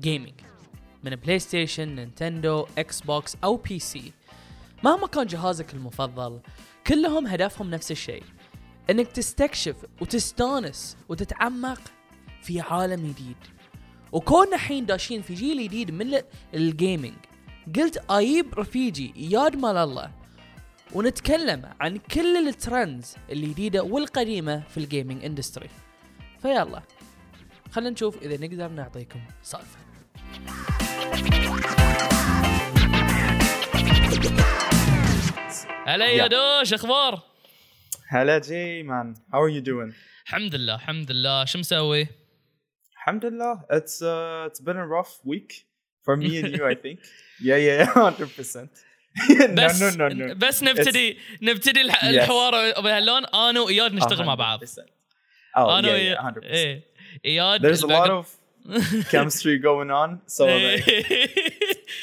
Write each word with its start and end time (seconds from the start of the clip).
gaming 0.00 0.34
من 1.04 1.16
PlayStation 1.16 1.88
Nintendo 1.94 2.66
Xbox 2.78 3.36
أو 3.44 3.56
PC 3.56 4.12
مهما 4.84 5.06
كان 5.06 5.26
جهازك 5.26 5.74
المفضل 5.74 6.40
كلهم 6.86 7.26
هدفهم 7.26 7.70
نفس 7.70 7.90
الشيء 7.90 8.22
إنك 8.90 9.06
تستكشف 9.06 9.76
وتستانس 10.00 10.96
وتتعمق 11.08 11.80
في 12.42 12.60
عالم 12.60 13.06
جديد. 13.06 13.36
وكوننا 14.12 14.54
الحين 14.54 14.86
داشين 14.86 15.22
في 15.22 15.34
جيل 15.34 15.64
جديد 15.64 15.90
من 15.90 16.14
ال- 16.14 16.24
ال 16.54 16.63
gaming 16.63 17.14
قلت 17.76 18.04
أجيب 18.10 18.54
رفيجي 18.58 19.14
اياد 19.16 19.56
مال 19.56 19.76
الله 19.76 20.10
ونتكلم 20.92 21.70
عن 21.80 21.96
كل 21.96 22.48
ال 22.48 22.58
trends 22.58 23.16
الجديدة 23.32 23.82
والقديمة 23.82 24.60
في 24.68 24.76
ال 24.76 24.83
gaming 24.83 25.24
industry 25.24 25.68
فيلا 26.42 26.82
خلينا 27.70 27.90
نشوف 27.90 28.22
إذا 28.22 28.46
نقدر 28.46 28.68
نعطيكم 28.68 29.20
سالفة. 29.42 29.78
هلا 35.86 36.06
يا 36.06 36.26
دوش 36.26 36.74
أخبار؟ 36.74 37.22
هلا 38.08 38.38
جي 38.38 38.82
مان 38.82 39.14
how 39.14 39.36
are 39.38 39.50
you 39.50 39.64
doing? 39.66 39.94
الحمد 40.26 40.54
لله 40.54 40.74
الحمد 40.74 41.10
لله. 41.12 41.44
شو 41.44 41.58
مسوي؟ 41.58 42.06
الحمد 42.96 43.24
لله. 43.26 43.60
It's 43.72 44.02
uh, 44.02 44.48
it's 44.50 44.60
been 44.60 44.76
a 44.76 44.86
rough 44.86 45.18
week 45.24 45.64
for 46.04 46.16
me 46.16 46.40
and 46.42 46.54
you 46.56 46.64
I 46.66 46.74
think. 46.84 46.98
Yeah 47.42 47.56
yeah 47.56 47.86
100% 47.94 48.68
no 49.56 49.64
بس 49.64 49.82
no 49.82 49.96
no 49.96 50.08
no. 50.08 50.32
بس 50.34 50.62
نبتدي 50.62 51.18
نبتدي. 51.42 51.80
الحوار 51.80 52.80
بهاللون 52.80 53.24
أنا 53.26 53.60
وإياد 53.60 53.92
نشتغل 53.94 54.24
مع 54.26 54.34
بعض. 54.34 54.64
100%. 54.64 54.68
oh 54.68 55.58
أنا 55.58 55.88
yeah, 55.88 55.90
ويا- 55.90 56.16
yeah 56.16 56.34
100% 56.38 56.42
إيه 56.44 56.82
إياد 57.24 57.60
there's 57.76 57.80
a 57.80 57.86
lot 57.86 58.10
of 58.10 58.26
chemistry 59.10 59.58
going 59.58 59.90
on 59.90 60.20
so 60.26 60.44
like, 60.46 60.84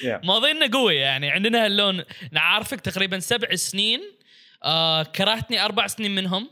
yeah 0.01 0.19
ماضينا 0.23 0.67
قوي 0.73 0.95
يعني 0.95 1.29
عندنا 1.31 1.65
هاللون 1.65 2.03
نعرفك 2.31 2.81
تقريبا 2.81 3.19
سبع 3.19 3.55
سنين 3.55 4.01
آه 4.63 5.03
كرهتني 5.03 5.65
أربع 5.65 5.87
سنين 5.87 6.15
منهم 6.15 6.49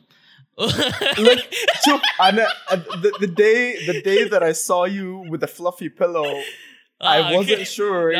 شوف 1.85 2.01
أنا 2.21 2.47
the, 2.71 3.11
the 3.19 3.27
day 3.27 3.85
the 3.87 4.01
day 4.01 4.23
that 4.29 4.43
I 4.43 4.53
saw 4.53 4.85
you 4.85 5.25
with 5.31 5.43
a 5.43 5.47
fluffy 5.47 5.89
pillow 5.89 6.29
I 7.01 7.17
آه، 7.17 7.37
wasn't 7.37 7.67
sure 7.67 8.13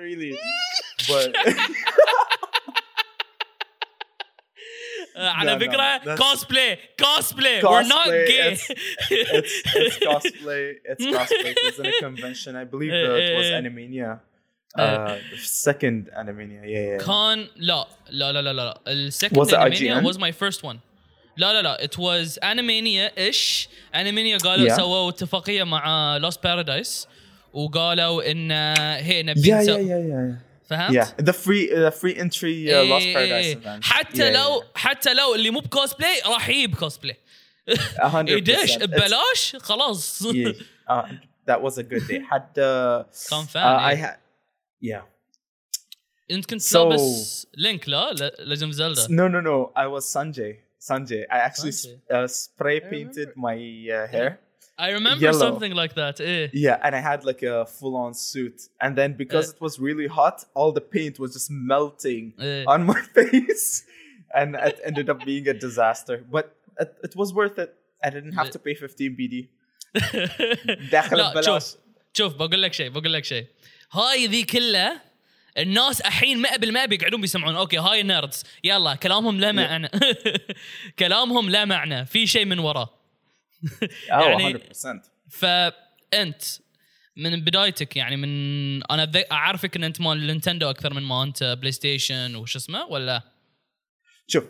really 0.00 0.32
but 1.08 1.36
آه، 5.17 5.29
على 5.29 5.51
لا، 5.51 5.57
لا، 5.57 5.59
فكره 5.59 5.97
that's- 6.15 6.17
كوسبلاي 6.21 6.77
كوسبلاي 6.99 7.61
we're 7.61 7.83
not 7.87 8.07
Cosplay, 8.07 8.27
gay 8.27 8.53
it's, 8.53 8.69
it's 9.81 9.97
cosplay. 9.97 10.65
It's 10.91 11.05
cosplay. 11.15 11.53
It's 11.67 11.79
in 11.79 11.85
a 11.85 11.99
convention. 12.07 12.51
I 12.55 12.65
believe 12.73 12.91
Eh, 12.93 13.03
that 13.07 13.17
it 13.27 13.37
was 13.37 13.45
eh, 13.45 13.55
eh. 13.55 13.61
Animania. 13.61 14.11
Uh, 14.79 15.15
second 15.67 16.09
Animania. 16.21 16.61
Yeah, 16.63 16.97
yeah. 16.97 17.05
كان 17.05 17.47
لا 17.57 17.87
لا 18.09 18.31
لا 18.31 18.41
لا 18.41 18.53
لا 18.53 18.79
السكند 18.87 19.39
Was 19.39 19.49
it 19.49 19.53
انيمينيا 19.53 20.01
IGN? 20.01 20.03
was 20.05 20.17
my 20.17 20.31
first 20.31 20.63
one 20.63 20.77
لا 21.37 21.53
لا 21.53 21.61
لا 21.61 21.77
it 21.87 21.95
was 21.99 22.43
انيمينيا 22.43 23.11
ايش 23.17 23.69
انيمينيا 23.95 24.37
قالوا 24.37 24.69
Yeah. 24.69 24.77
سووا 24.77 25.09
اتفاقيه 25.09 25.63
مع 25.63 26.17
لوست 26.17 26.43
بارادايس 26.43 27.07
وقالوا 27.53 28.31
ان 28.31 28.51
هي 28.97 29.23
نبي 29.23 29.41
yeah, 29.41 29.45
نسو- 29.45 29.65
yeah, 29.65 29.69
yeah, 29.69 30.11
yeah. 30.13 30.46
فهمت؟ 30.69 30.95
Yeah, 30.95 31.23
the 31.23 31.33
free, 31.33 31.67
the 31.69 31.91
free 31.91 32.15
entry 32.17 32.69
uh, 32.69 32.83
Lost 32.89 33.03
إيه، 33.03 33.13
Paradise 33.15 33.45
إيه. 33.45 33.55
event. 33.55 33.83
حتى 33.83 34.17
Yeah, 34.31 34.35
لو 34.35 34.63
حتى 34.75 35.13
لو 35.13 35.35
اللي 35.35 35.49
مو 35.49 35.59
بكوسبلاي 35.59 36.21
راح 36.25 36.49
يجيب 36.49 36.75
كوسبلاي 36.75 37.17
yeah. 37.71 37.73
100%. 38.01 38.15
يدش 38.29 38.71
It's- 38.73 38.77
ببلاش 38.83 39.55
خلاص 39.59 40.23
Yeah, 40.23 40.47
uh, 40.89 41.05
that 41.49 41.61
was 41.61 41.77
a 41.77 41.83
good 41.83 42.07
day. 42.07 42.19
Had 42.31 42.49
uh, 42.57 43.05
كان 43.29 43.43
uh, 43.43 43.47
فان 43.47 43.95
I 43.95 43.95
had 43.95 44.15
yeah. 44.85 45.01
انت 46.31 46.45
كنت 46.49 46.61
So- 46.61 46.75
لابس 46.75 47.47
لينك 47.57 47.89
لا 47.89 48.13
ليجند 48.39 48.71
زلدا 48.73 49.01
No, 49.07 49.27
no, 49.31 49.41
no. 49.41 49.71
I 49.75 49.87
was 49.87 50.05
Sanjay. 50.13 50.53
Sanjay. 50.91 51.23
I 51.31 51.37
actually 51.47 51.69
s- 51.69 51.85
Sanjay. 51.87 52.15
uh, 52.15 52.27
spray 52.27 52.79
painted 52.91 53.29
my 53.37 53.55
uh, 53.55 54.07
hair. 54.13 54.39
I 54.79 54.89
remember 54.89 55.21
Yellow. 55.25 55.39
something 55.39 55.73
like 55.81 55.93
that 55.95 56.21
ايه 56.21 56.51
Yeah, 56.53 56.77
and 56.85 56.95
I 56.95 57.01
had 57.09 57.23
like 57.23 57.43
a 57.43 57.65
full-on 57.65 58.13
suit, 58.13 58.57
and 58.83 58.91
then 58.99 59.13
because 59.23 59.47
Uh, 59.49 59.53
it 59.55 59.59
was 59.65 59.73
really 59.79 60.07
hot, 60.19 60.37
all 60.55 60.71
the 60.79 60.85
paint 60.95 61.15
was 61.19 61.31
just 61.37 61.49
melting 61.51 62.33
إيه. 62.39 62.65
on 62.67 62.79
my 62.91 63.01
face, 63.17 63.83
and 64.39 64.55
it 64.55 64.77
ended 64.89 65.09
up 65.09 65.19
being 65.25 65.45
a 65.47 65.53
disaster. 65.65 66.15
But 66.35 66.45
it, 66.83 66.89
it 67.07 67.13
was 67.21 67.29
worth 67.39 67.57
it. 67.65 67.71
I 68.05 68.09
didn't 68.15 68.33
have 68.39 68.49
to 68.55 68.59
pay 68.59 68.73
15 68.73 69.15
BD. 69.19 69.47
داخل 70.91 71.17
لا 71.17 71.31
ببلاش. 71.31 71.45
شوف 71.45 71.75
شوف 72.13 72.33
بقول 72.35 72.61
لك 72.61 72.73
شيء 72.73 72.89
بقول 72.89 73.13
لك 73.13 73.23
شيء 73.25 73.45
هاي 73.91 74.27
ذي 74.27 74.43
كلها 74.43 75.01
الناس 75.57 76.01
الحين 76.01 76.45
100% 76.47 76.85
بيقعدون 76.85 77.21
بيسمعون 77.21 77.55
اوكي 77.55 77.77
هاي 77.77 78.03
نيردز 78.03 78.43
يلا 78.63 78.95
كلامهم 78.95 79.39
لا 79.39 79.51
معنى 79.51 79.89
كلامهم 80.99 81.49
لا 81.49 81.65
معنى 81.65 82.05
في 82.05 82.27
شيء 82.27 82.45
من 82.45 82.59
وراه 82.59 82.85
Oh, 82.85 82.96
يعني- 84.08 84.54
100%. 84.54 85.10
فانت 85.30 86.42
من 87.16 87.44
بدايتك 87.44 87.96
يعني 87.96 88.16
من 88.16 88.28
أنا 88.84 89.12
أعرفك 89.32 89.76
إن 89.76 89.84
أنت 89.84 90.00
مال 90.00 90.26
Nintendo 90.26 90.70
أكثر 90.70 90.94
من 90.94 91.02
ما 91.02 91.22
أنت 91.22 91.44
PlayStation 91.60 92.34
وش 92.36 92.56
اسمه 92.56 92.84
ولا 92.86 93.22
شوف 94.26 94.44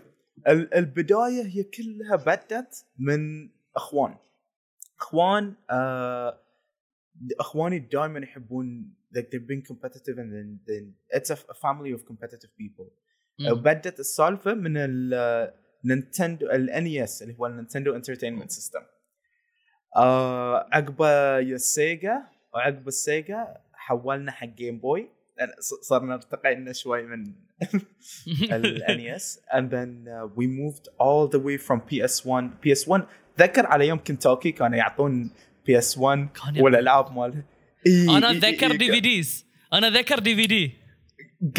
ال- 0.49 0.75
البداية 0.75 1.47
هي 1.47 1.63
كلها 1.63 2.17
بدت 2.17 2.87
من 2.99 3.51
أخوان 3.77 4.17
أخوان 5.01 5.55
آه 5.71 6.41
أخواني 7.41 7.79
دائما 7.79 8.19
يحبون 8.21 8.95
like 9.17 9.31
they've 9.31 9.49
been 9.49 9.63
competitive 9.73 10.17
and 10.23 10.31
then, 10.37 10.49
then 10.69 10.85
it's 11.19 11.31
a, 11.31 11.35
a 11.35 11.55
family 11.55 11.93
of 11.93 12.01
competitive 12.05 12.51
people 12.61 12.91
مم. 13.39 13.55
بدت 13.63 14.01
السالفة 14.01 14.55
من 14.55 14.73
النينتندو 14.77 16.51
الـ 16.51 17.03
NES 17.03 17.23
اللي 17.23 17.35
هو 17.39 17.47
النينتندو 17.47 17.95
entertainment 17.97 18.51
system 18.51 18.81
آه 19.97 20.69
عقبه 20.73 21.39
السيجا 21.39 22.23
وعقب 22.55 22.89
السيجا 22.89 23.57
حولنا 23.73 24.33
حق 24.33 24.47
Game 24.47 24.79
Boy 24.79 25.09
صرنا 25.83 26.15
ارتقينا 26.15 26.73
شوي 26.73 27.03
من 27.03 27.33
الـ 28.53 29.01
NES 29.15 29.41
and 29.51 29.71
then 29.71 30.09
uh, 30.09 30.27
we 30.37 30.47
moved 30.47 30.89
all 30.99 31.27
the 31.29 31.39
way 31.39 31.57
from 31.59 31.81
PS1 31.81 32.45
PS1 32.65 33.01
ذكر 33.39 33.67
على 33.67 33.89
يوم 33.89 33.99
كنتاكي 33.99 34.53
كانوا 34.53 34.77
يعطون 34.77 35.31
PS1 35.71 36.01
كان 36.01 36.29
يعطون. 36.45 36.61
والألعاب 36.61 37.17
مال 37.17 37.43
أنا 38.09 38.31
اتذكر 38.31 38.77
دي 38.77 38.93
في 38.93 39.01
ديز 39.01 39.47
أنا 39.73 39.91
ذكر 39.91 40.19
دي 40.19 40.37
في 40.37 40.47
دي 40.47 40.73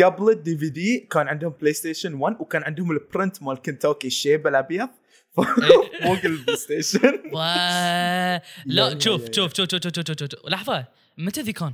قبل 0.04 0.30
الدي 0.30 0.58
في 0.58 0.70
دي 0.70 1.00
كان 1.00 1.28
عندهم 1.28 1.54
بلاي 1.62 1.74
ستيشن 1.74 2.14
1 2.14 2.36
وكان 2.40 2.64
عندهم 2.64 2.92
البرنت 2.92 3.44
مال 3.44 3.62
كنتاكي 3.62 4.08
الـ 4.08 4.16
chip 4.16 4.48
الأبيض. 4.48 4.90
فوق 6.04 6.26
البلاي 6.26 6.58
ستيشن. 6.58 7.00
لا 8.66 9.00
شوف 9.00 9.22
شوف 9.32 9.54
شوف 9.54 9.70
شوف 9.72 9.82
شوف 9.96 10.18
شوف 10.20 10.30
لحظة 10.48 10.86
متى 11.18 11.42
ذي 11.42 11.54
كان؟ 11.54 11.74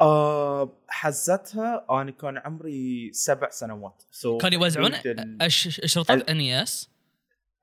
آه 0.00 0.72
حزتها 0.88 1.86
أنا 1.90 2.10
كان 2.10 2.38
عمري 2.38 3.10
سبع 3.12 3.50
سنوات. 3.50 4.02
So 4.12 4.36
كانوا 4.42 4.62
يوزعون 4.64 4.94
حدود 4.94 5.20
ال- 5.20 5.38
أش- 5.42 5.84
اشرطات 5.84 6.10
ال- 6.22 6.30
NES؟ 6.30 6.90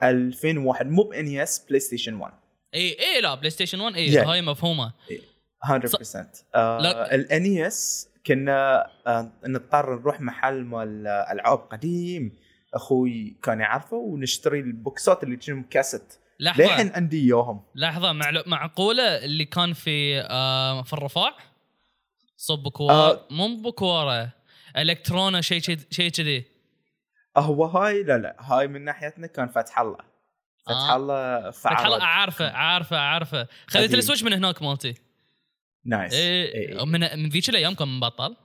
2001 0.03 0.85
مو 0.87 1.03
NES 1.03 1.59
بلاي 1.67 1.79
ستيشن 1.79 2.13
1 2.13 2.33
إي 2.73 2.97
إي 2.99 3.21
لا 3.21 3.35
بلاي 3.35 3.49
ستيشن 3.49 3.79
1 3.79 3.95
إي 3.95 4.11
Yeah. 4.23 4.27
هاي 4.27 4.41
مفهومة. 4.41 4.93
100% 5.65 6.43
آه 6.55 6.79
لا- 6.81 7.15
الـ 7.15 7.57
NES 7.65 8.09
كنا 8.27 8.87
آه 9.07 9.31
نضطر 9.47 9.95
نروح 9.99 10.21
محل 10.21 10.63
مال 10.63 11.07
ألعاب 11.07 11.57
قديم. 11.59 12.35
أخوي 12.73 13.37
كان 13.43 13.59
يعرفه 13.59 13.97
ونشتري 13.97 14.59
الـ 14.59 14.72
box 14.72 15.11
ات 15.11 15.23
اللي 15.23 15.35
كانوا 15.37 15.63
كاسيت. 15.69 16.13
لحظة. 16.39 16.63
للحين 16.63 16.91
عندي 16.91 17.25
إياهم. 17.25 17.63
لحظة 17.75 18.11
معلو... 18.11 18.43
معقولة 18.47 19.03
اللي 19.03 19.45
كان 19.45 19.73
في 19.73 20.21
آه 20.21 20.83
في 20.83 20.93
الرفاع؟ 20.93 21.35
صب 22.37 22.59
بكوار. 22.59 23.11
آه. 23.11 23.27
مو 23.31 23.55
بكواره 23.55 24.29
الكترونا 24.77 25.41
شيء 25.41 25.61
شيء 25.61 25.77
شيء 25.91 26.09
كذي. 26.09 26.45
هو 27.37 27.65
هاي؟ 27.65 28.03
لا 28.03 28.17
لا 28.17 28.35
هاي 28.39 28.67
من 28.67 28.85
ناحيتنا 28.85 29.27
كان 29.27 29.47
فتح 29.47 29.79
الله. 29.79 29.97
فتح 30.65 30.89
آه. 30.89 30.95
الله 30.95 31.51
فتح 31.51 31.85
الله 31.85 32.03
عارفه 32.03 32.51
عارفه 32.51 32.97
عارفه 32.97 33.47
خذيت. 33.67 33.93
الـ 33.93 33.98
Switch 33.98 34.23
من 34.23 34.33
هناك 34.33 34.61
مالتي. 34.61 34.93
nice. 35.85 36.13
إيه. 36.13 36.85
من 36.85 36.99
من 36.99 37.29
ذيك 37.29 37.49
الأيام 37.49 37.75
كان 37.75 37.87
مبطل. 37.87 38.35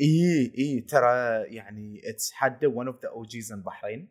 اي 0.00 0.52
اي 0.58 0.80
ترى 0.80 1.42
يعني 1.54 2.00
it's 2.04 2.32
had 2.32 2.64
one 2.64 2.86
of 2.86 3.02
the 3.02 3.08
OGs 3.08 3.52
in 3.52 3.62
Bahrain 3.62 4.08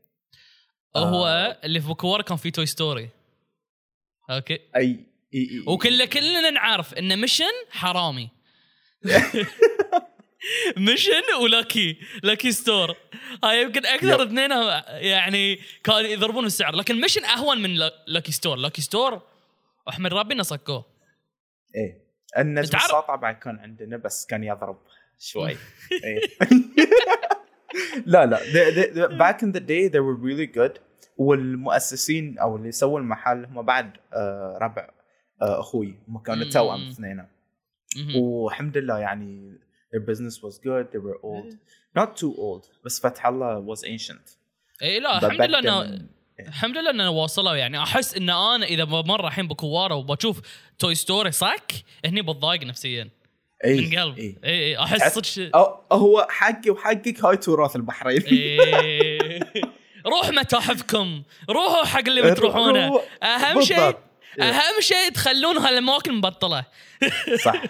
هو 0.97 1.25
آه. 1.27 1.59
اللي 1.63 1.81
في 1.81 1.87
بكوار 1.87 2.21
كان 2.21 2.37
في 2.37 2.51
Toy 2.51 2.65
Story 2.65 3.09
okay. 4.29 4.53
أي 4.53 4.59
إي 4.75 5.05
إي 5.33 5.63
وكل 5.67 6.05
كلنا 6.05 6.49
نعرف 6.49 6.93
إن 6.93 7.21
Mission 7.21 7.51
حرامي. 7.69 8.29
Mission 10.77 11.21
و 11.43 11.53
Lucky 11.53 11.99
Lucky 12.23 12.51
Store 12.51 12.95
هاي 13.43 13.61
يمكن 13.61 13.85
أكثر. 13.85 14.23
اثنين 14.23 14.51
يعني 14.87 15.55
كانوا 15.83 15.99
يضربون 15.99 16.45
السعر. 16.45 16.75
لكن 16.75 17.01
Mission 17.01 17.25
أهون 17.25 17.61
من 17.61 17.69
لا- 17.75 18.03
Lucky 18.07 18.31
Store 18.31 18.57
Lucky 18.57 18.81
Store 18.81 19.21
أحمد 19.89 20.13
ربي 20.13 20.33
انه 20.33 20.43
صكوه 20.43 20.85
إيه 21.75 22.05
النجم 22.37 22.77
الساطع 22.77 23.15
بعد 23.15 23.35
كان 23.35 23.59
عندنا 23.59 23.97
بس 23.97 24.25
كان 24.25 24.43
يضرب. 24.43 24.77
شوي. 25.19 25.51
إيه. 26.03 26.19
لا 28.05 28.25
لا. 28.25 28.37
They, 28.37 28.71
they, 28.75 28.87
they, 28.95 29.17
back 29.17 29.41
in 29.43 29.51
the 29.51 29.59
day 29.59 29.87
they 29.89 29.99
were 29.99 30.15
really 30.15 30.47
good. 30.47 30.79
والمؤسسين 31.17 32.39
أو 32.39 32.55
اللي 32.55 32.71
سووا 32.71 32.99
المحل 32.99 33.45
هم 33.45 33.61
بعد 33.61 33.91
آه 34.13 34.57
ربع 34.61 34.89
آه 35.41 35.59
أخوي. 35.59 35.95
هم 36.07 36.17
كانوا. 36.17 36.49
توأم 36.49 36.87
اثنين. 36.89 37.25
والحمد 38.15 38.77
لله 38.77 38.97
يعني 38.99 39.59
their 39.95 40.01
business 40.11 40.35
was 40.41 40.57
good. 40.59 40.85
They 40.91 40.99
were 40.99 41.19
old. 41.23 41.53
Not 41.99 42.09
too 42.17 42.33
old 42.37 42.83
بس 42.85 42.99
فتح 42.99 43.25
الله 43.27 43.75
was 43.75 43.79
ancient. 43.79 44.37
اي 44.81 44.99
لا 44.99 45.19
But 45.19 45.23
الحمد 45.23 45.41
لله 45.41 45.59
إنه 45.59 46.07
الحمد 46.39 46.77
لله 46.77 46.89
إنه 46.91 47.09
وصلوا 47.09 47.55
يعني. 47.55 47.83
أحس 47.83 48.17
إن 48.17 48.29
أنا 48.29 48.65
إذا 48.65 48.83
بمر 48.83 49.27
الحين 49.27 49.47
بكواره 49.47 49.95
وبشوف 49.95 50.41
توي 50.79 50.95
ستوري 50.95 51.31
صك 51.31 51.71
هني 52.05 52.21
بتضايق 52.21 52.63
نفسيا. 52.63 53.09
اي 53.65 53.81
من 53.81 53.99
قلب. 53.99 54.17
اي 54.17 54.37
اي 54.43 54.77
اي 54.77 54.79
أحس 54.79 55.19
صدق 55.19 55.55
هو 55.91 56.27
حقي 56.29 56.69
وحقك 56.69 57.25
هاي 57.25 57.37
تراث 57.37 57.75
البحرين. 57.75 58.21
إيه. 58.21 59.39
روح 60.13 60.29
متاحفكم. 60.29 61.23
روحوا 61.49 61.85
حق 61.85 61.99
اللي 62.07 62.21
بتروحونه. 62.31 62.87
روح. 62.87 63.03
أهم 63.23 63.61
شيء. 63.61 63.77
إيه. 64.39 64.43
أهم 64.43 64.81
شيء 64.81 65.09
تخلون 65.13 65.57
هالأماكن 65.57 66.13
مبطلة. 66.13 66.65
صح. 67.45 67.63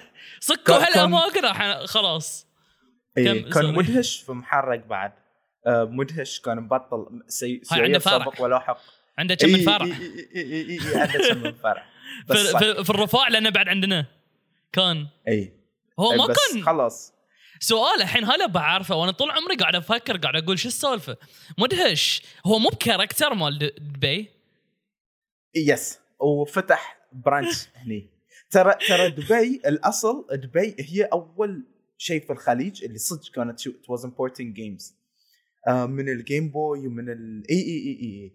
كان- 0.65 0.81
هالأماكن 0.83 1.41
راح 1.45 1.79
خلاص. 1.85 2.47
إيه 3.17 3.43
كم- 3.43 3.49
كان. 3.49 3.73
مدهش 3.73 4.17
في 4.17 4.31
محرق 4.31 4.85
بعد. 4.87 5.11
آه 5.67 5.83
مدهش 5.83 6.39
كان 6.39 6.57
مبطل 6.57 7.23
سي 7.27 7.61
عنده. 7.71 7.99
سابق 7.99 8.41
ولاحق 8.41 8.77
عنده 9.17 9.35
كم 9.35 9.47
من 9.49 9.55
إيه، 9.55 9.65
فرع 9.65 9.85
إيه، 9.85 9.93
إيه، 9.93 10.35
إيه، 10.35 10.65
إيه، 10.69 10.79
إيه، 10.81 10.97
عنده 10.97 11.29
كم 11.29 11.37
من 11.37 11.53
فرع. 11.53 11.85
في, 12.59 12.83
في 12.83 12.89
الرفاع 12.89 13.27
لأنه 13.27 13.49
بعد 13.49 13.69
عندنا. 13.69 14.05
كان. 14.73 15.07
اي 15.27 15.53
هو 15.99 16.11
ما 16.13 16.27
بس 16.27 16.35
كان 16.53 16.63
خلاص. 16.63 17.13
سؤال 17.59 18.01
الحين 18.01 18.23
هلا 18.25 18.45
بعرفه 18.45 18.95
وأنا 18.95 19.11
طول 19.11 19.31
عمري 19.31 19.55
قاعد 19.55 19.75
أفكر 19.75 20.17
قاعد 20.17 20.35
أقول 20.35 20.59
شو 20.59 20.67
السالفة؟ 20.67 21.17
مدهش. 21.57 22.21
هو 22.45 22.59
مو 22.59 22.69
ب 22.69 22.75
character 22.75 23.33
مال 23.33 23.57
دبي؟ 23.79 24.29
yes. 25.55 25.99
وفتح 26.19 26.97
branch 27.11 27.67
هني. 27.75 28.09
ترى 28.51 28.73
ترى 28.87 29.09
دبي 29.09 29.61
الأصل 29.65 30.27
دبي 30.31 30.75
هي 30.79 31.03
أول 31.03 31.63
شيء 31.97 32.25
في 32.25 32.33
الخليج 32.33 32.83
اللي 32.83 32.97
صدق 32.97 33.31
كانت 33.31 33.59
شو 33.59 33.71
it 33.71 33.97
was 33.97 34.01
importing 34.05 34.57
games. 34.57 34.93
آه 35.67 35.85
من 35.85 36.09
الـ 36.09 36.17
Game 36.17 36.49
Boy 36.49 36.87
ومن 36.87 37.09
ال 37.09 37.43
إي 37.49 37.57
إي 37.61 37.99
إي. 38.01 38.31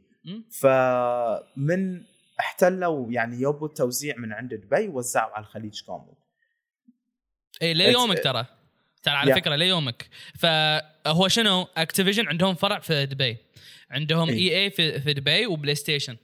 فمن 0.60 2.02
احتلوا 2.40 3.12
يعني 3.12 3.36
يبوا 3.36 3.68
التوزيع 3.68 4.16
من 4.16 4.32
عند 4.32 4.54
دبي 4.54 4.88
وزعوا 4.88 5.30
على 5.34 5.42
الخليج 5.44 5.80
كامل. 5.86 6.14
اي 7.62 7.74
ليومك 7.74 8.24
ترى 8.24 8.46
ترى 9.02 9.14
على 9.14 9.32
Yeah. 9.32 9.36
فكرة 9.36 9.56
ليومك 9.56 10.08
فهو 10.38 11.28
شنو 11.28 11.68
Activision 11.76 12.28
عندهم 12.28 12.54
فرع 12.54 12.78
في 12.78 13.06
دبي 13.06 13.36
عندهم 13.90 14.28
إي. 14.28 14.34
اي 14.38 14.64
اي 14.64 14.70
في, 14.70 15.00
في 15.00 15.12
دبي 15.12 15.46
وبلاي 15.46 15.74
ستيشن 15.74 16.16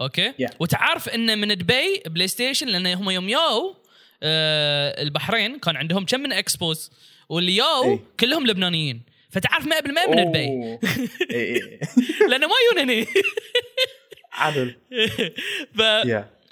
okay 0.00 0.32
Yeah. 0.32 0.50
وتعرف 0.60 1.08
إن 1.08 1.38
من 1.38 1.48
دبي 1.58 2.02
بلاي 2.06 2.28
ستيشن 2.28 2.66
لأن 2.66 2.86
هم 2.86 3.10
يوم 3.10 3.28
ياو 3.28 3.76
آه 4.22 5.02
البحرين 5.02 5.58
كان 5.58 5.76
عندهم 5.76 6.04
كم 6.06 6.20
من 6.20 6.32
expos 6.32 6.90
واللي 7.28 7.56
ياو 7.56 7.92
إي. 7.92 8.00
كلهم 8.20 8.46
لبنانيين 8.46 9.02
فتعرف 9.30 9.64
100% 9.64 9.68
من 10.08 10.30
دبي 10.30 10.46
أوه. 10.48 10.78
إي 11.30 11.54
إي. 11.54 11.80
لأنه 12.28 12.46
ما 12.46 12.54
يجون 12.70 12.90
هني 12.90 13.06
عدل 14.32 14.76
ف 15.78 15.82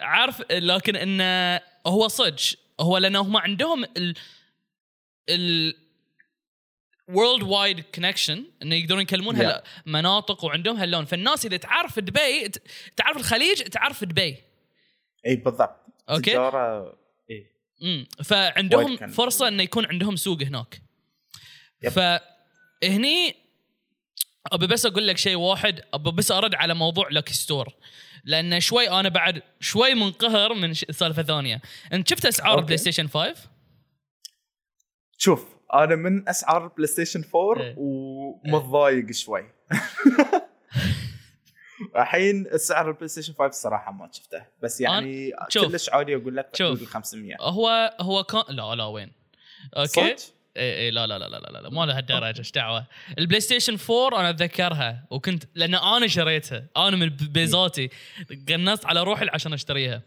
عارف 0.00 0.43
لكن 0.52 0.96
انه 0.96 1.61
هو 1.87 2.08
صدق 2.08 2.40
هو 2.81 2.99
لأنه 2.99 3.21
هم 3.21 3.37
عندهم 3.37 3.85
ال 3.85 4.15
ال 5.29 5.75
worldwide 7.08 7.81
connection 7.81 8.44
انه 8.62 8.75
يقدرون 8.75 9.00
يكلمون 9.00 9.37
Yeah. 9.37 9.62
هالمناطق 9.87 10.44
وعندهم 10.44 10.77
هاللون. 10.77 11.05
فالناس 11.05 11.47
إذا 11.47 11.56
تعرف 11.56 11.99
دبي 11.99 12.50
تعرف 12.97 13.17
الخليج 13.17 13.62
تعرف 13.62 14.05
دبي. 14.05 14.37
إي 15.27 15.37
بالضبط. 15.37 15.77
okay. 16.11 16.31
تجارة 16.31 16.99
إي. 17.31 17.47
امم 17.82 18.06
فعندهم 18.25 18.97
فرصة 18.97 19.49
انه 19.49 19.62
يكون 19.62 19.87
عندهم 19.87 20.17
سوق 20.17 20.43
هناك. 20.43 20.82
Yep. 21.87 21.88
فهني 21.88 23.37
أبي 24.53 24.67
بس 24.67 24.87
أقول 24.87 25.06
لك 25.06 25.19
شيء 25.19 25.37
واحد 25.37 25.82
أبي 25.94 26.11
بس 26.11 26.31
أرد 26.32 26.55
على 26.55 26.75
موضوع 26.75 27.09
Lucky 27.11 27.34
Store 27.34 27.75
لأن 28.25 28.61
شوي 28.61 28.90
أنا 28.90 29.08
بعد 29.08 29.43
شوي 29.61 29.94
منقهر 29.94 30.55
من 30.55 30.75
سالفة 30.75 31.22
ثانية 31.22 31.61
أنت 31.93 32.08
شفت 32.08 32.26
أسعار 32.26 32.50
okay. 32.50 32.61
البلاي 32.61 32.78
ستيشن 32.78 33.08
5 33.08 33.34
شوف 35.19 35.46
أنا 35.75 35.96
من 35.96 36.28
أسعار 36.28 36.64
البلاي 36.64 36.87
ستيشن 36.87 37.25
4 37.34 37.64
إيه. 37.64 37.75
ومتضايق 37.78 39.11
شوي 39.11 39.50
الحين 41.96 42.46
سعر 42.56 42.88
البلاي 42.88 43.08
ستيشن 43.08 43.32
5 43.32 43.46
الصراحه 43.46 43.93
ما 43.93 44.11
شفته 44.12 44.46
بس 44.62 44.81
يعني. 44.81 45.32
كلش 45.52 45.90
عادي 45.90 46.17
أقول 46.17 46.37
لك 46.37 46.56
شوف. 46.56 46.67
حدود 46.67 46.81
ال 46.81 46.87
500 46.87 47.37
هو 47.40 47.96
هو 48.00 48.25
كان 48.25 48.43
لا 48.49 48.75
لا 48.75 48.84
وين 48.84 49.12
okay 49.76 49.88
صدق؟ 49.88 50.39
اي 50.60 50.78
اي 50.78 50.90
لا 50.90 51.06
لا 51.06 51.18
لا 51.18 51.28
لا 51.28 51.36
لا, 51.38 51.58
لا 51.60 51.70
ما 51.70 51.86
لها 51.86 51.98
الدرجه 51.98 52.38
إيش 52.38 52.50
دعوة؟ 52.52 52.86
البلاي 53.18 53.40
ستيشن 53.40 53.76
4 53.90 54.20
أنا 54.20 54.30
أتذكرها 54.30 55.06
وكنت 55.10 55.44
لأن 55.54 55.74
أنا 55.74 56.06
شريتها 56.06 56.66
أنا 56.76 56.96
من 56.96 57.08
بيزاتي 57.08 57.90
قنصت 58.48 58.86
على 58.86 59.02
روحي 59.02 59.26
عشان 59.32 59.52
أشتريها. 59.52 60.02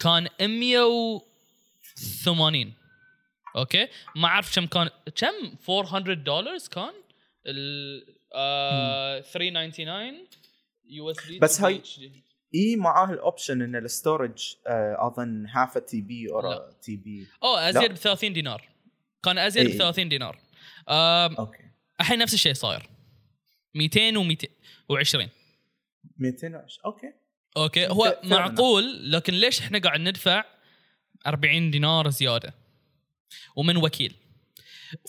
كان 0.00 0.28
180 0.40 2.72
okay؟ 3.56 3.88
ما 4.16 4.28
أعرف 4.28 4.54
كم 4.54 4.66
كان 4.66 4.88
كم؟ 5.16 5.56
400 5.68 6.14
دولار 6.14 6.58
كان؟ 6.72 6.92
ال 7.46 8.04
آه 8.34 9.20
399 9.20 10.14
USD 10.88 11.38
بس 11.38 11.60
هاي- 11.60 11.82
إي 12.54 12.76
معاه 12.76 13.12
الـ 13.12 13.19
option 13.19 13.62
إن 13.62 13.76
الـ 13.76 13.86
storage 13.86 14.54
آه 14.66 14.96
أظن 15.06 15.46
half 15.46 15.78
TB 15.78 16.32
أو. 16.32 16.70
TB 16.82 17.26
أوه 17.42 17.68
أزيد. 17.70 17.92
ب 17.92 17.94
30 17.94 18.32
دينار. 18.32 18.68
كان 19.26 19.38
أزيد 19.38 19.66
ب 19.66 19.70
إي. 19.70 19.78
30 19.78 20.08
دينار. 20.08 20.38
أوكي. 20.88 21.70
الحين 22.00 22.18
نفس 22.18 22.34
الشيء 22.34 22.54
صاير. 22.54 22.88
200 23.74 24.12
و200 24.14 24.46
و20 24.92 25.28
200 26.18 26.66
أوكي. 26.84 27.12
أوكي. 27.56 27.86
هو. 27.86 28.20
معقول 28.24 29.12
لكن 29.12 29.34
ليش 29.34 29.60
إحنا 29.60 29.78
قاعد 29.78 30.00
ندفع 30.00 30.44
40 31.26 31.70
دينار 31.70 32.10
زيادة؟ 32.10 32.54
ومن 33.56 33.76
وكيل. 33.76 34.14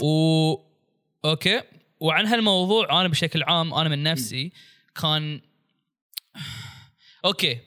و 0.01 0.53
okay. 1.25 1.61
وعن 1.99 2.25
هالموضوع 2.25 3.01
أنا 3.01 3.07
بشكل 3.07 3.43
عام 3.43 3.73
أنا 3.73 3.89
من 3.89 4.03
نفسي 4.03 4.51
كان 5.01 5.41
okay. 7.25 7.59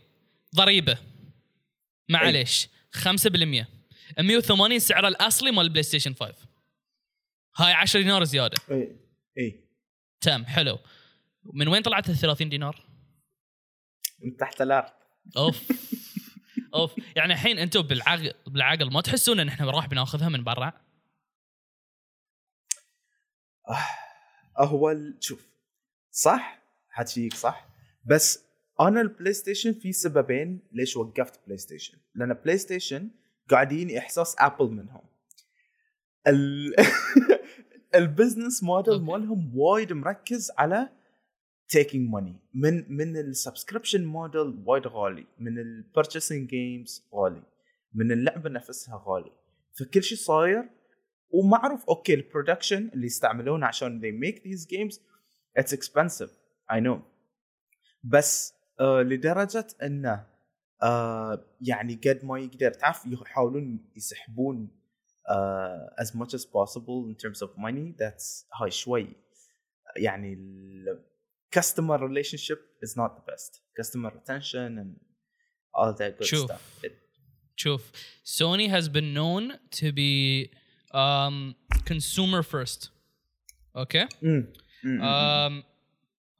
ضريبة. 0.56 0.98
معليش. 2.08 2.68
5% 2.92 3.79
180 4.18 4.78
سعره 4.78 5.08
الأصلي 5.08 5.50
مال 5.50 5.64
البلاي 5.64 5.82
ستيشن 5.82 6.14
5 6.14 6.34
هاي 7.56 7.72
10 7.72 8.00
دينار 8.00 8.24
زيادة. 8.24 8.56
اي 8.70 8.96
اي 9.38 9.64
تمام 10.20 10.46
حلو. 10.46 10.78
من 11.44 11.68
وين 11.68 11.82
طلعت 11.82 12.08
ال 12.08 12.16
30 12.16 12.48
دينار؟ 12.48 12.86
من 14.24 14.36
تحت 14.36 14.62
الأرض. 14.62 14.92
أوف. 15.36 15.68
أوف. 16.74 16.94
يعني 17.16 17.32
الحين 17.32 17.58
أنتم 17.58 17.82
بالعقل 17.82 18.34
بالعقل 18.46 18.92
ما 18.92 19.00
تحسون 19.00 19.40
إن 19.40 19.48
إحنا 19.48 19.70
راح 19.70 19.86
بناخذها 19.86 20.28
من 20.28 20.44
برا؟ 20.44 20.72
هو 24.58 24.94
شوف. 25.20 25.46
صح؟ 26.10 26.62
حكيك 26.88 27.34
صح؟ 27.34 27.68
بس 28.04 28.44
أنا 28.80 29.00
البلاي 29.00 29.32
ستيشن 29.32 29.72
في 29.72 29.92
سببين 29.92 30.68
ليش 30.72 30.96
وقفت 30.96 31.40
بلاي 31.46 31.58
ستيشن 31.58 31.98
لأن 32.14 32.34
بلاي 32.34 32.58
ستيشن 32.58 33.10
قاعدين 33.50 33.96
إحساس 33.96 34.36
Apple 34.38 34.70
منهم. 34.70 35.02
ال... 36.26 36.74
ال 37.94 38.02
business 38.02 38.62
model. 38.62 39.02
مالهم 39.02 39.58
وايد 39.58 39.92
مركز 39.92 40.50
على 40.58 40.88
taking 41.76 42.10
money. 42.14 42.34
من 42.54 42.96
من 42.96 43.16
ال 43.16 43.23
subscription 43.23 44.04
model 44.04 44.62
وايد 44.66 44.86
غالي. 44.86 45.26
من 45.38 45.58
ال 45.58 45.66
purchasing 45.66 46.48
games 46.48 47.08
غالي. 47.14 47.42
من 47.94 48.12
اللعبه 48.12 48.50
نفسها 48.50 49.04
غالي. 49.06 49.32
فكل 49.78 50.02
شيء 50.02 50.18
صاير 50.18 50.70
ومعروف 51.30 51.84
okay 51.88 52.14
ال 52.14 52.21
production 52.21 52.90
اللي 52.94 53.06
يستعملونه 53.06 53.66
عشان 53.66 54.00
they 54.00 54.26
make 54.26 54.38
these 54.42 54.66
games 54.66 54.98
it's 55.58 55.72
expensive. 55.72 56.30
I 56.72 56.80
know. 56.80 56.98
بس 58.04 58.54
آه 58.80 59.02
لدرجة 59.02 59.66
إنه 59.82 60.26
آه 60.82 61.44
يعني 61.60 61.94
قد 61.94 62.24
ما 62.24 62.38
يقدر 62.38 62.70
تعرف 62.70 63.06
يحاولون 63.06 63.90
يسحبون 63.96 64.68
آه 65.28 65.94
as 66.00 66.06
much 66.16 66.30
as 66.34 66.44
possible 66.44 67.08
in 67.10 67.14
terms 67.22 67.42
of 67.42 67.48
money 67.58 67.94
that's 67.98 68.46
هاي 68.62 68.70
شوي 68.70 69.06
يعني 69.96 70.32
ال 70.32 71.04
customer 71.58 71.98
relationship 71.98 72.58
is 72.84 72.90
not 72.96 73.10
the 73.16 73.32
best 73.32 73.60
customer 73.80 74.10
retention 74.10 74.78
and 74.78 74.90
all 75.74 75.92
that 75.98 76.18
good 76.18 76.24
شوف. 76.24 76.52
stuff 76.52 76.84
It- 76.86 76.92
شوف 77.56 77.90
سوني 78.24 78.80
has 78.80 78.84
been 78.88 79.14
known 79.14 79.58
to 79.80 79.92
be 79.92 80.46
um, 80.94 81.54
consumer 81.90 82.42
first 82.42 82.88
أوكي 83.76 84.06
مم. 84.22 84.52
مم. 84.84 85.00
um, 85.00 85.64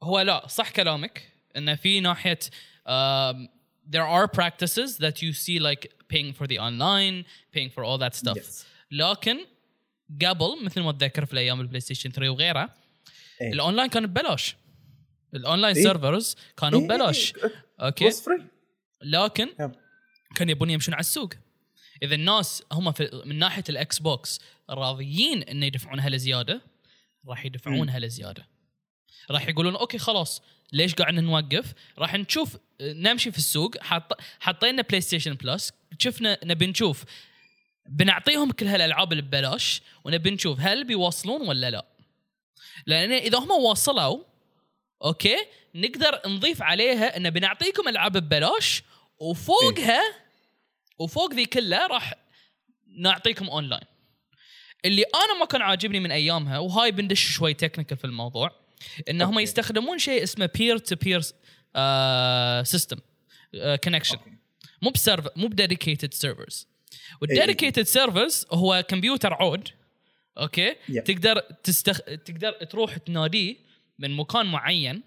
هو 0.03 0.19
لا 0.19 0.47
صح 0.47 0.71
كلامك 0.71 1.31
ان 1.57 1.75
في 1.75 1.99
ناحيه 1.99 2.39
um, 2.85 3.60
there 3.91 4.07
are 4.17 4.27
practices 4.27 4.89
that 4.97 5.15
you 5.23 5.31
see 5.33 5.57
like 5.69 5.83
paying 6.13 6.33
for 6.33 6.45
the 6.51 6.57
online 6.67 7.25
paying 7.55 7.69
for 7.75 7.83
all 7.83 7.97
that 7.97 8.15
stuff 8.15 8.37
Yes. 8.37 8.65
لكن 8.91 9.37
قبل 10.25 10.63
مثل 10.65 10.81
ما 10.81 10.89
اتذكر 10.89 11.25
في 11.25 11.33
الأيام 11.33 11.61
البلاي 11.61 11.79
ستيشن 11.79 12.11
3 12.11 12.29
وغيرها 12.29 12.75
إيه. 13.41 13.53
الاونلاين 13.53 13.89
كان 13.89 14.07
ببلاش 14.07 14.55
الاونلاين 15.33 15.75
إيه. 15.75 15.83
servers 15.83 16.35
كانوا 16.57 16.79
إيه، 16.79 16.87
ببلاش 16.87 17.35
إيه، 17.35 17.43
إيه. 17.43 17.65
okay. 17.79 18.09
لكن 19.01 19.49
yep. 19.59 19.71
كان 20.35 20.49
يبون 20.49 20.69
يمشون 20.69 20.93
على 20.93 21.01
السوق 21.01 21.33
إذا 22.03 22.15
الناس 22.15 22.63
هم 22.71 22.91
في 22.91 23.21
من 23.25 23.39
ناحية 23.39 23.63
الاكس 23.69 23.99
بوكس 23.99 24.39
راضيين 24.69 25.43
انه 25.43 25.65
يدفعونها 25.65 26.09
لزيادة 26.09 26.61
راح 27.27 27.45
يدفعونها 27.45 27.99
لزيادة 27.99 28.45
راح 29.31 29.47
يقولون 29.47 29.75
okay 29.75 29.97
خلاص 29.97 30.41
ليش 30.73 30.95
قاعد 30.95 31.13
نوقف؟ 31.13 31.73
راح 31.97 32.15
نشوف 32.15 32.57
نمشي 32.81 33.31
في 33.31 33.37
السوق 33.37 33.77
حط 33.83 34.21
حطينا 34.39 34.81
بلاي 34.81 35.01
ستيشن 35.01 35.33
بلس 35.33 35.73
شفنا 35.99 36.39
نبي 36.43 36.67
نشوف. 36.67 37.03
بنعطيهم 37.89 38.51
كل 38.51 38.67
هالألعاب 38.67 39.11
اللي 39.11 39.23
ببلاش 39.23 39.81
ونبي 40.03 40.31
نشوف 40.31 40.59
هل 40.59 40.83
بيوصلون 40.83 41.47
ولا 41.47 41.69
لا. 41.69 41.85
لأن 42.85 43.11
إذا 43.11 43.37
هم 43.37 43.51
وصلوا 43.51 44.23
okay 45.03 45.37
نقدر 45.75 46.21
نضيف 46.25 46.61
عليها 46.61 47.17
إن 47.17 47.29
بنعطيكم 47.29 47.87
ألعاب 47.87 48.17
ببلاش 48.17 48.83
وفوقها 49.19 50.01
وفوق 50.99 51.33
ذي 51.33 51.45
كلها 51.45 51.87
راح 51.87 52.13
نعطيكم 52.97 53.49
اونلاين 53.49 53.83
اللي 54.85 55.03
أنا 55.03 55.39
ما 55.39 55.45
كان 55.45 55.61
عاجبني 55.61 55.99
من 55.99 56.11
أيامها 56.11 56.59
وهاي 56.59 56.91
بندش 56.91 57.31
شوي 57.31 57.53
technical 57.53 57.97
في 57.97 58.05
الموضوع 58.05 58.60
ان 59.09 59.21
هم. 59.21 59.39
يستخدمون 59.39 59.97
شيء 59.97 60.23
اسمه 60.23 60.49
peer 60.55 60.77
to 60.77 60.95
peer 60.95 61.21
system 62.63 62.97
connection. 63.83 64.17
مو 64.81 64.89
ب 64.89 64.95
server 64.95 65.29
مو 65.35 65.47
ب 65.47 65.54
dedicated 65.54 66.13
servers 66.13 66.67
وال 67.21 67.32
dedicated 67.32 67.83
servers 67.83 68.45
هو 68.51 68.83
كمبيوتر 68.87 69.33
عود 69.33 69.69
okay 70.37 70.71
Yeah. 70.71 71.03
تقدر 71.03 71.39
تستخ... 71.39 71.97
تقدر 72.01 72.51
تروح 72.51 72.97
تناديه 72.97 73.55
من 73.99 74.11
مكان 74.15 74.45
معين 74.45 75.03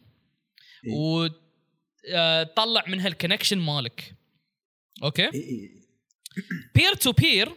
إيه. 0.87 0.93
وتطلع 0.93 2.85
من 2.89 3.01
هال 3.01 3.10
connection 3.10 3.59
مالك 3.59 4.15
okay 5.03 5.23
إيه، 5.23 5.33
إيه. 5.35 5.71
peer 6.75 6.95
to 6.95 7.13
peer 7.13 7.49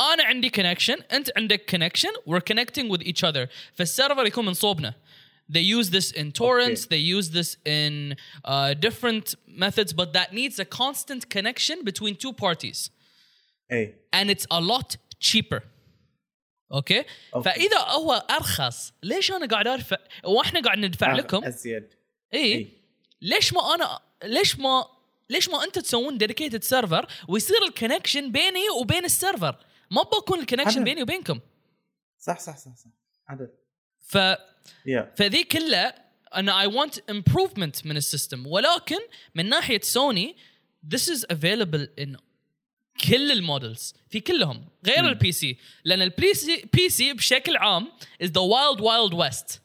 أنا 0.00 0.24
عندي 0.24 0.50
connection 0.50 0.96
أنت 1.12 1.30
عندك 1.36 1.70
connection 1.70 2.08
we're 2.08 2.42
connecting 2.52 2.96
with 2.96 3.02
each 3.02 3.30
other 3.30 3.48
فال 3.74 3.87
server 3.87 4.26
يكون 4.26 4.46
من 4.46 4.54
صوبنا 4.54 4.94
they 5.52 5.60
use 5.60 5.90
this 5.90 6.10
in 6.20 6.32
torrents. 6.32 6.80
Okay. 6.84 6.96
they 6.96 7.02
use 7.16 7.30
this 7.38 7.50
in 7.64 8.16
uh, 8.44 8.74
different 8.86 9.26
methods 9.64 9.92
but 9.92 10.08
that 10.12 10.28
needs 10.32 10.58
a 10.58 10.64
constant 10.64 11.22
connection 11.36 11.76
between 11.84 12.14
two 12.16 12.32
parties. 12.32 12.90
إيه 13.70 13.94
and 14.12 14.30
it's 14.30 14.46
a 14.50 14.60
lot 14.60 14.96
cheaper. 15.20 15.60
okay 16.72 17.04
okay. 17.34 17.50
فإذا 17.50 17.78
هو 17.78 18.12
أرخص 18.30 18.92
ليش 19.02 19.32
أنا 19.32 19.46
قاعد 19.46 19.66
ادفع 19.66 19.96
وإحنا 20.24 20.60
قاعد 20.60 20.78
ندفع 20.78 21.12
آه، 21.12 21.16
لكم. 21.16 21.44
أزيد. 21.44 21.88
اي 22.34 22.38
إيه. 22.38 22.66
ليش 23.22 23.52
ما 23.52 23.74
أنا 23.74 24.00
ليش 24.24 24.58
ما 24.58 24.84
ليش 25.30 25.48
ما 25.48 25.64
أنت 25.64 25.78
تسوون 25.78 26.18
dedicated 26.18 26.64
server 26.64 27.06
ويصير 27.28 27.56
ال 27.68 27.74
connection 27.74 28.32
بيني 28.32 28.70
وبين 28.80 29.04
ال 29.04 29.11
server؟ 29.11 29.56
ما 29.90 30.02
بكون 30.02 30.40
ال 30.40 30.43
connection 30.43 30.70
عدل. 30.70 30.84
بيني 30.84 31.02
وبينكم. 31.02 31.40
صح 32.18 32.38
صح 32.40 32.56
صح 32.56 32.76
صح. 32.76 32.90
عدد 33.28 33.50
ف 34.02 34.18
يا 34.86 35.12
فذي 35.16 35.44
كلها 35.44 35.94
أنا 36.34 36.60
I 36.60 36.66
want 36.66 37.10
improvement 37.10 37.86
من 37.86 37.96
ال 37.96 38.02
system. 38.02 38.46
ولكن 38.46 38.98
من 39.34 39.48
ناحية 39.48 39.80
سوني 39.80 40.36
this 40.94 41.00
is 41.00 41.24
available 41.32 41.86
in 42.04 42.16
كل 43.08 43.32
ال 43.32 43.41
models 43.41 43.94
في 44.10 44.20
كلهم 44.20 44.68
غير 44.86 45.08
ال 45.08 45.32
PC 45.32 45.56
لأن 45.84 46.02
ال 46.02 46.13
PC 46.13 46.34
PC 46.34 47.12
بشكل 47.12 47.56
عام 47.56 47.92
is 48.24 48.26
the 48.26 48.42
wild 48.42 48.80
wild 48.80 49.14
west 49.14 49.58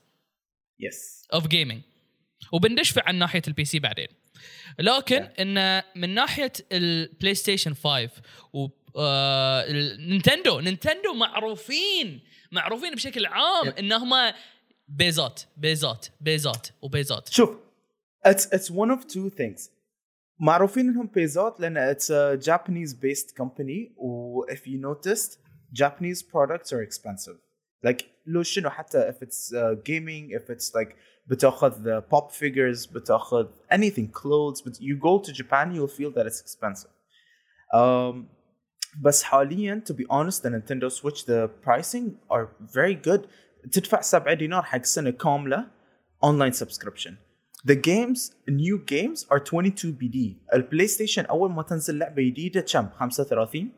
yes 0.79 1.27
of 1.33 1.47
gaming 1.47 1.81
وبندش 2.51 2.89
في 2.89 3.01
عن 3.05 3.15
ناحية 3.15 3.41
ال 3.47 3.65
PC 3.65 3.79
بعدين. 3.79 4.07
لكن 4.79 5.25
Yeah. 5.27 5.39
إن 5.39 5.83
من 5.95 6.09
ناحية 6.13 6.53
البلاي 6.71 7.35
ستيشن 7.35 7.73
5 7.73 8.09
و 8.53 8.67
آه، 8.99 9.65
النينتندو 9.67 10.59
نينتندو 10.59 11.13
معروفين 11.13 12.21
معروفين 12.51 12.95
بشكل 12.95 13.25
عام 13.25 13.67
إنهم 13.67 14.09
بيزات 14.87 15.41
بيزات 15.57 16.07
بيزات 16.21 16.67
وبيزات 16.81 17.29
شوف 17.29 17.49
it's 18.25 18.53
it's 18.53 18.71
one 18.71 18.91
of 18.91 19.03
two 19.03 19.29
things 19.29 19.71
معروفين 20.39 20.89
إنهم 20.89 21.07
بيزات 21.07 21.59
لأن 21.59 21.77
it's 21.77 22.11
a 22.11 22.35
Japanese 22.35 22.93
based 22.93 23.37
company 23.37 23.95
و 23.97 24.43
if 24.43 24.67
you 24.67 24.79
noticed 24.79 25.39
Japanese 25.73 26.21
products 26.33 26.73
are 26.73 26.83
expensive 26.83 27.35
like 27.83 28.05
لو 28.25 28.43
شنو 28.43 28.69
حتى 28.69 29.09
if 29.09 29.23
it's 29.23 29.55
gaming 29.85 30.33
if 30.33 30.51
it's 30.51 30.75
like 30.75 30.95
بتأخذ 31.27 31.99
pop 31.99 32.29
figures 32.29 32.85
بتأخذ 32.85 33.47
anything 33.73 34.11
clothes 34.11 34.63
you 34.81 34.97
go 34.97 35.17
to 35.17 35.31
Japan 35.31 35.75
you 35.75 35.87
feel 35.87 36.13
that 36.13 36.25
it's 36.25 36.41
expensive 36.41 36.91
بس 39.01 39.23
حاليا 39.23 39.83
to 39.89 39.93
be 39.93 40.03
honest 40.09 40.43
the 40.43 40.49
Nintendo 40.49 40.89
Switch 40.91 41.25
the 41.25 41.49
pricing 41.65 42.05
are 42.31 42.47
very 42.75 42.95
good. 43.07 43.27
تدفع 43.71 44.01
7 44.01 44.33
دينار 44.33 44.63
حق 44.63 44.83
سنة 44.85 45.09
كاملة 45.09 45.67
online 46.25 46.53
subscription. 46.53 47.11
The 47.67 47.75
games 47.75 48.31
new 48.49 48.77
games 48.91 49.25
are 49.31 49.39
22 49.39 49.97
BD 50.01 50.17
البلاي 50.53 50.87
ستيشن 50.87 51.25
أول 51.25 51.51
ما 51.51 51.63
تنزل 51.63 51.97
لعبة 51.97 52.23
جديدة 52.23 52.61
كم؟ 52.61 52.89
35 52.99 53.71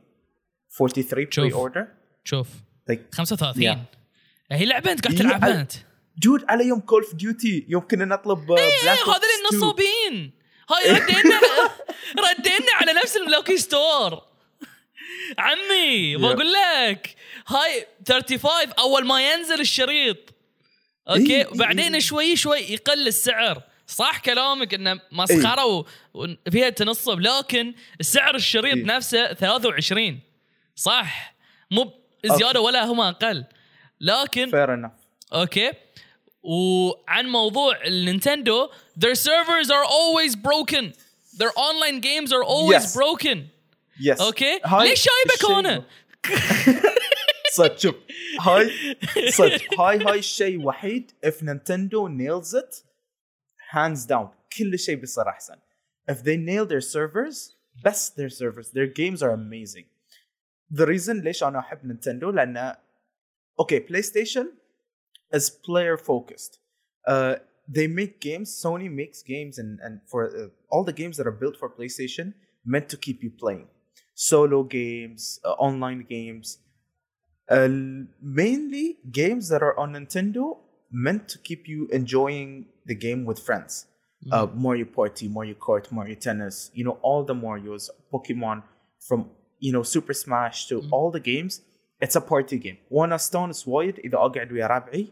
43 0.77 1.31
شوف. 1.31 1.43
pre-order 1.45 1.88
شوف. 2.23 2.47
Like 2.91 2.99
35 3.15 3.63
Yeah. 3.63 3.77
هي 4.51 4.65
لعبة 4.65 4.91
أنت 4.91 5.05
قاعد 5.07 5.17
تلعبها 5.17 5.61
أنت. 5.61 5.71
dude 6.24 6.43
على 6.49 6.67
يوم 6.67 6.79
Call 6.79 7.03
of 7.03 7.15
Duty 7.15 7.65
يوم 7.69 7.88
كنا 7.88 8.05
نطلب 8.05 8.51
إيه 8.51 8.91
هذول 8.91 9.51
النصابين. 9.51 10.31
هاي 10.69 10.91
ردينا 10.93 11.39
ردينا 12.29 12.71
على 12.75 12.93
نفس 12.93 13.17
اللوكي 13.17 13.57
store 13.57 14.28
عمي 15.37 16.15
بقول 16.17 16.53
لك. 16.53 17.15
هاي 17.47 17.87
35 18.09 18.71
أول 18.79 19.05
ما 19.05 19.31
ينزل 19.33 19.59
الشريط. 19.59 20.17
okay؟ 21.09 21.36
إيه، 21.35 21.47
وبعدين 21.47 21.93
إيه. 21.93 22.01
شوي 22.01 22.35
شوي 22.35 22.57
يقل 22.59 23.07
السعر. 23.07 23.61
صح 23.87 24.19
كلامك 24.19 24.73
إنه 24.73 24.99
مسخرة 25.11 25.65
و- 25.65 25.85
وفيها 26.13 26.69
تنصب 26.69 27.19
لكن 27.19 27.73
سعر 28.01 28.35
الشريط 28.35 28.75
إيه. 28.75 28.83
نفسه 28.85 29.33
23 29.33 30.19
صح؟ 30.75 31.35
مو 31.71 31.93
زيادة 32.25 32.61
ولا 32.61 32.85
هم 32.85 33.01
أقل. 33.01 33.45
لكن 34.01 34.49
fair 34.50 34.74
enough 34.74 34.91
okay؟ 35.33 35.71
وعن 36.43 37.25
موضوع 37.25 37.85
النينتندو 37.85 38.69
their 38.99 39.15
servers 39.15 39.69
are 39.69 39.85
always 39.85 40.35
broken. 40.35 40.93
Their 41.37 41.51
online 41.55 41.99
games 41.99 42.31
are 42.31 42.43
always 42.43 42.83
Yes. 42.83 42.93
broken. 42.95 43.37
يس 44.00 44.20
اوكي 44.20 44.61
ليش 44.80 45.04
شايبك 45.04 45.58
انا 45.58 45.84
صدق 47.52 47.78
شوف 47.78 47.94
هاي 48.40 48.70
صدق 49.30 49.80
هاي 49.80 50.04
هاي 50.04 50.18
الشيء 50.18 50.64
وحيد 50.64 51.11
if 51.26 51.34
Nintendo 51.34 52.08
nails 52.08 52.54
it 52.54 52.82
hands 53.73 54.06
down 54.06 54.26
كل 54.58 54.78
شيء 54.78 54.94
بيصير 54.94 55.28
احسن 55.28 55.56
if 56.11 56.14
they 56.14 56.37
nail 56.37 56.66
their 56.66 56.80
servers 56.80 57.56
best 57.82 58.16
their 58.16 58.30
servers 58.30 58.70
their 58.70 58.87
games 58.87 59.23
are 59.23 59.32
amazing 59.32 59.87
the 60.73 60.87
reason 60.87 61.23
ليش 61.25 61.42
انا 61.42 61.58
احب 61.58 61.87
نينتندو 61.87 62.30
لان 62.30 62.75
okay 63.62 63.80
PlayStation 63.80 64.46
is 65.37 65.50
player 65.50 65.96
focused 65.96 66.58
uh, 67.08 67.37
they 67.68 67.87
make 67.87 68.20
games 68.20 68.49
Sony 68.64 68.90
makes 68.90 69.23
games 69.23 69.58
and 69.62 69.80
and 69.84 69.94
for 70.11 70.20
uh, 70.26 70.49
all 70.70 70.84
the 70.90 70.96
games 71.00 71.16
that 71.18 71.26
are 71.30 71.38
built 71.42 71.56
for 71.61 71.68
PlayStation 71.78 72.26
meant 72.73 72.88
to 72.92 72.96
keep 72.96 73.18
you 73.25 73.30
playing 73.42 73.68
solo 74.18 74.62
games 74.62 75.40
uh, 75.44 75.52
online 75.68 76.04
games 76.08 76.58
uh, 77.50 77.68
mainly 78.23 78.99
games 79.11 79.49
that 79.49 79.62
are 79.62 79.78
on 79.78 79.92
Nintendo 79.92 80.58
meant 80.90 81.28
to 81.28 81.38
keep 81.38 81.68
you 81.68 81.88
enjoying 81.92 82.66
the 82.87 82.94
game 82.94 83.25
with 83.25 83.38
friends. 83.38 83.87
Uh, 84.32 84.46
Mario 84.54 84.87
Party, 84.87 85.28
Mario 85.28 85.54
Kart, 85.54 85.92
Mario 85.92 86.14
Tennis, 86.14 86.70
you 86.73 86.82
know, 86.82 86.99
all 87.02 87.25
the 87.25 87.34
Marios, 87.34 87.90
Pokemon, 88.11 88.62
from, 89.06 89.28
you 89.58 89.70
know, 89.70 89.82
Super 89.82 90.14
Smash 90.14 90.66
to 90.68 90.82
all 90.90 91.11
the 91.11 91.20
games, 91.20 91.61
it's 92.00 92.16
a 92.16 92.20
party 92.23 92.58
game. 92.58 92.78
وانا 92.90 93.14
استانس 93.14 93.68
وايد 93.68 93.99
اذا 93.99 94.18
اقعد 94.18 94.52
ويا 94.52 94.66
ربعي 94.66 95.08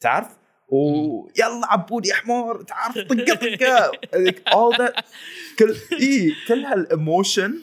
تعرف؟ 0.00 0.36
ويلا 0.68 1.60
عبود 1.72 2.06
يا 2.06 2.14
حمار 2.14 2.62
تعرف 2.62 2.98
طقه 2.98 3.34
طقه 3.34 3.90
all 4.50 4.76
that 4.76 5.04
كل 5.58 5.74
اي 5.92 6.32
كل 6.48 6.64
هالايموشن 6.64 7.62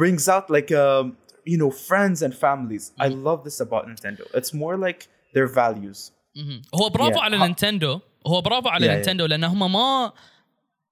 brings 0.00 0.28
out 0.34 0.44
like 0.56 0.70
um, 0.72 1.04
you 1.52 1.56
know 1.60 1.70
friends 1.90 2.18
and 2.26 2.32
families. 2.46 2.84
I 2.98 3.08
Mm-hmm. 3.08 3.26
love 3.28 3.40
this 3.48 3.58
about 3.66 3.82
Nintendo. 3.90 4.22
It's 4.38 4.52
more 4.62 4.76
like 4.86 5.00
their 5.34 5.48
values. 5.62 6.10
مهم. 6.36 6.62
هو 6.74 6.88
برافو 6.88 7.18
Yeah. 7.18 7.22
على 7.22 7.36
ها- 7.36 7.46
نينتندو 7.46 8.00
هو 8.26 8.40
برافو 8.40 8.68
على 8.68 8.86
Yeah, 8.86 8.88
yeah. 8.90 8.92
نينتندو 8.92 9.26
لان 9.26 9.44
هم 9.44 9.72
ما 9.72 10.12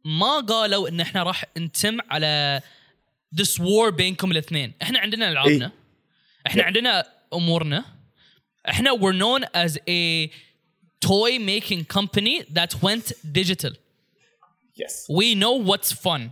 ما 0.04 0.40
قالوا 0.40 0.88
ان 0.88 1.00
احنا 1.00 1.22
راح 1.22 1.44
نتم 1.58 1.98
على 2.10 2.60
this 3.36 3.58
war 3.58 3.88
بينكم 3.88 4.30
الاثنين 4.32 4.72
احنا 4.82 4.98
عندنا 4.98 5.28
العابنا 5.32 5.66
إيه. 5.66 5.72
احنا 6.46 6.62
Yeah. 6.62 6.66
عندنا 6.66 7.04
امورنا 7.34 7.84
احنا 8.68 8.90
we're 8.90 9.16
known 9.22 9.44
as 9.66 9.76
a 9.76 10.30
toy 11.06 11.38
making 11.38 11.84
company 11.98 12.42
that 12.58 12.70
went 12.86 13.12
digital 13.40 13.72
Yes. 14.82 14.94
we 15.18 15.34
know 15.42 15.54
what's 15.70 15.92
fun 16.06 16.22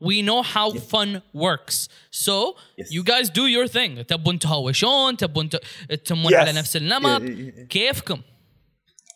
We 0.00 0.22
know 0.22 0.42
how 0.54 0.68
fun 0.92 1.10
works 1.34 1.88
so 2.10 2.36
Yes. 2.78 2.88
you 2.96 3.02
guys 3.02 3.26
do 3.30 3.46
your 3.46 3.66
thing 3.68 4.02
تبون 4.02 4.38
تهاوشون 4.38 5.16
تبون 5.16 5.48
ت- 5.48 5.60
تتمون 5.88 6.32
Yes. 6.32 6.36
على 6.36 6.52
نفس 6.52 6.76
النمط. 6.76 7.22
كيفكم 7.70 8.20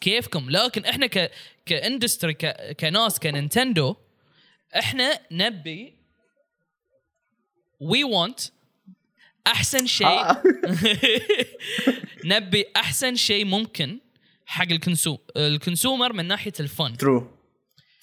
كيفكم 0.00 0.50
لكن 0.50 0.84
إحنا 0.84 1.06
ك 1.06 1.30
ك 1.66 1.74
industry 1.74 2.34
ك... 2.34 2.76
كناس 2.80 3.18
ك 3.18 3.27
Nintendo 3.27 3.96
إحنا 4.78 5.20
نبي 5.30 5.94
we 7.80 8.04
want 8.04 8.50
أحسن 9.46 9.86
شيء 9.86 10.06
آه. 10.06 10.42
نبي 12.24 12.64
أحسن 12.76 13.14
شيء 13.16 13.44
ممكن 13.44 13.98
حق 14.46 14.70
ال 14.70 14.78
consu 14.78 15.18
ال 15.36 15.44
consumer 15.44 16.12
من 16.12 16.24
ناحية 16.28 16.52
الفن 16.60 16.94
True. 16.96 17.22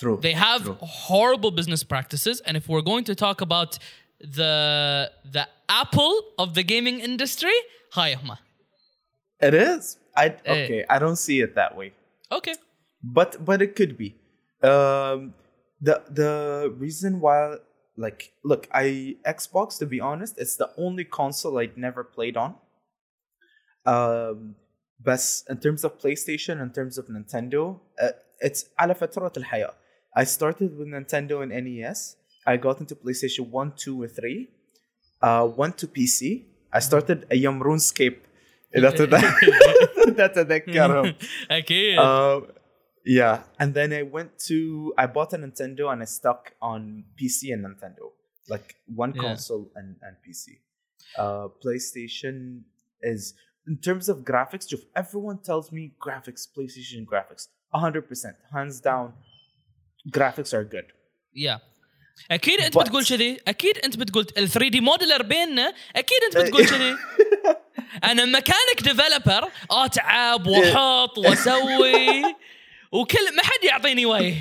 True. 0.01 0.19
they 0.27 0.33
have 0.33 0.63
True. 0.65 0.77
horrible 0.81 1.51
business 1.51 1.83
practices 1.85 2.37
and 2.47 2.57
if 2.57 2.69
we're 2.69 2.87
going 2.93 3.05
to 3.11 3.15
talk 3.15 3.41
about 3.41 3.79
the 4.21 4.55
the 5.37 5.45
apple 5.69 6.15
of 6.39 6.49
the 6.55 6.65
gaming 6.73 6.99
industry 7.01 7.57
هاي 7.95 8.15
هم 8.15 8.37
It 9.41 9.55
is. 9.55 9.99
I 10.17 10.27
Eh. 10.27 10.53
okay. 10.55 10.81
I 10.95 10.99
don't 11.05 11.21
see 11.27 11.39
it 11.47 11.55
that 11.61 11.73
way, 11.79 11.89
okay 12.39 12.55
but 13.05 13.45
but 13.45 13.61
it 13.61 13.77
could 13.77 13.97
be. 13.99 14.17
Um, 14.63 15.35
the 15.81 16.03
the 16.21 16.75
reason 16.79 17.21
why, 17.21 17.57
like, 17.97 18.33
look, 18.43 18.67
I 18.73 19.17
Xbox. 19.27 19.79
To 19.79 19.87
be 19.87 20.01
honest, 20.01 20.39
it's 20.39 20.57
the 20.57 20.71
only 20.79 21.05
console 21.05 21.59
I 21.59 21.69
never 21.77 22.03
played 22.03 22.37
on. 22.37 22.55
Um, 23.85 24.57
but 25.03 25.21
in 25.51 25.59
terms 25.59 25.85
of 25.85 25.99
PlayStation, 25.99 26.63
in 26.63 26.71
terms 26.73 26.97
of 26.97 27.07
Nintendo, 27.09 27.81
uh, 28.01 28.13
it's 28.41 28.65
على 28.79 28.95
فترة 28.95 29.33
الحياة. 29.37 29.75
I 30.17 30.25
started 30.25 30.77
with 30.79 30.89
Nintendo 30.89 31.43
and 31.43 31.51
NES. 31.65 32.17
I 32.47 32.57
got 32.57 32.81
into 32.81 32.95
PlayStation 32.95 33.49
1, 33.51 33.73
2, 33.77 34.03
and 34.05 34.13
3. 34.13 34.49
Uh, 35.23 35.49
went 35.57 35.79
to 35.79 35.87
PC. 35.89 36.45
I 36.73 36.81
started 36.81 37.27
أيام 37.33 37.63
RuneScape. 37.63 38.19
إذا 38.77 38.91
تذ- 38.91 39.15
إذا 40.09 40.27
تذكرهم. 40.27 41.15
اكيد 41.51 41.99
Uh, 41.99 42.41
yeah, 43.07 43.43
and 43.59 43.75
then 43.75 43.93
I 43.93 44.03
went 44.03 44.31
to 44.49 44.93
I 44.99 45.07
bought 45.07 45.33
a 45.33 45.39
Nintendo 45.39 45.93
and 45.93 46.03
I 46.03 46.07
stuck 46.07 46.53
on 46.61 47.05
PC 47.17 47.53
and 47.55 47.65
Nintendo, 47.67 48.07
like 48.49 48.75
one 48.87 49.13
Yeah. 49.15 49.23
console 49.23 49.71
and 49.79 49.89
and 50.07 50.15
PC. 50.25 50.45
Uh, 51.23 51.47
PlayStation 51.65 52.63
is 53.03 53.35
in 53.69 53.77
terms 53.87 54.09
of 54.13 54.17
graphics. 54.31 54.67
If 54.73 54.83
everyone 55.03 55.39
tells 55.49 55.67
me 55.77 55.83
graphics, 56.07 56.43
PlayStation 56.57 57.01
graphics, 57.13 57.45
hundred 57.85 58.05
percent, 58.11 58.37
hands 58.57 58.77
down, 58.91 59.07
graphics 60.18 60.54
are 60.54 60.64
good. 60.76 60.86
yeah 61.36 61.60
أكيد 62.32 62.62
أنت 62.62 62.78
But- 62.78 62.82
بتقول 62.82 63.06
كذي. 63.06 63.38
أكيد 63.48 63.78
أنت 63.78 63.98
بتقول 63.98 64.28
ال 64.38 64.50
3D 64.50 64.82
modeler 64.82 65.24
بيننا. 65.24 65.74
أكيد 65.96 66.18
أنت 66.26 66.38
بتقول 66.38 66.66
كذي. 66.66 66.96
أنا 68.12 68.26
mechanic 68.26 68.82
developer 68.84 69.50
أتعب 69.72 70.48
وأحط 70.48 71.18
وأسوي. 71.18 72.22
وكل 72.92 73.36
ما 73.36 73.44
حد 73.44 73.64
يعطيني 73.64 74.06
وجه. 74.06 74.36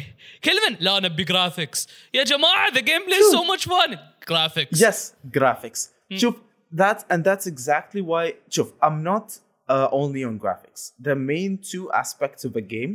كل 0.45 0.51
من؟ 0.71 0.77
لا 0.81 1.01
نبي 1.01 1.25
graphics 1.25 1.89
يا 2.15 2.25
جماعة 2.25 2.69
the 2.75 2.81
gameplay 2.81 3.23
so 3.33 3.45
much 3.45 3.65
fun 3.65 3.99
graphics 4.29 4.85
Yes, 4.85 5.13
graphics. 5.39 5.89
Chup, 6.21 6.35
that 6.79 6.99
and 7.11 7.25
that's 7.25 7.47
exactly 7.47 8.03
why. 8.03 8.25
Chup, 8.55 8.69
I'm 8.83 9.03
not 9.03 9.27
uh, 9.69 9.89
only 10.01 10.23
on 10.25 10.39
graphics. 10.45 10.93
The 11.09 11.15
main 11.15 11.59
two 11.73 11.85
aspects 12.03 12.45
of 12.49 12.53
a 12.57 12.65
game 12.75 12.95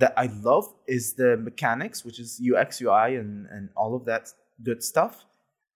that 0.00 0.12
I 0.16 0.26
love 0.50 0.66
is 0.86 1.14
the 1.14 1.36
mechanics, 1.48 2.04
which 2.04 2.18
is 2.24 2.28
UX, 2.50 2.68
UI, 2.82 3.16
and 3.16 3.46
and 3.54 3.62
all 3.80 3.92
of 3.98 4.02
that 4.10 4.24
good 4.68 4.80
stuff, 4.82 5.14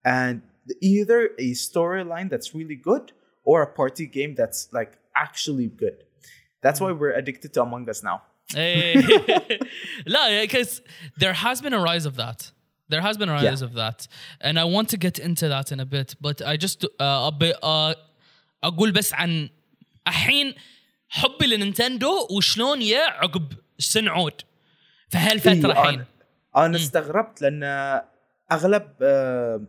and 0.04 0.42
either 0.82 1.20
a 1.38 1.48
storyline 1.52 2.28
that's 2.32 2.54
really 2.54 2.76
good 2.90 3.12
or 3.44 3.56
a 3.62 3.70
party 3.80 4.06
game 4.06 4.32
that's 4.40 4.60
like 4.78 4.92
actually 5.16 5.68
good. 5.84 5.98
That's 6.62 6.78
why 6.82 6.92
we're 6.92 7.16
addicted 7.22 7.50
to 7.54 7.62
Among 7.62 7.88
Us 7.88 8.02
now. 8.02 8.18
إيه. 8.56 8.94
لا 10.06 10.42
because 10.42 10.80
there 11.16 11.32
has 11.32 11.60
been 11.62 11.72
a 11.72 11.80
rise 11.80 12.04
of 12.06 12.16
that 12.16 12.50
there 12.88 13.00
has 13.00 13.16
been 13.16 13.28
a 13.28 13.32
rise 13.32 13.60
Yeah. 13.60 13.68
of 13.68 13.72
that 13.74 13.98
and 14.40 14.58
I 14.58 14.64
want 14.64 14.88
to 14.94 14.96
get 14.96 15.16
into 15.18 15.46
that 15.54 15.66
in 15.72 15.78
a 15.80 15.86
bit 15.86 16.08
but 16.20 16.42
I 16.42 16.56
just 16.56 16.84
uh, 16.84 17.28
أبي 17.30 17.52
uh, 17.62 17.94
اقول 18.64 18.92
بس 18.92 19.14
عن 19.14 19.48
الحين 20.08 20.54
حبي 21.08 21.46
لنينتندو 21.46 22.26
وشلون 22.30 22.82
يا 22.82 23.00
عقب 23.02 23.52
سن 23.77 24.07
عود 24.07 24.41
في 25.09 25.17
هالفتره 25.17 25.51
إيه، 25.51 25.65
الحين 25.65 26.03
أنا- 26.03 26.57
أنا 26.57 26.75
استغربت 26.75 27.41
لأن 27.41 27.63
اغلب 28.51 28.83
uh, 28.83 29.61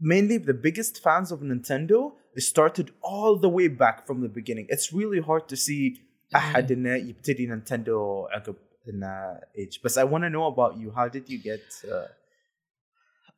mainly 0.00 0.38
the 0.38 0.54
biggest 0.66 0.94
fans 1.02 1.30
of 1.32 1.38
Nintendo 1.42 1.98
started 2.38 2.86
all 3.02 3.34
the 3.44 3.48
way 3.48 3.68
back 3.68 4.06
from 4.06 4.18
the 4.24 4.28
beginning. 4.38 4.66
It's 4.68 4.92
really 4.92 5.20
hard 5.28 5.48
to 5.48 5.56
see 5.56 6.00
احد 6.36 6.72
انه 6.72 6.94
يبتدي 6.94 7.46
نينتندو 7.46 8.26
عقب 8.30 8.56
انه 8.88 9.40
age. 9.58 9.78
But 9.82 9.92
I 9.92 10.04
want 10.04 10.22
to 10.24 10.30
know 10.30 10.46
about 10.54 10.76
you. 10.80 10.90
How 10.96 11.08
did 11.08 11.28
you 11.30 11.38
get 11.38 11.88
uh, 11.90 12.10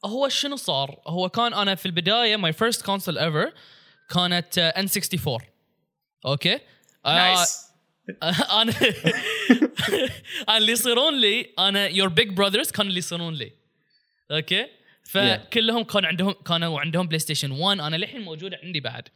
هو 0.04 0.28
شنو 0.28 0.56
صار؟ 0.56 1.00
هو 1.06 1.28
كان 1.28 1.54
أنا 1.54 1.74
في 1.74 1.86
البدايه 1.86 2.36
my 2.36 2.52
first 2.54 2.78
console 2.82 3.18
ever 3.18 3.52
كانت 4.14 4.58
N64 4.58 4.84
okay؟ 4.88 6.60
آه، 7.06 7.44
nice? 7.44 7.48
أنا 8.52 8.72
أنا 10.48 10.56
اللي 10.56 10.72
يصيرون 10.72 11.20
لي 11.20 11.50
أنا 11.58 11.86
your 11.86 12.08
big 12.08 12.28
brothers 12.28 12.70
كانوا 12.70 12.88
اللي 12.88 12.98
يصيرون 12.98 13.34
لي 13.34 13.52
okay 14.30 14.66
فكلهم 15.04 15.82
كان 15.82 16.04
عندهم 16.04 16.32
كانوا 16.32 16.80
عندهم 16.80 17.06
بلاي 17.06 17.18
ستيشن 17.18 17.50
1 17.50 17.80
أنا 17.80 17.96
للحين 17.96 18.20
موجوده 18.20 18.60
عندي 18.62 18.80
بعد. 18.80 19.08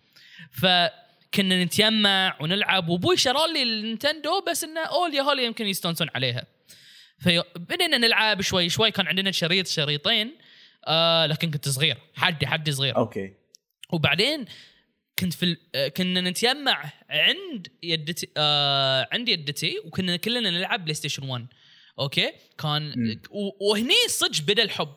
فكنا 0.53 1.65
نتجمع 1.65 2.37
ونلعب. 2.41 2.89
وأبوي 2.89 3.17
شرى 3.17 3.53
لي 3.53 3.63
النينتندو 3.63 4.45
بس 4.49 4.65
إنه 4.65 4.81
أول 4.81 5.15
ياهو 5.15 5.23
لي 5.23 5.45
يمكن 5.45 5.67
يستانسون 5.67 6.09
عليها. 6.15 6.47
فبدينا 7.19 7.99
نلعب 7.99 8.41
شوي 8.41 8.69
شوي. 8.69 8.91
كان 8.91 9.07
عندنا 9.07 9.31
شريط 9.31 9.67
شريطين. 9.67 10.33
آه 10.87 11.27
لكن 11.27 11.51
كنت 11.51 11.69
صغير. 11.69 11.97
حدي 12.15 12.47
حدي 12.47 12.73
صغير. 12.73 12.95
Okay. 12.95 13.31
وبعدين 13.93 14.45
كنت 15.19 15.33
في 15.35 15.57
آه، 15.75 15.89
كنا 15.89 16.21
نتجمع 16.21 16.93
عند 17.11 17.69
يدتي 17.83 18.29
آه 18.37 19.09
عند 19.13 19.29
يدتي 19.29 19.79
وكنا 19.85 20.17
كلنا 20.17 20.51
نلعب 20.51 20.83
بلاي 20.83 20.95
ستيشن 20.95 21.29
1 21.29 21.47
okay؟ 21.99 22.33
كان 22.59 23.19
وهني 23.61 23.95
صدق 24.09 24.41
بدأ 24.41 24.63
الحب. 24.63 24.95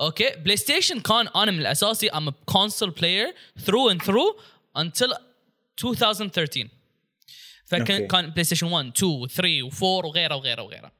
okay؟ 0.00 0.30
بلاي 0.30 0.56
ستيشن 0.56 1.00
كان 1.00 1.28
أنا 1.28 1.50
من 1.50 1.60
الأساسي 1.60 2.08
I'm 2.10 2.30
console 2.30 2.90
player 2.90 3.34
through 3.58 3.90
and 3.90 4.02
through 4.02 4.40
until 4.78 5.16
2013 5.84 6.68
فكان 7.64 8.02
okay. 8.02 8.06
كان 8.06 8.30
بلاي 8.30 8.44
ستيشن 8.44 8.66
1 8.66 8.86
2 8.96 9.26
3 9.26 9.70
و4 9.70 9.82
وغيره 9.82 10.34
وغيره 10.34 10.62
وغيره. 10.62 10.92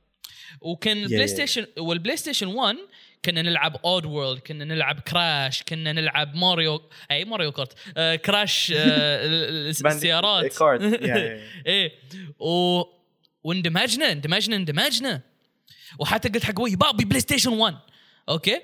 وكان 0.60 1.08
yeah. 1.08 1.24
ستيشن 1.24 1.66
والبلاي 1.78 2.16
ستيشن 2.16 2.46
1 2.46 2.76
كنا 3.24 3.42
نلعب 3.42 3.76
Oddworld 3.84 4.38
كنا 4.38 4.64
نلعب 4.64 5.00
Crash 5.00 5.62
كنا 5.62 5.92
نلعب 5.92 6.34
ماريو 6.34 6.82
اي 7.10 7.24
Mario 7.24 7.52
Kart 7.52 7.72
آه 7.96 8.14
كراش 8.14 8.72
آه 8.76 8.76
ال- 9.26 9.68
ال- 9.80 9.86
السيارات. 9.86 10.52
yeah, 10.52 10.96
yeah. 11.04 11.66
إيه 11.66 11.92
و... 12.40 12.82
واندمجنا 13.44 14.12
اندمجنا 14.12 14.56
اندمجنا. 14.56 15.20
وحتى 15.98 16.28
قلت 16.28 16.44
حق 16.44 16.50
أبوي 16.50 16.76
بابي 16.76 17.04
بلاي 17.04 17.20
ستيشن 17.20 17.52
1 17.52 17.76
okay؟ 18.28 18.60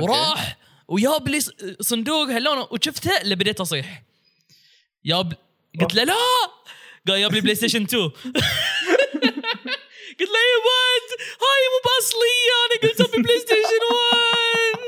وراح 0.00 0.58
وياب 0.88 1.28
لي 1.28 1.40
صندوق 1.80 2.28
هاللون 2.30 2.66
وشفته 2.70 3.20
اللي 3.20 3.34
بديت 3.34 3.60
أصيح. 3.60 4.02
ياب 5.04 5.32
قلت 5.80 5.94
له 5.94 6.04
لا. 6.04 6.14
قال 7.08 7.18
ياب 7.20 7.32
لي 7.32 7.40
بلاي 7.40 7.54
ستيشن 7.54 7.82
2 7.82 8.10
قلت 10.20 10.30
له 10.30 10.38
يا 10.50 10.58
ولد 10.68 11.08
هاي 11.44 11.62
مو 11.72 11.78
بأصلية 11.84 12.54
أنا 12.66 12.76
قلت 12.90 13.00
ابي 13.00 13.22
بلاي 13.22 13.38
ستيشن 13.38 13.82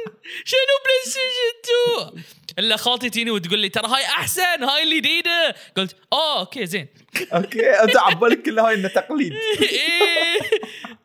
1 0.04 0.16
شنو 0.44 0.76
بلاي 0.84 1.00
ستيشن 1.04 2.12
2 2.14 2.24
إلا 2.58 2.76
خالتي 2.76 3.10
تجيني 3.10 3.30
وتقول 3.30 3.58
لي 3.58 3.68
ترى 3.68 3.86
هاي 3.88 4.04
أحسن 4.04 4.64
هاي 4.64 4.82
الجديده 4.82 5.54
قلت 5.76 5.96
آه 6.12 6.40
okay 6.40 6.66
زين. 6.66 6.88
okay 7.32 7.70
انت 7.70 7.96
عبالك 7.96 8.42
كلها 8.42 8.68
هاي 8.68 8.74
إنه 8.74 8.88
تقليد. 8.88 9.32
إيه. 9.62 10.38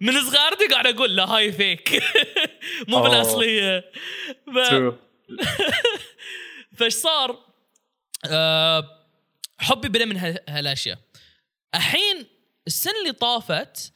من 0.02 0.22
صغارتي 0.22 0.68
قاعد 0.68 0.88
أقول 0.88 1.16
لا 1.16 1.26
هاي 1.26 1.52
fake 1.52 2.04
مو. 2.88 3.02
بالأصلية. 3.02 3.92
ف... 4.56 4.58
فايش 6.78 6.94
صار؟ 6.94 7.46
آه 8.26 9.08
حبي 9.60 9.90
بدأ 9.90 10.06
من 10.06 10.18
ها- 10.18 10.44
هالأشياء. 10.50 10.98
الحين 11.76 12.28
السنة 12.68 13.00
اللي 13.02 13.12
طافت 13.14 13.92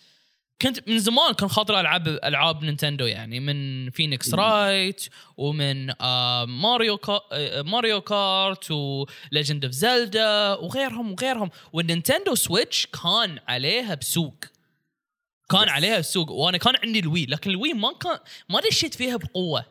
كنت 0.62 0.90
من 0.90 1.00
زمان 1.00 1.34
كان 1.34 1.50
خاطر 1.50 1.80
العب 1.80 2.08
ألعاب 2.08 2.64
نينتندو 2.64 3.06
يعني 3.06 3.40
من 3.40 3.90
Phoenix 3.90 4.34
Wright 4.34 5.06
ومن 5.38 5.94
آه 6.02 6.46
Mario 6.46 6.98
Ka 6.98 7.20
آه 7.32 7.62
Mario 7.62 8.02
Kart 8.02 8.72
و 8.72 8.85
Legend 8.85 9.66
of 9.66 9.74
Zelda 9.74 10.54
وغيرهم 10.54 11.12
وغيرهم. 11.12 11.50
وال 11.74 11.86
Nintendo 11.86 12.36
Switch 12.36 12.86
كان 12.88 13.40
عليها 13.48 13.96
بسوق. 13.96 14.36
كان 15.50 15.68
Yes. 15.68 15.72
عليها 15.72 16.00
بسوق. 16.00 16.32
وأنا 16.32 16.58
كان 16.58 16.74
عندي 16.84 17.00
ال 17.00 17.06
Wii 17.06 17.26
لكن 17.26 17.50
ال 17.50 17.56
Wii 17.56 17.74
ما 17.74 17.94
كان 17.94 18.20
ما 18.50 18.60
دشيت 18.70 18.94
فيها 18.94 19.18
بقوة. 19.18 19.66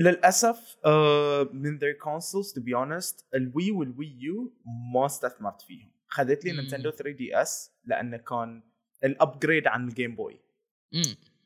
للأسف 0.00 0.76
آه 0.84 1.48
من 1.52 1.78
their 1.78 1.96
consoles 2.06 2.52
to 2.54 2.60
be 2.60 2.72
honest 2.74 3.24
ال 3.34 3.70
Wii 3.70 3.98
وال 3.98 4.16
Wii 4.20 4.44
U 4.44 4.52
ما 4.94 5.06
استثمرت 5.06 5.62
فيهم. 5.62 5.92
خذت 6.08 6.44
لي. 6.44 6.52
Nintendo 6.52 6.90
3DS 6.90 7.70
لأنه 7.84 8.16
كان 8.16 8.62
ال 9.04 9.12
upgrade 9.12 9.66
عن 9.66 9.88
ال 9.88 9.93
Game 9.93 10.14
Boy 10.14 10.40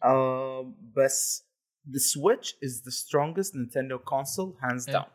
آه 0.05 0.75
بس 0.97 1.47
the 1.91 2.01
switch 2.01 2.49
is 2.49 2.83
the 2.89 2.91
strongest 2.93 3.53
Nintendo 3.55 3.97
console 4.15 4.53
hands 4.63 4.87
Yeah. 4.89 4.93
down. 4.93 5.07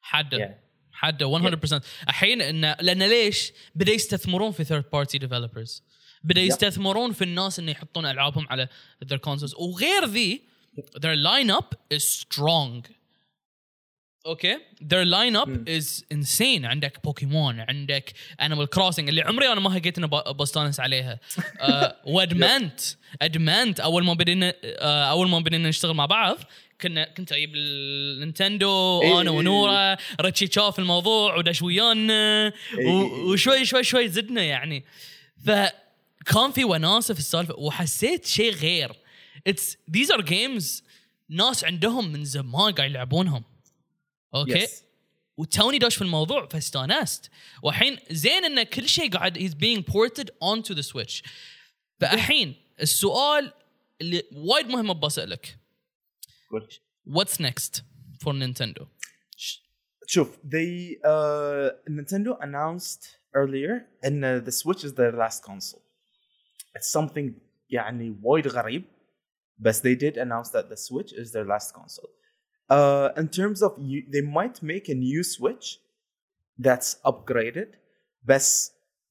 حده 0.00 0.38
Yeah. 0.38 0.50
حده 0.92 1.26
100% 1.38 1.82
الحين 2.08 2.42
انه 2.42 2.76
لأن 2.80 3.02
ليش؟ 3.02 3.52
بدأ 3.74 3.92
يستثمرون 3.92 4.52
في 4.52 4.64
third 4.64 4.84
party 4.92 5.18
developers 5.18 5.82
بدأ. 6.24 6.40
يستثمرون 6.40 7.12
في 7.12 7.24
الناس 7.24 7.58
انه 7.58 7.70
يحطون 7.70 8.06
ألعابهم 8.06 8.46
على 8.50 8.68
their 9.04 9.18
consoles. 9.18 9.58
وغير 9.58 10.04
ذي 10.04 10.42
their 10.78 11.16
lineup 11.26 11.96
is 11.96 12.02
strong. 12.04 12.82
okay. 14.26 14.56
Their 14.82 15.04
lineup 15.06 15.48
مم. 15.48 15.64
is 15.80 16.02
insane. 16.14 16.64
عندك 16.64 16.98
بوكيمون 17.04 17.60
عندك 17.60 18.12
Animal 18.40 18.66
Crossing 18.66 19.08
اللي 19.08 19.22
عمري 19.22 19.52
أنا 19.52 19.60
ما 19.60 19.78
هقيت 19.78 19.98
اني 19.98 20.06
ب- 20.06 20.36
بستانس 20.36 20.80
عليها. 20.80 21.18
آه، 21.60 21.96
وادمنت 22.04 22.80
ادمنت 23.22 23.80
أول 23.80 24.04
ما 24.04 24.14
بدينا 24.14 24.54
آه، 24.64 25.04
أول 25.04 25.28
ما 25.28 25.38
بدينا 25.40 25.68
نشتغل 25.68 25.94
مع 25.94 26.06
بعض 26.06 26.36
كنا 26.80 27.04
كنت 27.16 27.32
أجيب 27.32 27.50
ال 27.54 27.70
Nintendo 27.70 29.02
إيه، 29.02 29.20
أنا 29.20 29.30
إيه، 29.30 29.36
ونورا 29.36 29.96
رتشي 30.20 30.46
شاف 30.52 30.78
الموضوع 30.78 31.36
ودش 31.36 31.62
ويانا 31.62 32.12
إيه، 32.46 32.54
إيه، 32.78 33.02
وشوي 33.30 33.64
شوي 33.64 33.84
شوي 33.84 34.08
زدنا 34.08 34.42
يعني. 34.42 34.84
فكان 35.46 36.52
في 36.54 36.64
وناسة 36.64 37.14
في 37.14 37.20
السالفة 37.20 37.54
وحسيت 37.58 38.26
شيء 38.26 38.52
غير. 38.54 38.92
it's 39.46 39.76
these 39.96 40.08
are 40.16 40.22
games 40.22 40.82
ناس 41.28 41.64
عندهم 41.64 42.12
من 42.12 42.24
زمان 42.24 42.72
قاعد 42.72 42.90
يلعبونهم. 42.90 43.44
okay 44.34 44.66
Yes. 44.66 44.70
وتوني 45.36 45.78
داش 45.78 45.96
في 45.96 46.02
الموضوع 46.02 46.48
فاستانست 46.48 47.30
والحين 47.62 47.98
زين 48.10 48.44
ان 48.44 48.62
كل 48.62 48.88
شيء 48.88 49.10
قاعد 49.10 49.38
he's 49.38 49.54
being 49.54 49.82
ported 49.92 50.30
onto 50.30 50.74
the 50.74 50.82
switch 50.82 51.22
فالحين 52.00 52.54
السؤال 52.80 53.52
اللي 54.00 54.22
وايد 54.32 54.66
مهم 54.66 55.00
Good. 56.52 56.72
what's 57.08 57.40
next 57.40 57.82
for 58.24 58.32
Nintendo 58.32 58.86
شوف 60.06 60.36
they 60.36 60.98
uh, 61.04 61.70
Nintendo 61.90 62.36
announced 62.40 63.02
earlier 63.34 63.82
ان 64.04 64.44
the 64.44 64.52
Switch 64.52 64.84
is 64.84 64.92
their 64.92 65.12
last 65.12 65.42
console 65.42 65.82
it's 66.78 67.00
something 67.00 67.30
يعني 67.70 68.16
وايد 68.22 68.48
غريب 68.48 68.84
بس 69.58 69.80
they 69.80 69.94
did 69.96 70.16
announce 70.16 70.48
that 70.50 70.68
the 70.68 70.76
Switch 70.76 71.12
is 71.12 71.32
their 71.32 71.46
last 71.46 71.72
console 71.74 72.21
Uh, 72.72 73.12
in 73.18 73.28
terms 73.28 73.62
of 73.62 73.76
you, 73.78 74.02
they 74.10 74.22
might 74.22 74.62
make 74.62 74.88
a 74.88 74.94
new 74.94 75.22
Switch 75.22 75.78
that's 76.58 76.96
upgraded, 77.04 77.70
but 78.24 78.42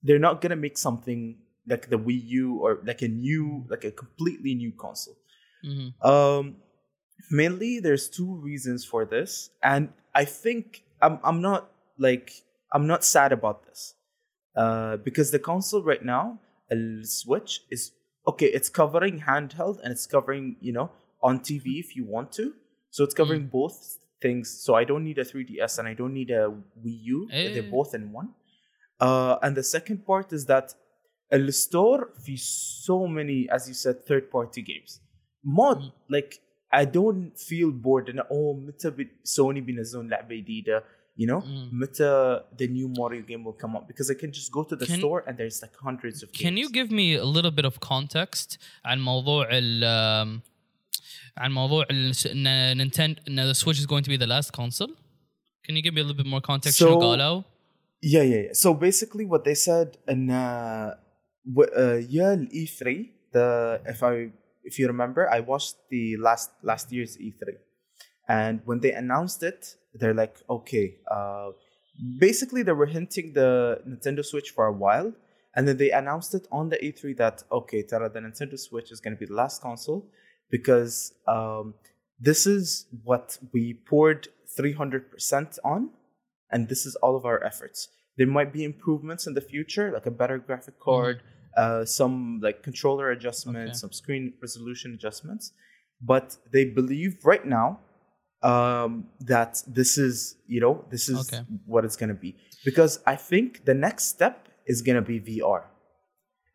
they're 0.02 0.26
not 0.28 0.42
gonna 0.42 0.56
make 0.56 0.80
something 0.80 1.38
like 1.68 1.90
the 1.92 2.00
Wii 2.00 2.22
U 2.42 2.58
or 2.64 2.80
like 2.84 3.04
a 3.04 3.08
new, 3.08 3.64
like 3.70 3.84
a 3.84 3.92
completely 3.92 4.56
new 4.56 4.72
console. 4.72 5.18
Mm-hmm. 5.64 5.90
Um, 6.02 6.56
mainly, 7.30 7.80
there's 7.80 8.10
two 8.10 8.34
reasons 8.50 8.84
for 8.84 9.06
this, 9.06 9.52
and 9.62 9.90
I 10.16 10.26
think 10.26 10.84
I'm 11.00 11.20
I'm 11.24 11.40
not 11.40 11.70
like 12.00 12.32
I'm 12.74 12.88
not 12.88 13.04
sad 13.04 13.32
about 13.32 13.68
this, 13.68 13.94
uh, 14.56 14.98
because 14.98 15.30
the 15.30 15.44
console 15.52 15.84
right 15.84 16.04
now, 16.04 16.40
a 16.72 16.76
Switch 17.04 17.62
is 17.70 17.92
okay. 18.28 18.48
It's 18.48 18.70
covering 18.70 19.22
handheld 19.30 19.78
and 19.84 19.92
it's 19.92 20.08
covering 20.08 20.56
you 20.62 20.74
know 20.74 20.90
on 21.22 21.42
TV 21.42 21.80
if 21.80 21.96
you 21.96 22.06
want 22.06 22.32
to, 22.40 22.56
so 22.91 23.05
it's 23.05 23.15
covering 23.21 23.47
both 23.59 23.77
things. 24.25 24.47
So 24.65 24.71
I 24.75 24.85
don't 24.85 25.05
need 25.09 25.19
a 25.19 25.25
3DS 25.25 25.79
and 25.79 25.87
I 25.93 25.95
don't 26.01 26.15
need 26.21 26.31
a 26.31 26.45
Wii 26.85 26.99
U. 27.17 27.19
Eh. 27.33 27.49
They're 27.55 27.71
both 27.79 27.95
in 27.99 28.05
one. 28.21 28.29
Uh, 29.07 29.37
and 29.45 29.53
the 29.61 29.63
second 29.63 29.99
part 30.11 30.33
is 30.33 30.47
that 30.47 30.67
the 31.31 31.53
store 31.53 32.01
في 32.25 32.37
so 32.87 33.07
many 33.07 33.39
as 33.57 33.63
you 33.69 33.75
said 33.75 33.97
third 34.09 34.31
party 34.31 34.63
games 34.71 35.01
mod 35.59 35.81
like 36.09 36.33
I 36.73 36.85
don't 36.99 37.27
feel 37.51 37.71
bored 37.87 38.09
and 38.09 38.21
oh 38.31 38.55
متى 38.55 38.91
بي- 38.91 39.11
سوني 39.25 39.61
بينزلون 39.61 40.09
لعبة 40.09 40.37
جديدة 40.37 40.85
you 41.21 41.27
know 41.27 41.41
Mm. 41.41 41.73
متى 41.73 42.41
the 42.59 42.67
new 42.69 42.89
Mario 42.99 43.23
game 43.23 43.45
will 43.45 43.59
come 43.65 43.77
up 43.77 43.87
because 43.89 44.11
I 44.11 44.15
can 44.23 44.33
just 44.33 44.51
go 44.53 44.63
to 44.65 44.77
the 44.77 44.87
Can- 44.87 44.99
store 44.99 45.25
and 45.27 45.37
there's 45.39 45.59
like 45.63 45.75
hundreds 45.89 46.23
of 46.23 46.29
Can 46.33 46.57
you 46.57 46.69
games. 46.69 46.73
give 46.79 46.91
me 46.91 47.07
a 47.17 47.25
little 47.37 47.51
bit 47.51 47.65
of 47.71 47.81
context 47.81 48.59
عن 48.85 49.01
موضوع 49.01 49.49
ال 49.53 49.83
um, 49.85 50.43
عن 51.37 51.53
موضوع 51.53 51.87
ال 51.91 52.13
ان 52.27 52.77
نينتند 52.77 53.21
ان 53.29 53.53
the 53.53 53.57
Switch 53.57 53.79
is 53.79 53.87
going 53.87 54.03
to 54.05 54.11
be 54.11 54.17
the 54.25 54.27
last 54.27 54.51
console? 54.53 54.93
Can 55.67 55.75
you 55.77 55.83
give 55.83 55.95
me 55.95 56.01
a 56.01 56.05
little 56.05 56.23
bit 56.25 56.31
more 56.35 56.41
context 56.41 56.79
شنو 56.79 57.01
So- 57.01 57.01
قالوا؟ 57.01 57.43
Yeah, 58.03 58.23
yeah, 58.33 58.43
yeah. 58.47 58.53
So 58.63 58.69
basically, 58.87 59.25
what 59.33 59.43
they 59.49 59.57
said 59.69 59.89
in 60.13 60.23
uh, 60.31 60.89
w- 61.59 61.73
uh 61.83 61.99
yeah, 62.17 62.33
E3. 62.63 62.81
The 63.37 63.47
if 63.93 64.01
I 64.11 64.13
if 64.71 64.75
you 64.79 64.87
remember, 64.95 65.23
I 65.37 65.41
watched 65.53 65.75
the 65.95 66.05
last 66.27 66.49
last 66.71 66.87
year's 66.97 67.15
E3, 67.27 67.43
and 68.41 68.55
when 68.69 68.79
they 68.85 68.93
announced 69.03 69.41
it, 69.51 69.61
they're 69.99 70.19
like, 70.23 70.35
okay. 70.57 70.87
Uh, 71.15 71.49
basically, 72.27 72.63
they 72.69 72.77
were 72.81 72.91
hinting 72.99 73.27
the 73.41 73.51
Nintendo 73.91 74.23
Switch 74.31 74.49
for 74.57 74.65
a 74.67 74.77
while, 74.85 75.09
and 75.55 75.63
then 75.67 75.77
they 75.83 75.91
announced 76.01 76.33
it 76.39 76.45
on 76.59 76.65
the 76.73 76.79
E3 76.89 77.17
that 77.23 77.37
okay, 77.59 77.81
Tara, 77.91 78.09
the 78.17 78.21
Nintendo 78.27 78.57
Switch 78.67 78.89
is 78.95 78.99
going 79.05 79.15
to 79.17 79.21
be 79.25 79.29
the 79.33 79.39
last 79.43 79.57
console 79.69 80.01
because 80.52 81.14
um, 81.28 81.74
this 82.20 82.46
is 82.46 82.86
what 83.04 83.38
we 83.54 83.74
poured 83.74 84.28
300% 84.60 85.58
on 85.64 85.90
and 86.52 86.68
this 86.68 86.86
is 86.86 86.96
all 86.98 87.16
of 87.16 87.26
our 87.26 87.44
efforts. 87.44 87.88
There 88.18 88.28
might 88.28 88.52
be 88.52 88.64
improvements 88.64 89.26
in 89.26 89.34
the 89.34 89.42
future, 89.42 89.92
like 89.92 90.06
a 90.06 90.12
better 90.12 90.38
graphic 90.38 90.80
card, 90.80 91.24
uh, 91.58 91.86
some 91.86 92.40
like 92.44 92.62
controller 92.62 93.10
adjustments, 93.12 93.70
Okay. 93.70 93.78
some 93.78 93.92
screen 93.94 94.34
resolution 94.42 94.94
adjustments. 94.94 95.54
But 96.02 96.38
they 96.52 96.66
believe 96.66 97.20
right 97.24 97.46
now 97.46 97.80
um, 98.44 99.08
that 99.22 99.64
this 99.68 99.98
is, 99.98 100.36
you 100.48 100.60
know, 100.60 100.84
this 100.90 101.08
is 101.10 101.32
Okay. 101.32 101.44
what 101.66 101.86
it's 101.86 101.96
going 101.96 102.10
to 102.10 102.22
be. 102.28 102.36
Because 102.66 103.00
I 103.06 103.16
think 103.16 103.66
the 103.66 103.74
next 103.74 104.06
step 104.08 104.48
is 104.66 104.82
going 104.82 104.96
to 104.96 105.02
be 105.02 105.20
VR. 105.20 105.64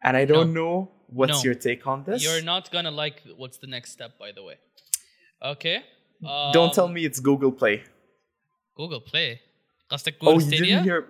And 0.06 0.14
I 0.18 0.26
don't 0.26 0.52
know 0.60 0.74
what's 1.20 1.40
No. 1.40 1.44
your 1.48 1.56
take 1.68 1.86
on 1.92 2.04
this. 2.08 2.24
You're 2.26 2.42
not 2.54 2.64
gonna 2.72 2.92
like 3.04 3.18
what's 3.42 3.58
the 3.64 3.68
next 3.76 3.90
step 3.98 4.12
by 4.24 4.32
the 4.38 4.44
way. 4.48 4.58
Okay. 5.54 5.78
Um, 6.32 6.52
don't 6.58 6.74
tell 6.74 6.88
me 6.96 7.02
it's 7.10 7.20
Google 7.20 7.52
Play. 7.62 7.78
Google 8.78 9.02
Play. 9.12 9.40
قصدك 9.90 10.16
Oh, 10.22 10.26
جوجل 10.26 10.42
you 10.42 10.42
ستيديا؟ 10.42 10.80
didn't 10.80 10.84
hear? 10.86 11.02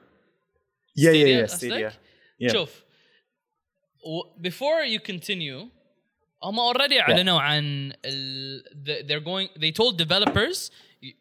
Yeah, 0.95 1.11
yeah, 1.11 1.25
yeah, 1.25 1.43
قصدك؟ 1.43 1.57
Stadia. 1.57 1.91
Yeah. 2.39 2.51
شوف 2.53 2.83
و- 4.03 4.23
before 4.41 4.83
you 4.85 4.99
continue 4.99 5.67
هم 6.43 6.59
already 6.73 6.99
اعلنوا 6.99 7.39
عن 7.41 7.93
ال, 8.05 8.63
the, 8.85 9.03
they're 9.03 9.23
going 9.25 9.49
they 9.59 9.71
told 9.71 9.97
developers 9.97 10.71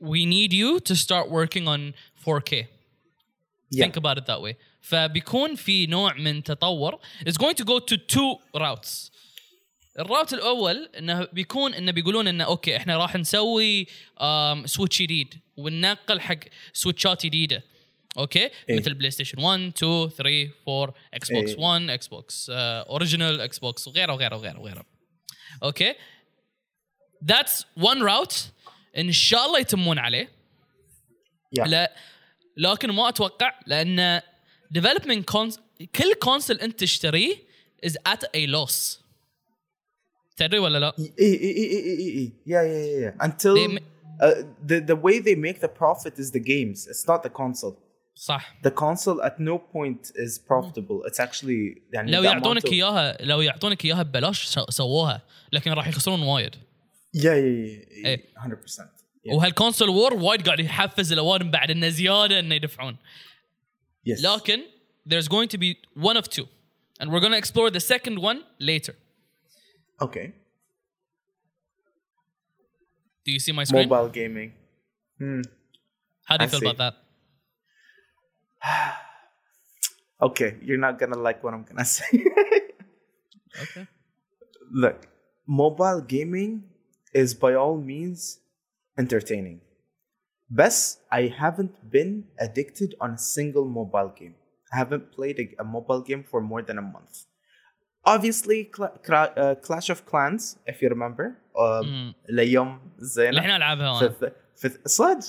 we 0.01 0.25
need 0.27 0.53
you 0.53 0.81
to 0.81 0.95
start 0.97 1.29
working 1.31 1.67
on 1.69 1.95
4K 2.27 2.67
Yeah. 3.72 3.86
think 3.86 3.98
about 3.98 4.18
it 4.18 4.26
that 4.26 4.42
way. 4.42 4.56
فبيكون 4.82 5.56
في 5.56 5.88
نوع 5.88 6.14
من 6.14 6.44
تطور. 6.44 7.00
It's 7.22 7.38
going 7.38 7.56
to 7.56 7.66
go 7.66 7.80
to 7.80 7.98
two 7.98 8.40
routes. 8.58 9.12
ال 10.00 10.06
route 10.06 10.34
الأول 10.34 10.90
إنه 10.98 11.24
بيكون 11.34 11.74
إنه 11.74 11.92
بيقولون 11.92 12.28
إنه 12.28 12.44
okay 12.44 12.78
إحنا 12.78 12.98
راح 12.98 13.16
نسوي 13.16 13.88
switch 14.66 15.02
جديد. 15.02 15.42
وننقل 15.58 16.20
حق 16.20 16.40
سويتشات 16.74 17.26
جديدة. 17.26 17.64
okay؟ 18.18 18.50
إيه. 18.70 18.80
مثل 18.80 18.94
بلاي 18.94 19.12
ستيشن 19.12 19.40
1 19.40 19.60
2 19.60 20.10
3 20.10 20.52
4 20.68 20.94
Xbox 21.14 21.52
إيه. 21.52 21.60
1 21.60 21.90
Xbox 21.90 22.50
original 22.50 23.42
Xbox 23.42 23.88
وغيره 23.88 24.14
وغيره 24.14 24.36
وغيره 24.36 24.60
وغيره. 24.60 24.86
okay؟ 25.64 25.96
that's 27.26 27.66
one 27.78 28.04
route 28.04 28.52
إن 28.98 29.12
شاء 29.12 29.46
الله 29.46 29.60
يتمون 29.60 30.00
عليه. 30.00 30.32
Yeah. 31.60 31.68
لا 31.68 31.96
لكن 32.58 32.92
ما 32.92 33.10
أتوقع 33.10 33.60
لأن 33.68 34.22
development 34.72 35.30
cons 35.30 35.60
كل 35.96 36.14
console 36.14 36.60
أنت 36.60 36.80
تشتريه 36.80 37.36
is 37.86 37.98
at 38.08 38.24
a 38.24 38.46
loss 38.46 39.06
تدري 40.38 40.60
ولا 40.60 40.78
لا؟ 40.78 40.94
اي 41.00 41.14
اي 41.20 41.36
اي 41.36 41.56
اي 41.58 41.98
اي 41.98 42.18
اي 42.18 42.32
yeah 42.46 42.62
yeah 42.62 43.00
yeah 43.00 43.18
until 43.22 43.80
uh, 44.22 44.44
the 44.70 44.80
the 44.92 44.96
way 44.96 45.20
they 45.20 45.36
make 45.36 45.60
the 45.60 45.74
profit 45.82 46.20
is 46.20 46.32
the 46.32 46.40
games. 46.40 46.88
It's 46.88 47.08
not 47.08 47.24
the 47.24 47.30
console. 47.30 47.76
صح. 48.16 48.56
The 48.64 48.72
console 48.72 49.22
at 49.22 49.40
no 49.40 49.58
point 49.58 50.12
is 50.16 50.40
profitable. 50.40 51.04
It's 51.08 51.20
actually 51.20 51.82
يعني 51.94 52.12
لو 52.12 52.24
يعطونك 52.24 52.66
إياها 52.66 53.18
لو 53.22 53.42
يعطونك 53.42 53.86
إياها 53.86 54.04
ببلاش 54.04 54.60
سووها 54.70 55.22
لكن 55.52 55.72
راح 55.72 55.88
يخسرون 55.88 56.22
وايد. 56.22 56.56
يا 57.14 57.34
يا 57.34 57.86
يا 58.06 58.18
100% 58.38 59.05
Yeah. 59.25 59.35
وهالكونسول 59.35 59.89
وور 59.89 60.15
وايد 60.15 60.47
قاعد 60.47 60.61
يحفز 60.61 61.13
الاوادم 61.13 61.51
بعد 61.51 61.71
انه 61.71 61.89
زياده 61.89 62.39
انه 62.41 62.55
يدفعون 62.55 62.97
Yes. 64.09 64.25
لكن 64.25 64.63
there's 65.09 65.29
going 65.29 65.49
to 65.49 65.59
be 65.59 65.75
one 66.03 66.17
of 66.17 66.29
two 66.29 66.47
and 67.01 67.07
we're 67.11 67.21
going 67.21 67.33
to 67.33 67.39
explore 67.45 67.71
the 67.71 67.81
second 67.95 68.19
one 68.19 68.39
later 68.71 68.95
Okay. 70.03 70.27
do 73.25 73.31
you 73.37 73.41
see 73.47 73.53
my 73.61 73.65
screen 73.69 73.89
Mobile 73.89 74.11
gaming. 74.21 74.51
Hmm. 75.21 75.43
how 76.29 76.35
do 76.37 76.43
you 76.45 76.49
I 76.49 76.51
feel 76.53 76.61
see. 76.61 76.67
about 76.71 76.79
that 76.85 76.95
Okay, 80.29 80.51
you're 80.67 80.83
not 80.87 80.95
gonna 81.01 81.21
like 81.29 81.39
what 81.45 81.53
I'm 81.57 81.65
gonna 81.71 81.85
say. 81.99 82.11
okay 83.65 83.85
Look, 84.83 84.99
mobile 85.63 86.01
gaming 86.15 86.53
is 87.23 87.31
by 87.45 87.53
all 87.63 87.77
means 87.93 88.21
entertaining. 88.98 89.62
Best, 90.50 91.00
I 91.12 91.22
haven't 91.44 91.76
been 91.96 92.26
addicted 92.40 92.96
on 93.02 93.12
a 93.12 93.18
single 93.18 93.66
mobile 93.80 94.12
game. 94.20 94.36
I 94.74 94.78
haven't 94.78 95.06
played 95.18 95.38
a, 95.44 95.46
a 95.64 95.66
mobile 95.78 96.02
game 96.10 96.24
for 96.32 96.40
more 96.42 96.62
than 96.62 96.78
a 96.78 96.82
month. 96.96 97.14
Obviously, 98.14 98.60
Cla- 98.76 98.96
Cla- 99.08 99.34
uh, 99.44 99.56
Clash 99.56 99.90
of 99.90 100.06
Clans, 100.06 100.58
if 100.68 100.82
you 100.82 100.90
remember, 100.90 101.26
um, 101.56 102.14
الأيام 102.30 102.68
اللي 102.68 103.02
الزينة 103.02 103.40
إحنا 103.40 103.56
العبها 103.56 104.00
في 104.00 104.06
أنا 104.06 104.32
في 104.58 104.70
في- 104.70 104.80
صدق 104.86 105.24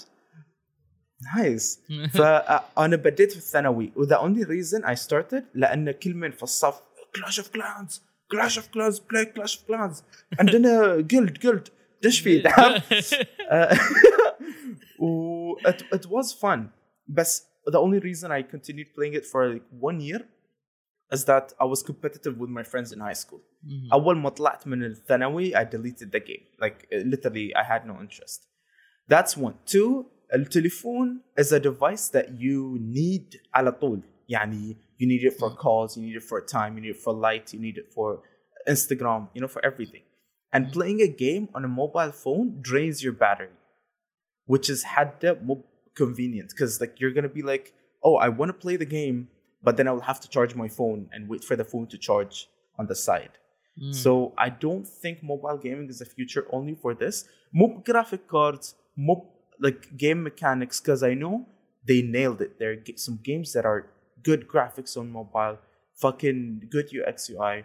nice 1.36 1.80
فانا 2.08 2.96
بديت 2.96 3.32
في 3.32 3.38
الثانوي 3.38 3.92
و 3.96 4.01
the 4.01 4.16
only 4.16 4.42
reason 4.42 4.84
I 4.84 4.96
started 4.96 5.44
لأن 5.54 5.90
كل 5.90 6.14
من 6.14 6.30
في 6.30 6.42
الصف 6.42 6.80
Clash 7.16 7.38
of 7.38 7.48
Clans 7.48 8.02
Clash 8.30 8.58
of 8.58 8.68
Clans 8.68 8.98
play 8.98 9.24
Clash 9.24 9.58
of 9.58 9.66
Clans 9.68 10.02
عندنا 10.40 10.96
جلد 11.00 11.38
جلد 11.38 11.68
دش 12.03 12.19
فيه 12.19 12.43
تعرف 12.43 13.13
و 14.99 15.55
it, 15.59 15.81
it 15.95 16.05
was 16.05 16.33
fun 16.33 16.59
بس 17.07 17.47
the 17.69 17.77
only 17.77 17.99
reason 17.99 18.31
I 18.31 18.41
continued 18.41 18.93
playing 18.95 19.13
it 19.13 19.25
for 19.25 19.53
like 19.53 19.65
one 19.79 19.99
year 20.01 20.21
is 21.11 21.25
that 21.25 21.53
I 21.59 21.65
was 21.65 21.83
competitive 21.83 22.37
with 22.41 22.49
my 22.49 22.63
friends 22.63 22.91
in 22.91 22.99
high 22.99 23.19
school. 23.23 23.41
أول 23.93 24.17
ما 24.17 24.29
طلعت 24.29 24.67
من 24.67 24.83
الثانوي 24.83 25.55
I 25.55 25.63
deleted 25.63 26.11
the 26.11 26.19
game. 26.19 26.45
Like 26.59 26.87
literally 26.91 27.55
I 27.55 27.63
had 27.63 27.85
no 27.85 27.99
interest. 28.01 28.47
That's 29.07 29.37
one. 29.37 29.55
Two, 29.65 30.05
التليفون 30.33 31.21
is 31.37 31.51
a 31.51 31.59
device 31.59 32.09
that 32.09 32.29
you 32.39 32.77
need 32.79 33.37
على 33.55 33.71
طول. 33.71 34.01
يعني 34.29 34.77
you 34.99 35.07
need 35.07 35.23
it 35.23 35.33
for 35.39 35.49
calls, 35.55 35.97
you 35.97 36.03
need 36.03 36.15
it 36.15 36.23
for 36.23 36.41
time, 36.41 36.75
you 36.77 36.81
need 36.81 36.95
it 36.95 37.01
for 37.01 37.13
light, 37.13 37.53
you 37.53 37.59
need 37.59 37.77
it 37.77 37.93
for 37.93 38.21
Instagram, 38.67 39.29
you 39.33 39.41
know, 39.41 39.47
for 39.47 39.63
everything. 39.65 40.03
and 40.56 40.72
playing 40.72 41.00
a 41.02 41.08
game 41.08 41.48
on 41.54 41.64
a 41.66 41.68
mobile 41.68 42.12
phone 42.22 42.46
drains 42.68 43.02
your 43.06 43.12
battery 43.22 43.56
which 44.52 44.68
is 44.74 44.84
hadda 44.92 45.32
convenient 46.02 46.50
because 46.50 46.80
like 46.80 47.00
you're 47.00 47.14
gonna 47.18 47.34
be 47.40 47.42
like 47.42 47.72
oh 48.02 48.16
i 48.26 48.28
want 48.28 48.48
to 48.48 48.58
play 48.64 48.76
the 48.76 48.90
game 48.98 49.28
but 49.62 49.76
then 49.76 49.88
i 49.88 49.92
will 49.96 50.08
have 50.12 50.20
to 50.24 50.28
charge 50.36 50.54
my 50.62 50.68
phone 50.78 51.08
and 51.12 51.28
wait 51.28 51.44
for 51.44 51.56
the 51.60 51.68
phone 51.72 51.86
to 51.86 51.98
charge 51.98 52.48
on 52.78 52.86
the 52.86 52.94
side. 52.94 53.34
Mm. 53.82 53.94
so 53.94 54.32
i 54.46 54.48
don't 54.48 54.88
think 55.02 55.22
mobile 55.22 55.58
gaming 55.66 55.88
is 55.94 55.98
the 55.98 56.10
future 56.16 56.46
only 56.50 56.74
for 56.74 56.94
this. 56.94 57.28
Mob 57.52 57.84
graphic 57.84 58.26
cards 58.34 58.74
mob 58.96 59.20
like 59.66 59.96
game 60.04 60.22
mechanics 60.22 60.80
because 60.80 61.02
i 61.02 61.14
know 61.22 61.46
they 61.88 62.00
nailed 62.02 62.40
it. 62.40 62.58
There 62.58 62.72
are 62.72 62.96
some 62.96 63.18
games 63.22 63.52
that 63.52 63.64
are 63.64 63.80
good 64.28 64.48
graphics 64.52 64.96
on 65.00 65.12
mobile 65.18 65.58
fucking 66.04 66.38
good 66.74 66.88
ux 66.98 67.30
ui 67.30 67.64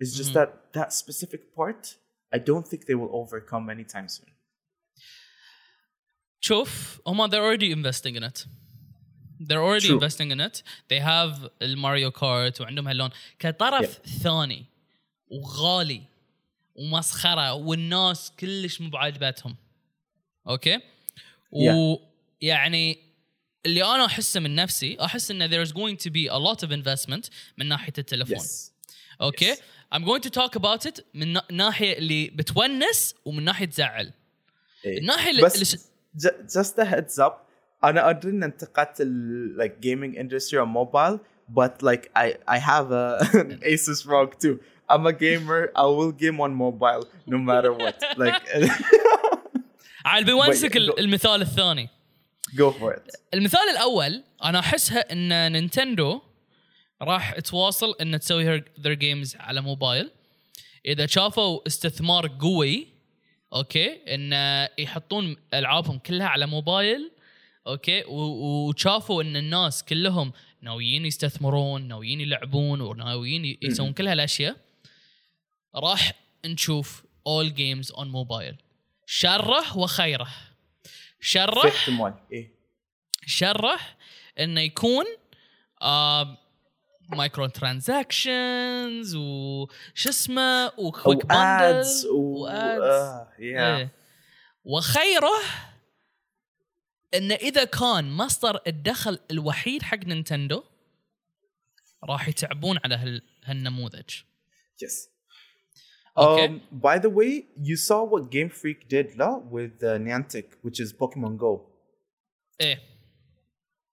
it's 0.00 0.14
just 0.20 0.30
mm. 0.30 0.34
that 0.34 0.72
that 0.78 0.92
specific 0.92 1.42
part 1.56 1.96
I 2.35 2.39
don't 2.39 2.67
think 2.67 2.81
they 2.89 2.95
will 3.01 3.13
overcome 3.21 3.69
anytime 3.69 4.07
soon. 4.09 4.29
شوف 6.39 7.01
هم 7.07 7.27
they're 7.29 7.33
already 7.57 7.71
investing 7.73 8.15
in 8.15 8.23
it 8.23 8.45
they're 9.47 9.63
already 9.63 9.87
True. 9.87 9.99
investing 9.99 10.31
in 10.31 10.39
it 10.39 10.63
they 10.89 10.99
have 10.99 11.49
الماريو 11.61 12.11
كارت 12.11 12.61
وعندهم 12.61 12.87
هاللون 12.87 13.09
كطرف 13.39 13.99
ثاني 14.07 14.65
وغالي 15.27 16.01
ومسخره 16.75 17.53
والناس 17.53 18.31
كلش 18.39 18.81
مو 18.81 18.89
بعاجبتهم 18.89 19.55
اوكي 20.47 20.79
ويعني 21.51 22.97
اللي 23.65 23.83
انا 23.95 24.05
احسه 24.05 24.39
من 24.39 24.55
نفسي 24.55 24.97
احس 25.05 25.31
ان 25.31 25.49
there's 25.49 25.69
going 25.71 25.97
to 26.05 26.09
be 26.09 26.29
a 26.31 26.39
lot 26.39 26.67
of 26.67 26.71
investment 26.71 27.29
من 27.57 27.65
ناحيه 27.67 27.93
التلفون 27.97 28.37
Yes. 28.39 28.71
اوكي 29.21 29.53
Yes. 29.55 29.57
I'm 29.93 30.03
going 30.03 30.21
to 30.21 30.29
talk 30.29 30.55
about 30.55 30.85
it 30.89 31.03
من 31.13 31.33
نا- 31.33 31.45
ناحيه 31.51 31.97
اللي 31.97 32.29
بتونس 32.29 33.15
ومن 33.25 33.43
ناحيه 33.43 33.65
تزعل 33.65 34.13
إيه. 34.85 34.97
الناحيه 34.97 35.31
اللي 35.31 35.41
بس 35.41 35.55
اللي- 35.55 35.83
j- 36.23 36.59
just 36.59 36.73
a 36.79 36.85
heads 36.95 37.23
up 37.25 37.33
انا 37.83 38.09
ادري 38.09 38.31
ان 38.31 38.43
انتقدت 38.43 39.01
ال 39.01 39.57
like 39.61 39.85
gaming 39.85 40.17
industry 40.19 40.57
on 40.65 40.67
mobile 40.77 41.19
but 41.59 41.73
like 41.89 42.03
I 42.23 42.27
I 42.55 42.59
have 42.59 42.87
a 42.91 43.05
an 43.41 43.59
Asus 43.73 43.99
ROG 44.07 44.29
too 44.43 44.55
I'm 44.91 45.05
a 45.05 45.13
gamer 45.25 45.61
I 45.83 45.85
will 45.97 46.13
game 46.23 46.39
on 46.45 46.51
mobile 46.65 47.03
no 47.33 47.37
matter 47.49 47.71
what 47.81 47.97
like 48.23 48.41
عاد 50.05 50.25
بيونسك 50.25 50.73
Wait, 50.73 50.75
ال- 50.77 50.89
go- 50.91 50.99
المثال 50.99 51.41
الثاني 51.41 51.89
go 52.55 52.71
for 52.71 52.93
it 52.93 53.11
المثال 53.33 53.59
الاول 53.71 54.23
انا 54.43 54.59
احسها 54.59 55.11
ان 55.13 55.51
نينتندو 55.51 56.21
راح 57.02 57.38
تواصل 57.38 57.94
ان 58.00 58.20
تسوي 58.20 58.60
their 58.60 58.88
games 58.88 59.36
على 59.36 59.60
موبايل 59.60 60.10
إذا 60.86 61.06
شافوا 61.06 61.66
استثمار 61.66 62.38
قوي 62.40 62.86
okay 63.52 64.14
إن 64.14 64.32
يحطون 64.78 65.36
ألعابهم 65.54 65.98
كلها 65.98 66.26
على 66.26 66.46
mobile 66.46 67.10
okay 67.66 68.04
وشافوا 68.08 69.22
إن 69.22 69.36
الناس 69.36 69.84
كلهم 69.84 70.32
ناويين 70.60 71.06
يستثمرون 71.06 71.88
ناويين 71.88 72.20
يلعبون 72.20 72.80
وناويين 72.80 73.58
يسوون 73.62 73.92
كل 73.92 74.08
هالأشياء 74.08 74.56
راح 75.74 76.12
نشوف 76.44 77.02
all 77.28 77.50
games 77.50 77.94
on 77.94 78.06
mobile. 78.08 78.56
شره 79.06 79.78
وخيره. 79.78 80.28
شره 81.20 81.72
إيه. 82.32 82.52
شره 83.26 83.96
إنه 84.38 84.60
يكون 84.60 85.04
آه 85.82 86.38
micro 87.08 87.46
transactions 87.46 89.14
وش 89.16 90.08
اسمه 90.08 90.72
و 90.78 90.85
quick 90.85 91.22
ads 91.22 91.26
bundle 91.26 91.86
و 92.14 92.48
yeah 92.48 93.40
إيه. 93.40 93.90
وخيره 94.64 95.38
انه 97.14 97.34
إذا 97.34 97.64
كان 97.64 98.10
مصدر 98.10 98.60
الدخل 98.66 99.18
الوحيد 99.30 99.82
حق 99.82 99.98
Nintendo 99.98 100.62
راح 102.04 102.28
يتعبون 102.28 102.78
على 102.84 102.94
هال 102.94 103.22
هالنموذج 103.44 104.10
yes 104.84 105.12
Okay. 106.14 106.46
Um, 106.46 106.60
by 106.70 106.98
the 106.98 107.08
way, 107.08 107.46
you 107.56 107.76
saw 107.76 108.04
what 108.04 108.30
Game 108.30 108.50
Freak 108.50 108.86
did 108.86 109.16
la, 109.16 109.38
with 109.38 109.82
uh, 109.82 109.96
Niantic, 109.98 110.46
which 110.60 110.78
is 110.78 110.92
Pokemon 110.92 111.38
Go. 111.38 111.70
إيه 112.60 112.78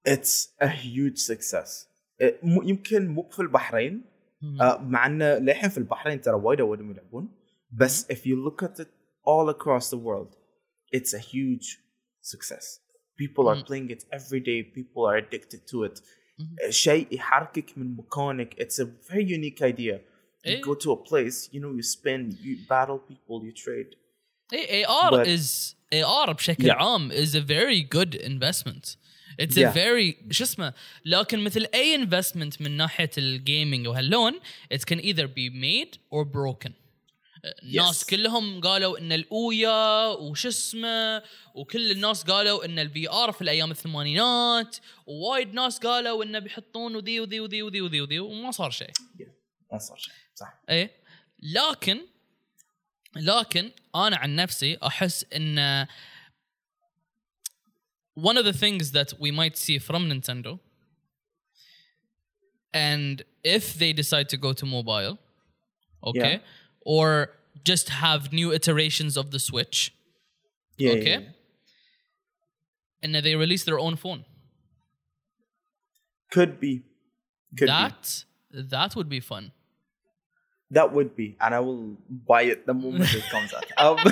It's 0.06 0.50
a 0.60 0.68
huge 0.68 1.20
success. 1.20 1.89
Uh, 2.24 2.34
يمكن 2.44 3.08
مو 3.08 3.30
في 3.30 3.40
البحرين 3.40 4.02
آه، 4.62 4.78
مع 4.78 5.06
انه 5.06 5.38
للحين 5.38 5.70
في 5.70 5.78
البحرين 5.78 6.22
ترى 6.22 6.36
وايد 6.36 6.60
اولهم 6.60 6.92
يلعبون 6.92 7.30
بس 7.72 8.12
if 8.12 8.18
you 8.18 8.36
look 8.48 8.66
at 8.68 8.80
it 8.84 8.88
all 9.28 9.50
across 9.56 9.90
the 9.90 9.98
world 9.98 10.36
it's 10.96 11.14
a 11.14 11.20
huge 11.20 11.68
success 12.22 12.66
people 13.22 13.46
are 13.52 13.62
playing 13.70 13.90
it 13.96 14.02
every 14.20 14.40
day 14.40 14.60
people 14.78 15.04
are 15.10 15.18
addicted 15.18 15.62
to 15.72 15.84
it 15.84 16.02
آه، 16.66 16.70
شيء 16.70 17.08
يحركك 17.12 17.78
من 17.78 17.96
مكانك 17.96 18.54
it's 18.62 18.80
a 18.80 18.86
very 19.12 19.24
unique 19.24 19.62
idea 19.62 19.96
you 19.96 20.46
إيه. 20.46 20.62
go 20.62 20.76
to 20.76 20.92
a 20.92 20.98
place 21.10 21.50
you 21.54 21.60
know 21.60 21.74
you 21.80 21.84
spin 21.84 22.32
you 22.44 22.56
battle 22.70 23.00
people 23.12 23.44
you 23.46 23.54
trade 23.64 23.96
اي 24.54 24.86
But- 24.86 25.28
از 25.28 25.76
اي 25.94 26.04
ار 26.04 26.34
بشكل 26.34 26.64
Yeah. 26.72 26.76
عام 26.76 27.12
is 27.12 27.36
a 27.36 27.42
very 27.42 27.82
good 27.98 28.16
investment 28.16 28.96
It's 29.42 29.56
a 29.58 29.60
Yeah. 29.60 29.74
very 29.74 30.32
شو 30.34 30.44
اسمه 30.44 30.74
لكن 31.06 31.40
مثل 31.40 31.68
أي 31.74 32.06
investment 32.08 32.62
من 32.62 32.78
ناحية 32.78 33.10
الجيمنج 33.18 33.88
وهاللون 33.88 34.40
it 34.74 34.78
can 34.78 35.00
either 35.00 35.28
be 35.28 35.50
made 35.50 35.98
or 36.14 36.26
broken. 36.26 36.72
الناس 37.64 38.04
Yes. 38.04 38.10
كلهم 38.10 38.62
قالوا 38.62 38.98
إن 39.00 39.12
الأويا 39.12 40.06
وش 40.08 40.46
اسمه 40.46 41.24
وكل 41.56 41.92
الناس 41.92 42.24
قالوا 42.24 42.66
إن 42.66 42.80
ال 42.80 43.10
VR 43.10 43.32
في 43.32 43.42
الأيام 43.42 43.72
الثمانينات 43.72 44.78
ووايد 45.06 45.54
ناس 45.54 45.80
قالوا 45.80 46.24
إنه 46.24 46.40
بيحطون 46.40 46.96
وذي 46.96 47.20
وذي 47.20 47.40
وذي 47.40 47.62
وذي 47.62 47.82
وذي, 47.82 48.02
وذي 48.02 48.20
وما 48.20 48.52
صار 48.52 48.72
شيء. 48.72 48.92
ما 49.72 49.78
صار 49.78 49.98
شيء. 49.98 50.14
صح. 50.36 50.54
إيه. 50.70 50.92
لكن 51.44 52.00
لكن 53.16 53.72
أنا 53.96 54.18
عن 54.18 54.36
نفسي 54.36 54.78
أحس 54.84 55.26
إن 55.36 55.88
one 58.22 58.38
of 58.38 58.46
the 58.46 58.54
things 58.54 58.92
that 58.92 59.14
we 59.20 59.32
might 59.32 59.58
see 59.58 59.80
from 59.80 60.10
Nintendo, 60.10 60.60
and 62.74 63.24
if 63.44 63.74
they 63.74 63.94
decide 63.94 64.30
to 64.30 64.38
go 64.38 64.54
to 64.54 64.66
mobile, 64.66 65.18
okay, 66.04 66.34
Yeah. 66.34 66.40
or 66.82 67.32
just 67.64 67.90
have 67.90 68.32
new 68.32 68.52
iterations 68.54 69.18
of 69.18 69.32
the 69.32 69.40
Switch, 69.40 69.94
Yeah, 70.78 70.92
okay, 70.92 71.12
yeah. 71.22 71.30
and 73.02 73.16
they 73.16 73.36
release 73.36 73.64
their 73.64 73.80
own 73.80 73.96
phone. 73.96 74.26
Could 76.32 76.60
be. 76.60 76.84
Could 77.58 77.66
be. 77.66 77.68
that 77.68 78.24
that 78.52 78.96
would 78.96 79.10
be 79.10 79.20
fun. 79.20 79.52
That 80.72 80.94
would 80.94 81.16
be, 81.16 81.36
and 81.42 81.56
I 81.56 81.60
will 81.62 81.98
buy 82.10 82.44
it 82.44 82.68
the 82.68 82.76
moment 82.76 83.12
it 83.16 83.24
comes 83.32 83.52
out. 83.54 83.66
Um, 83.78 83.98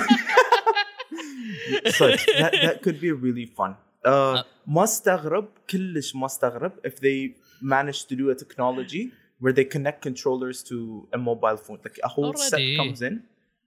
so 1.92 2.08
that 2.40 2.52
that 2.64 2.82
could 2.82 3.00
be 3.00 3.12
really 3.12 3.46
fun. 3.46 3.76
Uh, 4.07 4.43
ما 4.67 4.83
استغرب 4.83 5.47
كلش 5.69 6.15
ما 6.15 6.25
استغرب 6.25 6.71
if 6.87 6.99
they 6.99 7.35
manage 7.61 8.05
to 8.05 8.15
do 8.15 8.29
a 8.29 8.35
technology 8.35 9.11
where 9.39 9.53
they 9.53 9.65
connect 9.65 10.01
controllers 10.01 10.63
to 10.63 11.07
a 11.13 11.17
mobile 11.17 11.57
phone. 11.57 11.79
Like 11.83 11.99
a 12.03 12.07
whole 12.07 12.33
set 12.33 12.53
Already. 12.53 12.77
comes 12.77 13.01
in. 13.01 13.23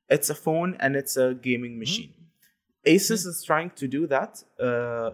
It's 0.09 0.30
a 0.30 0.35
phone 0.35 0.76
and 0.80 0.96
it's 0.96 1.16
a 1.16 1.35
gaming 1.35 1.78
machine. 1.78 2.12
Asus 2.87 3.26
is 3.26 3.42
trying 3.44 3.70
to 3.80 3.87
do 3.88 4.06
that, 4.06 4.42
uh, 4.61 5.11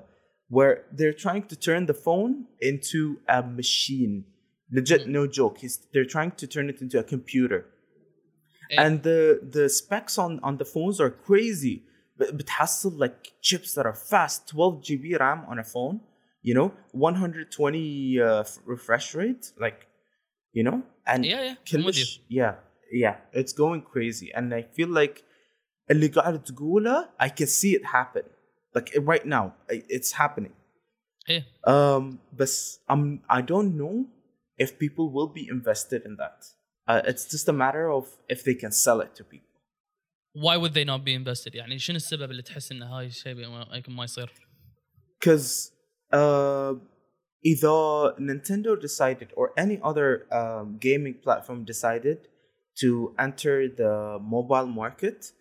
where 0.48 0.84
they're 0.92 1.18
trying 1.26 1.44
to 1.44 1.56
turn 1.56 1.86
the 1.86 1.94
phone 1.94 2.46
into 2.60 3.18
a 3.28 3.42
machine. 3.42 4.24
Legit, 4.70 5.08
no 5.08 5.26
joke. 5.26 5.58
He's, 5.58 5.78
they're 5.92 6.04
trying 6.16 6.32
to 6.32 6.46
turn 6.46 6.68
it 6.68 6.80
into 6.80 6.98
a 6.98 7.02
computer. 7.14 7.66
Eh. 8.70 8.82
And 8.82 9.02
the 9.02 9.20
the 9.56 9.68
specs 9.68 10.16
on 10.18 10.40
on 10.42 10.54
the 10.58 10.64
phones 10.64 11.00
are 11.00 11.10
crazy. 11.10 11.76
But 12.18 12.34
بتحصل 12.36 12.98
like 12.98 13.32
chips 13.40 13.74
that 13.74 13.86
are 13.86 13.94
fast, 13.94 14.48
12 14.48 14.82
GB 14.82 15.18
RAM 15.20 15.44
on 15.48 15.58
a 15.58 15.64
phone, 15.64 16.00
you 16.42 16.54
know, 16.54 16.72
120 16.92 18.20
uh, 18.20 18.40
f- 18.40 18.58
refresh 18.66 19.14
rate, 19.14 19.52
like, 19.58 19.86
you 20.52 20.62
know, 20.62 20.82
and 21.06 21.24
Yeah, 21.24 21.42
yeah, 21.42 21.54
I'm 21.72 21.84
with 21.84 21.94
كلش- 21.96 22.20
yeah, 22.28 22.54
yeah, 22.92 23.16
it's 23.32 23.52
going 23.52 23.82
crazy, 23.82 24.28
and 24.34 24.54
I 24.54 24.62
feel 24.62 24.88
like 24.88 25.24
اللي 25.90 26.08
قاعد 26.08 26.44
تقوله, 26.44 27.08
I 27.20 27.28
can 27.28 27.46
see 27.46 27.74
it 27.74 27.84
happen, 27.84 28.24
like 28.74 28.90
right 29.00 29.26
now, 29.26 29.54
I- 29.70 29.84
it's 29.88 30.12
happening. 30.12 30.54
Eh. 31.28 31.42
Um, 31.72 32.18
but 32.38 32.50
um, 32.88 33.20
I 33.30 33.40
don't 33.52 33.72
know 33.82 34.06
if 34.58 34.78
people 34.78 35.06
will 35.16 35.28
be 35.28 35.44
invested 35.56 36.02
in 36.08 36.16
that. 36.16 36.38
Uh, 36.88 37.00
it's 37.10 37.24
just 37.34 37.46
a 37.48 37.52
matter 37.64 37.84
of 37.98 38.04
if 38.28 38.38
they 38.46 38.54
can 38.62 38.72
sell 38.72 39.00
it 39.00 39.14
to 39.18 39.22
people. 39.24 39.48
Why 40.36 40.56
would 40.56 40.72
they 40.74 40.84
not 40.84 41.04
be 41.04 41.14
invested? 41.14 41.54
يعني 41.54 41.78
شنو 41.78 41.96
السبب 41.96 42.30
اللي 42.30 42.42
تحس 42.42 42.72
ان 42.72 42.82
هاي 42.82 43.06
الشيء 43.06 43.34
بي- 43.34 43.44
يمكن 43.76 43.92
ما 43.92 44.04
يصير؟ 44.04 44.32
Because 45.20 45.70
uh, 46.12 46.74
either 47.44 48.14
Nintendo 48.18 48.70
decided 48.80 49.28
or 49.36 49.52
any 49.56 49.78
other 49.90 50.26
um, 50.32 50.78
gaming 50.80 51.14
platform 51.24 51.64
decided 51.64 52.18
to 52.82 53.14
enter 53.18 53.68
the 53.68 54.18
mobile 54.20 54.66
market, 54.66 55.32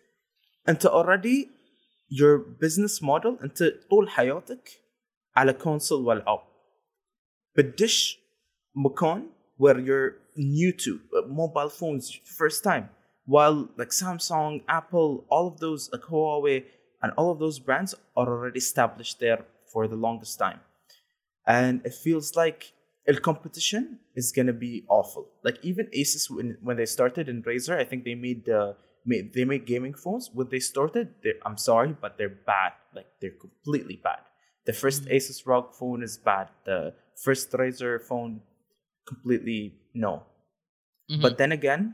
انت 0.68 0.86
already 0.86 1.48
your 2.20 2.38
business 2.38 3.02
model 3.02 3.42
انت 3.42 3.62
طول 3.90 4.08
حياتك 4.08 4.68
على 5.36 5.58
console 5.64 5.92
والألعاب. 5.92 6.40
بتدش 7.56 8.18
مكان 8.74 9.30
where 9.58 9.78
you're 9.78 10.12
new 10.36 10.72
to 10.72 10.90
uh, 10.90 11.26
mobile 11.28 11.68
phones 11.70 12.10
first 12.38 12.62
time 12.64 12.88
while 13.27 13.69
like 13.77 13.89
Samsung, 13.89 14.63
Apple, 14.67 15.25
all 15.29 15.47
of 15.47 15.59
those 15.59 15.89
like 15.93 16.01
Huawei 16.09 16.63
and 17.01 17.11
all 17.17 17.29
of 17.31 17.39
those 17.39 17.59
brands 17.59 17.93
are 18.15 18.27
already 18.27 18.57
established 18.57 19.19
there 19.19 19.45
for 19.71 19.87
the 19.87 19.95
longest 20.07 20.39
time. 20.39 20.61
And 21.45 21.85
it 21.85 21.93
feels 21.93 22.35
like 22.35 22.73
the 23.05 23.19
competition 23.19 23.99
is 24.15 24.31
gonna 24.31 24.53
be 24.67 24.85
awful. 24.89 25.27
Like 25.43 25.57
even 25.61 25.85
Asus 25.87 26.29
when, 26.29 26.57
when 26.61 26.77
they 26.77 26.85
started 26.85 27.29
in 27.29 27.43
Razer, 27.43 27.77
I 27.77 27.83
think 27.83 28.03
they 28.03 28.15
made 28.15 28.49
uh, 28.49 28.73
made 29.05 29.33
they 29.33 29.45
made 29.45 29.65
gaming 29.65 29.93
phones. 29.93 30.29
When 30.33 30.47
they 30.49 30.59
started, 30.59 31.07
I'm 31.45 31.57
sorry, 31.57 31.95
but 32.01 32.17
they're 32.17 32.37
bad. 32.53 32.73
Like 32.95 33.07
they're 33.21 33.39
completely 33.45 33.97
bad. 34.03 34.19
The 34.65 34.73
1st 34.73 35.05
Asus 35.05 35.45
ROG 35.45 35.73
phone 35.73 36.03
is 36.03 36.17
bad. 36.17 36.49
The 36.65 36.93
first 37.15 37.51
Razer 37.51 38.01
phone, 38.01 38.41
completely 39.05 39.75
no. 39.93 40.23
Mhm. 41.09 41.21
But 41.21 41.37
then 41.37 41.51
again, 41.53 41.93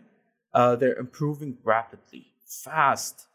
uh, 0.55 0.77
they're 0.77 0.99
improving 0.99 1.53
rapidly, 1.65 2.25
fast. 2.65 3.27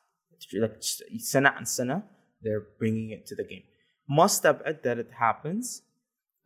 Like 0.53 0.81
سنة 1.17 1.49
عن 1.49 1.65
سنة, 1.65 2.03
they're 2.41 2.65
bringing 2.79 3.11
it 3.11 3.25
to 3.27 3.35
the 3.35 3.43
game. 3.43 3.63
Must 4.09 4.45
أبعد 4.45 4.81
that 4.83 4.97
it 4.97 5.11
happens. 5.19 5.81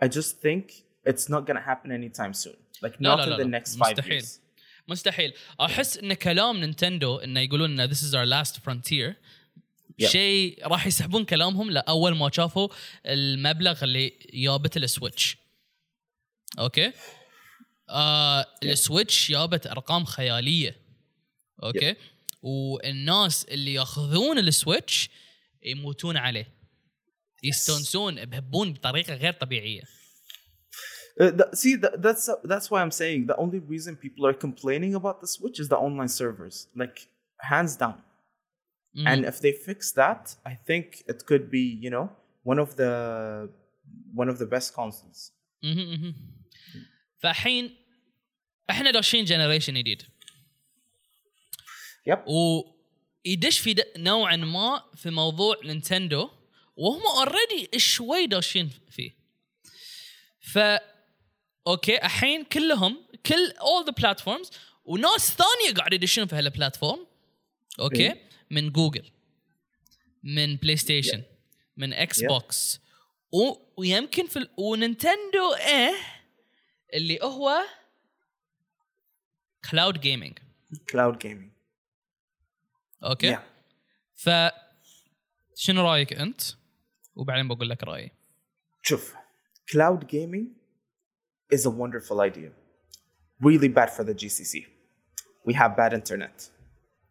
I 0.03 0.07
just 0.07 0.41
think 0.41 0.63
it's 1.05 1.29
not 1.29 1.45
gonna 1.47 1.61
happen 1.61 1.91
anytime 1.91 2.33
soon. 2.33 2.55
Like 2.81 2.95
لا 2.99 3.15
not 3.15 3.19
لا 3.19 3.25
in 3.25 3.29
لا 3.29 3.37
the 3.37 3.43
لا. 3.47 3.59
next 3.59 3.75
five 3.75 3.97
مستحيل. 3.99 4.21
years. 4.21 4.39
مستحيل 4.87 5.33
احس 5.61 5.97
ان 5.97 6.13
كلام 6.13 6.57
نينتندو 6.57 7.17
انه 7.17 7.39
يقولون 7.39 7.79
ان 7.79 7.89
this 7.89 7.97
is 7.97 8.13
our 8.13 8.25
last 8.25 8.55
frontier 8.59 9.15
Yep. 10.01 10.07
شيء 10.07 10.67
راح 10.67 10.87
يسحبون 10.87 11.25
كلامهم 11.25 11.71
لاول 11.71 12.15
ما 12.17 12.29
شافوا 12.31 12.67
المبلغ 13.05 13.83
اللي 13.83 14.13
جابت 14.33 14.77
السويتش 14.77 15.37
اوكي 16.59 16.91
آه 17.92 18.46
السويتش 18.62 19.30
جابت 19.30 19.66
ارقام 19.66 20.04
خياليه 20.04 20.76
أوكي 21.62 21.94
والناس 22.42 23.44
اللي 23.44 23.74
ياخذون 23.74 24.38
السويتش 24.38 25.10
يموتون 25.62 26.16
عليه 26.16 26.46
يستونسون 27.42 28.24
بهبون 28.24 28.72
بطريقه 28.72 29.14
غير 29.14 29.32
طبيعيه 29.32 29.82
Uh, 31.20 31.26
see, 31.62 31.74
th- 31.82 31.96
that's 32.06 32.24
that's 32.52 32.66
why 32.70 32.78
I'm 32.84 32.94
saying 33.02 33.20
the 33.32 33.36
only 33.44 33.60
reason 33.72 33.90
people 34.06 34.22
are 34.28 34.36
complaining 34.46 34.92
about 35.00 35.16
the 35.22 35.28
Switch 35.36 35.58
is 35.62 35.68
the 35.74 35.80
online 35.86 36.12
servers, 36.20 36.56
like 36.82 36.96
hands 37.52 37.74
down. 37.84 37.98
Mhm. 38.96 39.06
And 39.10 39.18
if 39.30 39.36
they 39.44 39.52
fix 39.68 39.78
that, 40.02 40.22
I 40.52 40.54
think 40.68 40.84
it 41.12 41.18
could 41.28 41.44
be, 41.56 41.64
you 41.84 41.90
know, 41.94 42.06
one 42.52 42.58
of 42.64 42.70
the 42.80 42.92
one 44.20 44.28
of 44.32 44.36
the 44.42 44.48
best 44.54 44.68
consoles. 44.80 45.20
فالحين 47.22 47.76
إحنا 48.70 48.90
داشين 48.90 49.24
generation 49.24 49.74
جديد 49.74 50.02
Yep. 52.10 52.18
ويدش 52.26 53.58
في 53.58 53.76
نوعا 53.96 54.36
ما 54.36 54.84
في 54.96 55.10
موضوع 55.10 55.56
Nintendo 55.64 56.30
وهم 56.76 57.02
already 57.06 57.78
شوي 57.78 58.26
داشين 58.26 58.70
فيه 58.90 59.10
ف 60.40 60.58
okay 61.66 62.04
الحين 62.04 62.44
كلهم 62.44 63.04
كل 63.26 63.50
all 63.50 63.84
the 63.86 63.90
platforms 63.90 64.50
وناس 64.84 65.30
ثانية 65.30 65.74
قاعد 65.76 65.92
يدشون 65.92 66.26
في 66.26 66.34
هال 66.36 66.50
platform 66.50 67.06
okay 67.80 68.02
إيه. 68.02 68.22
من 68.50 68.70
جوجل 68.70 69.10
من 70.22 70.56
PlayStation 70.56 71.22
من 71.76 71.92
Xbox 71.92 72.20
Yeah. 72.22 72.80
و... 73.32 73.52
ويمكن 73.76 74.26
في 74.26 74.38
ال... 74.38 74.48
و 74.56 74.67
Nintendo 74.67 75.54
إيه 75.54 75.94
اللي 76.94 77.18
هو 77.22 77.62
كلاود 79.71 79.99
جيمنج 79.99 80.39
Cloud 80.91 81.15
gaming. 81.25 81.49
اوكي 83.03 83.35
Yeah. 83.35 83.39
ف 84.15 84.29
شنو 85.55 85.81
رايك 85.91 86.13
انت؟ 86.13 86.41
وبعدين 87.15 87.47
بقول 87.47 87.69
لك 87.69 87.83
رايي. 87.83 88.11
شوف, 88.81 89.15
cloud 89.71 90.03
gaming 90.03 90.45
is 91.53 91.59
a 91.65 91.69
wonderful 91.69 92.19
idea. 92.21 92.49
Really 93.45 93.69
bad 93.69 93.89
for 93.89 94.03
the 94.03 94.13
GCC. 94.13 94.65
We 95.49 95.53
have 95.53 95.75
bad 95.77 95.93
internet. 95.93 96.51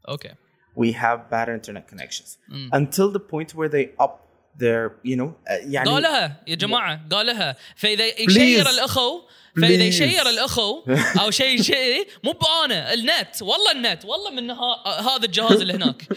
اوكي. 0.08 0.34
We 0.78 0.92
have 0.92 1.18
bad 1.30 1.48
internet 1.48 1.86
connections 1.92 2.38
until 2.72 3.08
the 3.16 3.20
point 3.32 3.50
where 3.54 3.70
they 3.70 4.04
up 4.04 4.14
their, 4.57 4.91
you 5.03 5.15
know, 5.15 5.29
uh, 5.47 5.51
يعني 5.65 5.89
قالها 5.89 6.43
يا 6.47 6.55
جماعة 6.55 7.01
قالها. 7.11 7.55
فإذا 7.75 8.05
يشير 8.05 8.69
الأخو 8.69 9.21
فإذا. 9.61 9.83
يشير 9.83 10.29
الأخو 10.29 10.83
أو 11.21 11.31
شيء 11.31 11.61
شيء 11.61 12.07
مو 12.23 12.31
بأنا 12.31 12.93
النت 12.93 13.41
والله 13.41 13.71
النت 13.71 14.05
والله 14.05 14.31
من 14.31 14.51
هذا 14.51 15.25
الجهاز 15.25 15.61
اللي 15.61 15.73
هناك. 15.73 16.01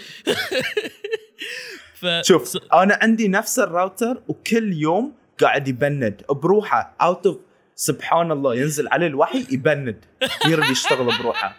ف 2.00 2.06
شوف 2.22 2.56
أنا 2.72 2.98
عندي 3.02 3.28
نفس 3.28 3.58
الراوتر 3.58 4.22
وكل 4.28 4.72
يوم 4.72 5.14
قاعد 5.40 5.68
يبند. 5.68 6.22
بروحه 6.30 6.96
out 7.00 7.26
of 7.26 7.36
سبحان 7.76 8.32
الله 8.32 8.54
ينزل 8.54 8.88
عليه 8.88 9.06
الوحي 9.06 9.46
يبند. 9.50 10.04
يرد 10.46 10.70
يشتغل 10.70 11.18
بروحه. 11.18 11.56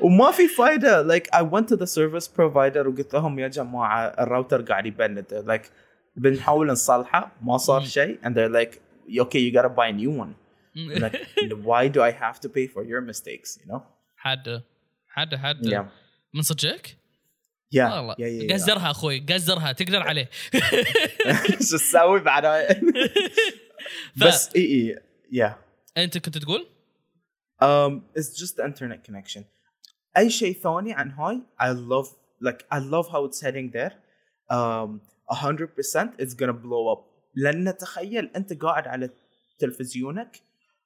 وما 0.00 0.30
في 0.30 0.48
فايدة 0.48 1.02
like 1.02 1.34
I 1.34 1.42
went 1.42 1.68
to 1.68 1.76
the 1.76 1.84
service 1.84 2.28
provider 2.28 2.88
وقلت 2.88 3.14
لهم 3.14 3.38
يا 3.38 3.48
جماعة 3.48 4.06
الراوتر 4.06 4.62
قاعد 4.62 4.86
يبند. 4.86 5.44
like 5.46 5.70
بنحاول 6.15 6.67
نصلحه 6.67 7.31
ما 7.41 7.57
صار 7.57 7.85
شيء 7.85 8.19
and 8.23 8.29
they're 8.33 8.53
like 8.61 8.79
okay 9.21 9.39
you 9.39 9.51
gotta 9.51 9.69
buy 9.69 9.87
a 9.87 9.93
new 9.93 10.11
one 10.23 10.33
like 11.03 11.15
why 11.63 11.87
do 11.87 12.01
I 12.01 12.11
have 12.11 12.39
to 12.39 12.49
pay 12.49 12.67
for 12.67 12.83
your 12.83 13.01
mistakes 13.01 13.59
you 13.61 13.71
know 13.71 13.81
حد 14.15 14.63
حد 15.07 15.35
حد 15.35 15.67
yeah 15.67 15.85
من 16.33 16.41
صدقك؟ 16.41 16.97
يا 17.71 17.85
والله 17.85 18.15
يا 18.19 18.27
يا 18.27 18.53
قزرها 18.53 18.91
اخوي 18.91 19.19
قزرها 19.19 19.71
تقدر 19.71 20.01
عليه 20.01 20.29
شو 21.69 21.77
تسوي 21.77 22.19
بعد 22.19 22.45
بس 24.15 24.55
اي 24.55 24.61
اي 24.61 24.99
يا 25.31 25.57
انت 25.97 26.17
كنت 26.17 26.37
تقول 26.37 26.67
um 27.63 28.19
it's 28.19 28.29
just 28.41 28.55
the 28.55 28.63
internet 28.63 29.11
connection 29.11 29.41
اي 30.17 30.29
شيء 30.29 30.53
ثاني 30.53 30.93
عن 30.93 31.11
هاي 31.11 31.41
I 31.61 31.73
love 31.73 32.07
like 32.47 32.63
I 32.71 32.79
love 32.79 33.07
how 33.11 33.25
it's 33.25 33.41
heading 33.41 33.71
there 33.71 33.93
um 34.51 35.01
100% 35.31 36.13
it's 36.17 36.33
gonna 36.33 36.53
blow 36.53 36.93
up 36.93 37.05
لان 37.35 37.77
تخيل 37.77 38.31
انت 38.35 38.53
قاعد 38.53 38.87
على 38.87 39.09
تلفزيونك 39.59 40.41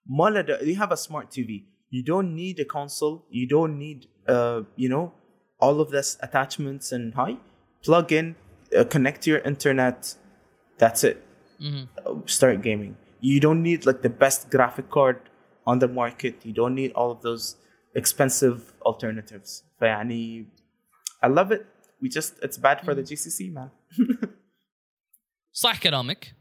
ما 0.05 0.29
له 0.29 0.57
you 0.57 0.79
have 0.79 0.91
a 0.91 0.97
smart 0.97 1.29
TV 1.31 1.73
you 1.91 2.03
don't 2.03 2.35
need 2.35 2.59
a 2.59 2.65
console 2.65 3.25
you 3.29 3.47
don't 3.47 3.77
need 3.77 4.07
uh, 4.27 4.61
you 4.75 4.89
know 4.89 5.11
all 5.59 5.79
of 5.79 5.89
this 5.91 6.17
attachments 6.21 6.91
and 6.91 7.13
high 7.13 7.37
plug 7.85 8.11
in 8.11 8.35
uh, 8.75 8.83
connect 8.93 9.21
to 9.23 9.29
your 9.29 9.41
internet 9.51 10.15
that's 10.77 11.03
it 11.03 11.17
مهم. 11.59 11.87
uh, 12.05 12.15
start 12.25 12.61
gaming. 12.61 12.95
You 13.21 13.39
don't 13.39 13.63
need 13.63 13.85
like 13.85 14.01
the 14.01 14.09
best 14.23 14.49
graphic 14.49 14.89
card 14.89 15.17
on 15.65 15.79
the 15.79 15.87
market. 15.87 16.35
You 16.47 16.53
don't 16.53 16.75
need 16.75 16.91
all 16.91 17.11
of 17.11 17.21
those 17.21 17.55
expensive 17.95 18.73
alternatives. 18.85 19.63
فيعني 19.79 20.45
I 21.23 21.27
love 21.27 21.51
it. 21.51 21.65
We 22.01 22.09
just 22.09 22.33
it's 22.41 22.57
bad 22.57 22.81
for 22.85 22.93
the 22.93 23.03
GCC 23.03 23.53
man. 23.53 23.71
صح 25.58 25.78
كلامك. 25.78 26.34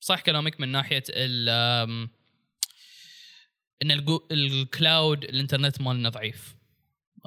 صح 0.00 0.20
كلامك 0.20 0.60
من 0.60 0.68
ناحية 0.68 1.02
ال 1.10 1.48
إن 3.82 3.90
ال 4.32 4.47
cloud 4.47 5.24
الإنترنت 5.24 5.80
مالنا 5.80 6.08
ضعيف. 6.08 6.56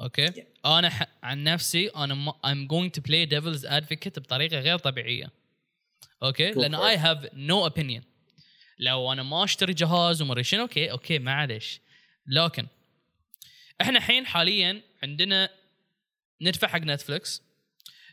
okay؟ 0.00 0.28
Yeah. 0.28 0.66
أنا 0.66 0.90
ح... 0.90 1.02
عن 1.22 1.44
نفسي 1.44 1.88
أنا 1.88 2.14
ما... 2.14 2.32
I'm 2.32 2.68
going 2.68 2.90
to 2.98 3.02
play 3.02 3.26
devil's 3.26 3.64
advocate 3.64 4.18
بطريقة 4.18 4.58
غير 4.58 4.78
طبيعية. 4.78 5.30
أوكي؟ 6.22 6.52
Go 6.52 6.58
لأن 6.58 6.76
it. 6.76 6.98
have 7.00 7.30
no 7.32 7.70
opinion. 7.72 8.02
لو 8.78 9.12
أنا 9.12 9.22
ما 9.22 9.44
أشتري 9.44 9.72
جهاز 9.72 10.22
وما 10.22 10.42
شنو 10.42 10.62
okay 10.62 10.90
okay 10.90 11.18
معلش 11.18 11.80
لكن 12.26 12.66
إحنا 13.80 13.98
الحين 13.98 14.26
حاليا 14.26 14.82
عندنا 15.02 15.50
ندفع 16.42 16.68
حق 16.68 16.78
Netflix 16.80 17.42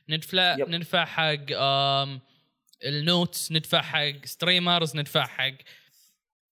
ندفع 0.09 0.57
Yep. 0.57 0.69
ندفع 0.69 1.05
حق 1.05 1.51
النوتس 2.85 3.51
ندفع 3.51 3.81
حق 3.81 4.25
streamers 4.25 4.95
ندفع 4.95 5.27
حق 5.27 5.53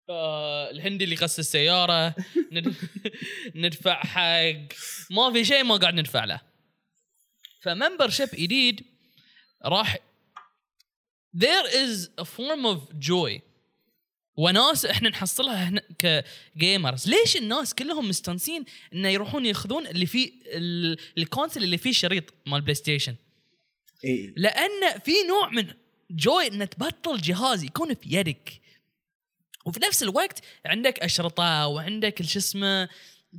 آه 0.10 0.70
الهندي 0.72 1.04
اللي 1.04 1.16
يغسل 1.16 1.40
السياره 1.42 2.16
ند- 2.54 2.76
ندفع 3.56 4.04
حق. 4.04 4.76
ما 5.12 5.32
في 5.34 5.46
شيء 5.46 5.64
ما 5.64 5.76
قاعد 5.78 5.94
ندفع 5.94 6.26
له. 6.26 6.42
ف 7.62 8.10
membership 8.10 8.30
جديد 8.34 8.86
راح 9.66 9.98
there 11.38 11.68
is 11.68 12.10
a 12.22 12.26
form 12.26 12.66
of 12.76 13.00
joy. 13.08 13.42
وناس 14.38 14.86
إحنا 14.86 15.10
نحصلها 15.10 15.70
هنا 15.70 15.82
ك 16.00 16.15
gamers 16.15 17.08
ليش 17.10 17.38
الناس 17.38 17.74
كلهم 17.76 18.10
مستانسين 18.10 18.66
انه 18.94 19.10
يروحون 19.10 19.46
يأخذون 19.46 19.88
اللي 19.88 20.06
فيه 20.06 20.32
ال- 20.46 20.98
console 21.18 21.64
اللي 21.64 21.78
فيه 21.78 21.92
شريط 21.92 22.34
مال 22.46 22.62
PlayStation 22.62 23.16
إيه. 24.04 24.34
لأن 24.38 25.00
في 25.06 25.12
نوع 25.28 25.50
من 25.50 25.74
joy 26.12 26.48
ان 26.48 26.70
تبطل 26.70 27.18
جهاز 27.18 27.64
يكون 27.64 27.94
في 27.94 28.10
يدك. 28.16 28.62
وفي 29.66 29.80
نفس 29.88 30.04
الوقت 30.04 30.40
عندك 30.66 31.00
أشرطة 31.00 31.68
وعندك 31.68 32.22
شو 32.22 32.40
اسمه 32.40 32.90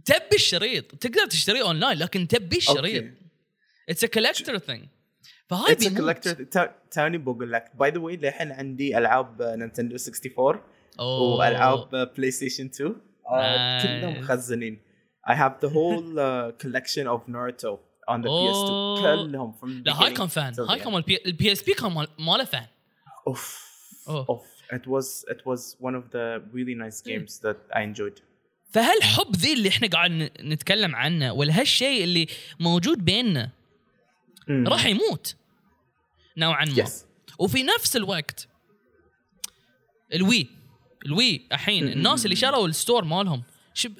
تبي 0.04 0.34
الشريط. 0.36 0.94
تقدر 0.94 1.26
تشتريه 1.26 1.62
أونلاين 1.62 1.98
لكن 1.98 2.28
تبي 2.28 2.56
الشريط. 2.56 3.04
it's 3.88 4.04
a 4.04 4.06
collector 4.06 4.58
thing 4.58 4.84
فهاي 5.48 5.74
بيموت. 5.74 6.00
collector 6.28 6.48
تا- 6.50 6.74
توني 6.92 7.18
بقول 7.18 7.52
لك. 7.52 7.70
by 7.74 7.90
the 7.90 7.98
way 7.98 8.16
للحين 8.16 8.52
عندي 8.52 8.98
ألعاب 8.98 9.42
Nintendo 9.42 9.96
64 9.96 10.60
أوه. 11.00 11.20
وألعاب 11.38 12.12
PlayStation 12.16 12.66
2 12.66 12.96
آه، 13.30 13.78
Nice. 13.78 13.82
كلهم 13.86 14.18
مخزنين. 14.20 14.80
I 15.30 15.32
have 15.32 15.52
the 15.66 15.70
whole 15.70 16.16
uh, 16.16 16.52
collection 16.62 17.06
of 17.06 17.20
Naruto. 17.32 17.78
On 18.10 18.18
the 18.22 18.26
PS2 18.26 18.70
أوه. 18.70 19.16
كلهم 19.26 19.52
from 19.62 19.86
لا 19.86 20.02
هاي 20.02 20.12
كان 20.12 20.26
fun 20.28 20.52
هاي 20.68 20.78
كان. 20.78 20.92
مال 20.92 21.04
ال 21.26 21.35
P- 21.35 21.52
S 21.52 21.62
P 21.62 21.72
كان 21.74 21.92
مال- 21.92 22.08
ماله 22.18 22.44
fun 22.44 22.66
Oof. 23.30 23.38
أوه. 24.08 24.26
Oof. 24.26 24.74
It 24.74 24.86
was 24.86 25.24
it 25.34 25.40
was 25.50 25.60
one 25.86 25.94
of 26.00 26.04
the 26.14 26.26
really 26.54 26.74
nice 26.84 27.00
games 27.02 27.32
that 27.44 27.76
I 27.76 27.80
enjoyed. 27.82 28.20
فهالحب 28.72 29.36
ذي 29.36 29.52
اللي 29.52 29.68
إحنا 29.68 29.88
قاعد 29.88 30.10
نتكلم 30.40 30.96
عنه 30.96 31.32
ولا 31.32 31.60
هالشيء 31.60 32.04
اللي 32.04 32.26
موجود 32.60 33.04
بيننا. 33.04 33.50
راح 34.50 34.86
يموت 34.86 35.36
نوعا 36.36 36.64
ما 36.64 36.84
Yes. 36.84 36.90
وفي 37.38 37.62
نفس 37.62 37.96
الوقت 37.96 38.48
ال 40.14 40.46
Wii 41.06 41.23
ال 41.23 41.29
Wii 41.29 41.46
الحين 41.52 41.88
الناس 41.88 42.24
اللي 42.24 42.36
شروا 42.36 42.68
ال 42.68 42.74
store 42.74 43.04
مالهم 43.04 43.42
شب 43.74 43.92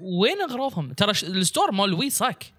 وين 0.00 0.40
أغراضهم؟ 0.40 0.92
ترى 0.92 1.10
ال 1.10 1.20
store 1.20 1.72
مال 1.72 1.84
ال 1.88 1.93
Wii 1.93 2.10
صك 2.10 2.52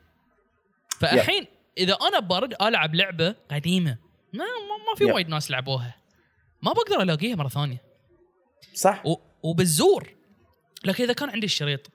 فالحين 0.99 1.45
إذا 1.77 1.93
أنا 1.93 2.19
برد 2.19 2.55
ألعب 2.61 2.95
لعبة 2.95 3.35
قديمة. 3.51 3.97
ما 4.33 4.45
ما, 4.45 4.95
في. 4.97 5.05
وايد 5.05 5.29
ناس 5.29 5.51
لعبوها. 5.51 5.95
ما 6.61 6.73
بقدر 6.73 7.01
ألاقيها 7.01 7.35
مرة 7.35 7.47
ثانية. 7.47 7.81
صح. 8.73 9.05
و- 9.05 9.15
وبالزور. 9.43 10.13
لكن 10.85 11.03
إذا 11.03 11.13
كان 11.13 11.29
عندي 11.29 11.45
الشريط. 11.45 11.91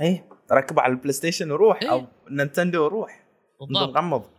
إيه 0.00 0.28
ركبه 0.52 0.82
على 0.82 0.90
ال 0.90 1.12
PlayStation 1.12 1.50
وروح 1.50 1.82
إيه. 1.82 1.90
أو 1.90 2.06
Nintendo 2.30 2.84
وروح. 2.84 3.24
بالضبط. 3.60 3.96
غمض 3.96 4.30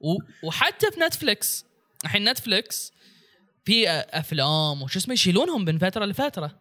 و- 0.00 0.46
وحتى 0.46 0.90
في 0.90 1.00
Netflix 1.00 1.66
الحين 2.04 2.28
Netflix 2.28 2.92
في 3.64 3.88
أفلام 3.90 4.82
وشو 4.82 4.98
اسمه 4.98 5.12
يشيلونهم 5.14 5.64
من 5.64 5.78
فترة 5.78 6.04
لفترة. 6.04 6.58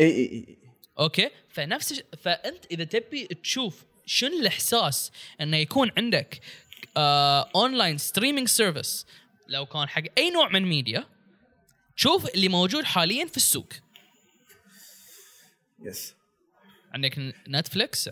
اي 0.00 0.06
اي 0.06 0.24
اي 0.32 0.58
okay؟ 0.98 1.30
فنفس 1.48 2.02
فأنت 2.22 2.66
إذا 2.70 2.84
تبي 2.84 3.26
تشوف 3.26 3.84
شنو 4.10 4.40
الإحساس 4.40 5.12
إنه 5.40 5.56
يكون 5.56 5.90
عندك 5.98 6.40
online 6.96 7.98
streaming 7.98 8.48
service 8.48 9.06
لو 9.48 9.66
كان 9.66 9.88
حق 9.88 10.02
أي 10.18 10.30
نوع 10.30 10.48
من 10.48 10.62
ميديا 10.62 11.06
شوف 11.96 12.34
اللي 12.34 12.48
موجود 12.48 12.84
حاليا 12.84 13.26
في 13.26 13.36
السوق. 13.36 13.68
yes 15.82 16.14
عندك 16.94 17.18
ن- 17.18 17.32
نتفلكس 17.48 18.08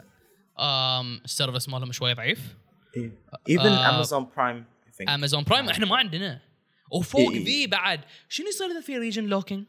آم 0.61 1.21
ال 1.25 1.30
service 1.30 1.69
مالهم 1.69 1.93
شوي 1.93 2.15
ضعيف. 2.15 2.39
Prime 2.97 4.65
I 4.87 4.91
think. 4.99 5.09
امازون 5.09 5.45
برايم 5.45 5.69
إحنا 5.69 5.87
ما 5.87 5.97
عندنا. 5.97 6.41
وفوق 6.93 7.33
إيه. 7.33 7.45
ذي 7.45 7.67
بعد 7.67 8.01
شنو 8.29 8.49
يصير 8.49 8.67
إذا 8.67 8.81
في 8.81 8.99
region 8.99 9.25
locking؟ 9.25 9.65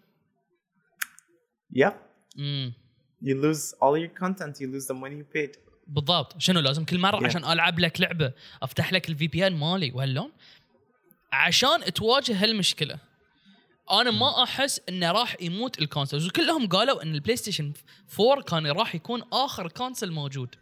امم 2.37 2.73
you 3.23 3.35
lose 3.35 3.73
all 3.81 3.97
your 3.97 4.13
content. 4.23 4.53
You 4.61 4.67
lose 4.67 4.87
the 4.87 4.93
money 4.93 5.17
you 5.21 5.27
paid. 5.37 5.68
بالضبط. 5.89 6.41
شنو 6.41 6.59
لازم 6.59 6.85
كل 6.85 6.99
مرة 6.99 7.19
Yeah. 7.19 7.25
عشان 7.25 7.45
ألعب 7.45 7.79
لك 7.79 8.01
لعبة 8.01 8.33
أفتح 8.61 8.93
لك 8.93 9.09
ال 9.09 9.27
VPN 9.27 9.55
مالي 9.55 9.91
وهاللون 9.91 10.31
عشان 11.31 11.93
تواجه 11.93 12.43
هالمشكلة. 12.43 12.99
أنا 13.91 14.11
ما 14.11 14.43
أحس 14.43 14.81
إنه 14.89 15.11
راح 15.11 15.35
يموت 15.41 15.79
ال 15.79 15.85
consoles 15.85 16.27
وكلهم 16.27 16.67
قالوا 16.67 17.03
إن 17.03 17.15
البلاي 17.15 17.35
ستيشن 17.35 17.73
4 18.19 18.41
كان 18.41 18.67
راح 18.67 18.95
يكون 18.95 19.23
آخر 19.33 19.67
console 19.67 20.11
موجود. 20.11 20.55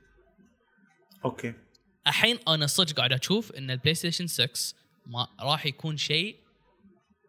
okay. 1.26 1.54
الحين 2.08 2.40
أنا 2.48 2.68
صدق 2.68 2.96
قاعد 2.96 3.14
أشوف 3.14 3.52
إن 3.52 3.72
البلاي 3.72 3.96
ستيشن 3.96 4.28
6 4.28 4.76
ما 5.06 5.28
راح 5.40 5.66
يكون 5.66 5.98
شيء 5.98 6.36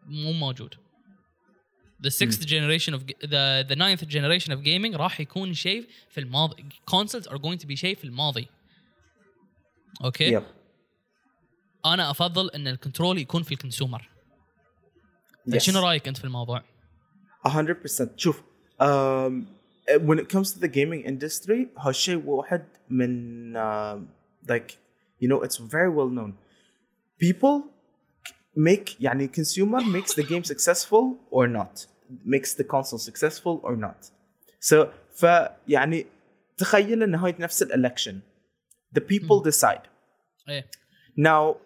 مو 0.07 0.33
موجود. 0.33 0.75
The 2.01 2.11
sixth 2.11 2.47
generation 2.47 2.95
of 2.95 3.03
the 3.35 3.65
the 3.71 3.77
ninth 3.77 4.07
generation 4.07 4.53
of 4.53 4.63
gaming 4.63 4.97
راح 4.97 5.21
يكون 5.21 5.55
شيء 5.55 5.87
في 6.11 6.21
الماضي 6.21 6.65
consoles 6.91 7.27
are 7.27 7.39
going 7.39 7.59
to 7.59 7.67
be 7.67 7.75
شيء 7.75 7.97
في 7.97 8.05
الماضي 8.05 8.49
okay 10.05 10.39
yep 10.41 10.43
أنا 11.87 12.11
افضل 12.11 12.51
ان 12.51 12.69
ال 12.69 12.75
control 12.75 13.19
يكون 13.19 13.43
في 13.43 13.53
ال 13.53 13.59
consumer 13.59 14.09
yes. 15.51 15.57
شنو 15.57 15.81
رايك 15.81 16.09
انت 16.09 16.17
في 16.17 16.25
الموضوع 16.25 16.63
100% 17.49 17.51
شوف 18.17 18.43
um, 18.81 19.47
when 19.89 20.19
it 20.19 20.29
comes 20.29 20.53
to 20.53 20.59
the 20.59 20.69
gaming 20.69 21.03
industry 21.05 21.67
هالشيء 21.79 22.23
واحد 22.27 22.65
من 22.91 23.55
um, 23.57 24.07
like 24.49 24.77
you 25.21 25.29
know 25.29 25.43
it's 25.43 25.57
very 25.57 25.91
well 25.91 26.09
known 26.09 26.33
people 27.19 27.78
make 28.58 29.02
يعني 29.02 29.28
consumer 29.28 29.82
makes 29.82 30.14
the 30.16 30.24
game 30.24 30.44
successful 30.44 31.18
or 31.32 31.48
not 31.48 31.88
makes 32.26 32.54
the 32.54 32.64
console 32.64 33.00
successful 33.00 33.60
or 33.64 33.76
not 33.76 34.12
so 34.60 34.88
ف 35.16 35.26
يعني 35.68 36.06
تخيل 36.58 37.04
ان 37.04 37.16
هاي 37.16 37.36
نفس 37.40 37.64
الالكشن 37.64 38.20
the 38.98 39.02
people 39.02 39.52
decide 39.52 39.88
ايه 40.50 40.70
Now, 41.16 41.58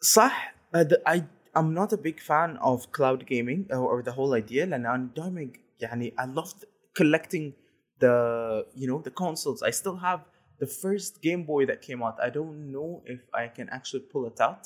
صح 0.00 0.54
uh, 0.74 0.84
the, 0.84 0.98
I 1.06 1.22
I'm 1.54 1.74
not 1.74 1.92
a 1.92 1.96
big 1.96 2.20
fan 2.20 2.56
of 2.70 2.90
cloud 2.92 3.26
gaming 3.26 3.66
or, 3.70 3.84
or 3.92 4.02
the 4.02 4.12
whole 4.12 4.34
idea 4.34 4.64
لأن 4.66 4.86
أنا 4.86 5.08
دائما 5.16 5.52
يعني 5.80 6.14
I 6.18 6.24
love 6.26 6.54
collecting 6.98 7.52
the 8.00 8.66
you 8.74 8.86
know 8.90 9.00
the 9.08 9.10
consoles. 9.10 9.62
I 9.62 9.70
still 9.70 9.96
have 9.96 10.20
the 10.58 10.66
first 10.66 11.22
Game 11.22 11.44
Boy 11.44 11.66
that 11.66 11.80
came 11.82 12.02
out. 12.02 12.16
I 12.26 12.30
don't 12.30 12.72
know 12.74 13.02
if 13.06 13.20
I 13.32 13.48
can 13.56 13.68
actually 13.70 14.04
pull 14.12 14.26
it 14.26 14.40
out. 14.40 14.62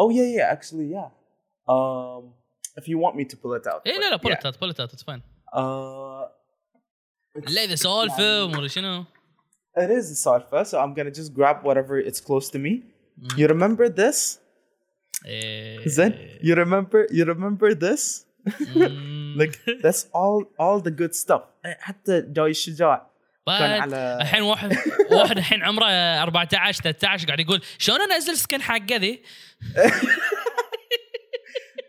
Oh 0.00 0.10
yeah, 0.10 0.28
yeah, 0.36 0.52
actually, 0.54 0.86
yeah. 0.96 1.08
Um, 1.74 2.22
if 2.80 2.84
you 2.90 2.96
want 3.04 3.14
me 3.20 3.24
to 3.32 3.36
pull 3.42 3.52
it 3.60 3.66
out. 3.72 3.80
اي 3.86 3.92
but 3.92 4.00
لا 4.00 4.10
لا 4.10 4.16
yeah. 4.16 4.22
بولتات 4.22 4.60
بولتات 4.60 4.92
اتس 4.92 5.02
فاين 5.04 5.22
Uh, 5.46 6.28
it's- 7.38 7.52
لا 7.54 7.64
اذا 7.64 7.74
سالفه 7.74 8.44
ومدري 8.44 8.68
شنو 8.68 9.04
It 9.78 9.90
is 9.90 10.06
a 10.10 10.16
salsa, 10.24 10.60
so 10.70 10.74
I'm 10.82 10.92
gonna 10.98 11.14
just 11.20 11.30
grab 11.38 11.56
whatever 11.68 11.94
it's 12.08 12.20
close 12.28 12.46
to 12.54 12.58
me. 12.58 12.72
You 13.38 13.46
remember 13.46 13.88
this? 13.88 14.38
إيه. 15.26 15.88
Zen? 15.88 16.12
You 16.42 16.54
remember? 16.54 17.06
You 17.10 17.24
remember 17.24 17.74
this? 17.74 18.24
مم. 18.76 19.36
Like 19.40 19.54
that's 19.82 20.02
all 20.14 20.44
all 20.60 20.80
the 20.80 20.90
good 21.00 21.14
stuff. 21.14 21.42
حتى 21.64 22.20
جاي 22.20 22.50
الشجاع 22.50 23.09
كان 23.59 23.81
على 23.81 24.17
الحين 24.21 24.41
واحد 24.41 24.77
واحد 25.11 25.37
الحين 25.37 25.63
عمره 25.63 25.85
14 25.85 26.81
13 26.81 27.27
قاعد 27.27 27.39
يقول 27.39 27.61
شلون 27.77 28.11
انزل 28.11 28.37
سكن 28.37 28.61
حقه 28.61 28.95
ذي؟ 28.95 29.21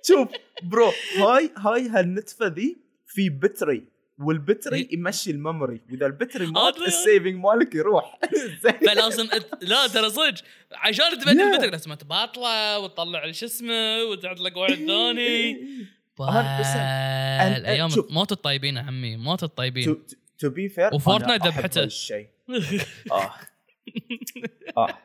شوف 0.08 0.28
برو 0.62 0.92
هاي 1.18 1.50
هاي 1.58 1.88
هالنتفة 1.88 2.46
ذي 2.46 2.76
في 3.06 3.30
بتري 3.30 3.84
والبتري 4.18 4.88
يمشي 4.92 5.30
الميموري 5.30 5.80
وإذا 5.90 6.06
البتري 6.06 6.46
مات 6.46 6.74
أدري. 6.76 6.86
السيفنج 6.86 7.34
مالك 7.34 7.74
يروح 7.74 8.18
فلازم. 8.86 9.28
لا 9.62 9.86
ترى 9.86 10.10
صدق 10.10 10.34
عشان 10.72 11.18
تبدل 11.18 11.38
Yeah. 11.38 11.42
البتر 11.54 11.70
لازم 11.70 11.94
تباطله 11.94 12.78
وتطلع 12.78 13.32
شو 13.32 13.46
اسمه 13.46 14.04
وتعطلق 14.10 14.58
واحد 14.58 14.74
ثاني 14.74 15.52
100%. 16.20 16.22
الأيام. 17.56 17.90
موت 18.10 18.32
الطيبين 18.32 18.76
يا 18.76 18.82
عمي 18.82 19.16
موت 19.16 19.42
الطيبين 19.42 19.96
to 20.44 20.48
be 20.50 20.68
fair 20.76 20.94
وفورتنايت 20.94 21.42
ذبحته. 21.46 21.82
الشيء. 21.84 22.26
آه. 23.12 23.30
آه. 24.76 24.98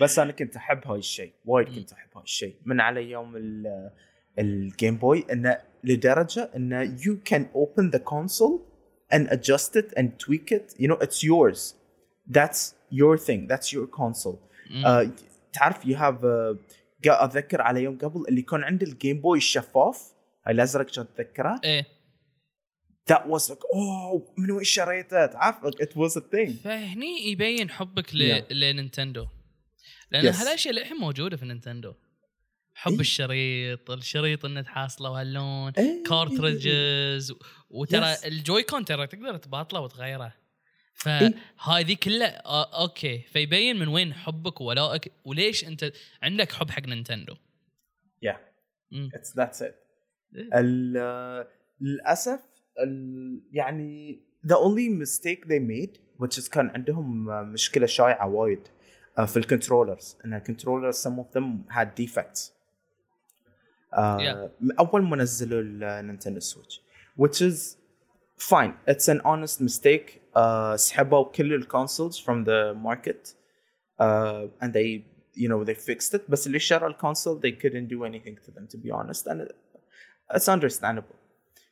بس 0.00 0.18
أنا 0.18 0.32
كنت 0.32 0.56
أحب 0.56 0.86
هاي 0.86 0.98
الشيء 0.98 1.32
وايد 1.44 1.68
كنت 1.78 1.92
أحب 1.92 2.08
هاي 2.16 2.22
الشيء. 2.22 2.54
من 2.64 2.80
على 2.80 3.10
يوم 3.10 3.36
ال- 3.36 3.90
ال 4.38 4.50
Game 4.50 4.96
Boy 4.96 5.24
انه 5.32 5.58
لدرجة 5.84 6.50
انه 6.56 6.96
you 6.98 7.16
can 7.32 7.42
open 7.54 7.90
the 7.96 8.00
console 8.00 8.60
and 9.14 9.28
adjust 9.28 9.76
it 9.76 9.98
and 9.98 10.06
tweak 10.26 10.52
it. 10.52 10.74
You 10.78 10.88
know 10.88 10.98
it's 11.06 11.22
yours. 11.24 11.74
That's 12.38 12.60
your 13.00 13.16
thing. 13.26 13.40
That's 13.52 13.68
your 13.72 13.86
console. 14.00 14.38
uh, 14.84 15.06
تعرف 15.52 15.84
you 15.84 15.94
have 15.96 16.20
uh, 16.24 16.56
قا- 17.06 17.22
أتذكر 17.24 17.60
على 17.62 17.82
يوم 17.82 17.98
قبل 17.98 18.24
اللي 18.28 18.42
كان 18.42 18.64
عندي 18.64 18.84
ال 18.84 18.91
Game 18.91 19.20
Boy 19.20 19.38
الشفاف 19.38 20.12
هاي 20.46 20.54
الأزرق 20.54 20.86
كنت 20.86 20.98
اتذكره 20.98 21.60
إيه. 21.64 21.86
That 23.08 23.26
was 23.26 23.50
like 23.50 23.64
oh 23.74 24.34
من 24.38 24.50
وين 24.50 24.64
شريته 24.64 25.26
تعرف 25.26 25.56
like, 25.66 25.80
it 25.80 25.96
was 25.96 26.16
a 26.16 26.20
thing 26.20 26.50
فهني 26.64 27.30
يبين 27.30 27.70
حبك 27.70 28.14
ل... 28.14 28.18
Yeah. 28.18 28.52
لنينتندو 28.52 29.26
لأن 30.10 30.32
Yes. 30.32 30.36
هالاشياء 30.36 30.74
للحين 30.74 30.96
موجوده 30.96 31.36
في 31.36 31.44
نينتندو 31.44 31.94
حب 32.74 32.92
إيه. 32.92 33.00
الشريط 33.00 33.90
الشريط 33.90 34.44
إنه 34.44 34.60
تحصله 34.60 35.10
وهاللون 35.10 35.72
إيه. 35.78 36.02
cartridges 36.04 37.34
وترى 37.70 38.14
Yes. 38.16 38.26
ال 38.26 38.62
Joy-Con 38.62 38.84
ترى 38.84 39.06
تقدر 39.06 39.36
تباطله 39.36 39.80
وتغيره 39.80 40.32
إيه. 41.06 41.34
فهاي 41.58 41.82
ذي 41.82 41.94
كلها 41.94 42.42
okay 42.82 43.18
فيبين 43.32 43.78
من 43.78 43.88
وين 43.88 44.14
حبك 44.14 44.60
وولائك 44.60 45.12
وليش 45.24 45.64
أنت 45.64 45.92
عندك 46.22 46.52
حب 46.52 46.70
حق 46.70 46.82
نينتندو 46.86 47.34
yeah 48.26 48.36
it's 48.92 49.32
that's 49.40 49.60
it 49.62 49.74
إيه. 50.36 51.46
للأسف 51.80 52.40
يعني 53.51 54.19
the 54.47 54.55
only 54.55 54.89
mistake 54.89 55.45
they 55.47 55.59
made 55.59 55.97
which 56.23 56.37
is 56.37 56.49
كان 56.49 56.69
عندهم 56.69 57.25
مشكله 57.53 57.85
شائعه 57.85 58.27
وايد 58.27 58.67
uh, 59.19 59.21
في 59.23 59.37
الكنترولرز 59.37 60.17
ان 60.25 60.33
الكنترولرز 60.33 61.07
some 61.07 61.11
of 61.19 61.37
them 61.37 61.73
had 61.75 61.87
defects 62.03 62.51
uh, 63.93 64.17
Yeah. 64.19 64.49
اول 64.79 65.03
ما 65.03 65.15
نزلوا 65.17 65.61
النينتندو 65.61 66.39
سويتش 66.39 66.81
which 67.21 67.41
is 67.41 67.75
fine 68.49 68.71
it's 68.89 69.07
an 69.07 69.21
honest 69.25 69.61
mistake 69.61 70.09
uh, 70.37 70.75
سحبوا 70.75 71.23
كل 71.23 71.53
الكونسولز 71.53 72.19
from 72.19 72.45
the 72.45 72.75
market 72.87 73.33
uh, 73.99 74.47
and 74.65 74.73
they 74.73 75.03
you 75.37 75.49
know 75.49 75.63
they 75.63 75.75
fixed 75.75 76.13
it 76.17 76.21
بس 76.29 76.47
اللي 76.47 76.59
شرى 76.59 76.87
الكونسول 76.87 77.41
they 77.41 77.61
couldn't 77.61 77.89
do 77.95 78.03
anything 78.05 78.35
to 78.47 78.51
them 78.51 78.67
to 78.75 78.77
be 78.77 78.91
honest 78.91 79.27
and 79.27 79.41
it- 79.41 79.55
it's 80.35 80.47
understandable 80.49 81.15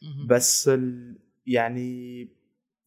مهم. 0.01 0.28
بس 0.28 0.67
ال, 0.67 1.15
يعني 1.47 2.28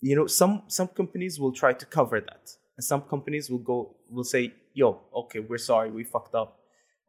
you 0.05 0.15
know 0.17 0.27
some 0.27 0.55
some 0.79 0.89
companies 1.01 1.35
will 1.41 1.55
try 1.63 1.73
to 1.83 1.87
cover 1.99 2.19
that 2.31 2.45
and 2.77 2.85
some 2.93 3.03
companies 3.15 3.45
will 3.51 3.65
go 3.73 3.77
will 4.15 4.29
say 4.35 4.43
yo 4.83 4.89
okay 5.21 5.41
we're 5.49 5.65
sorry 5.73 5.91
we 5.99 6.03
fucked 6.15 6.35
up 6.43 6.51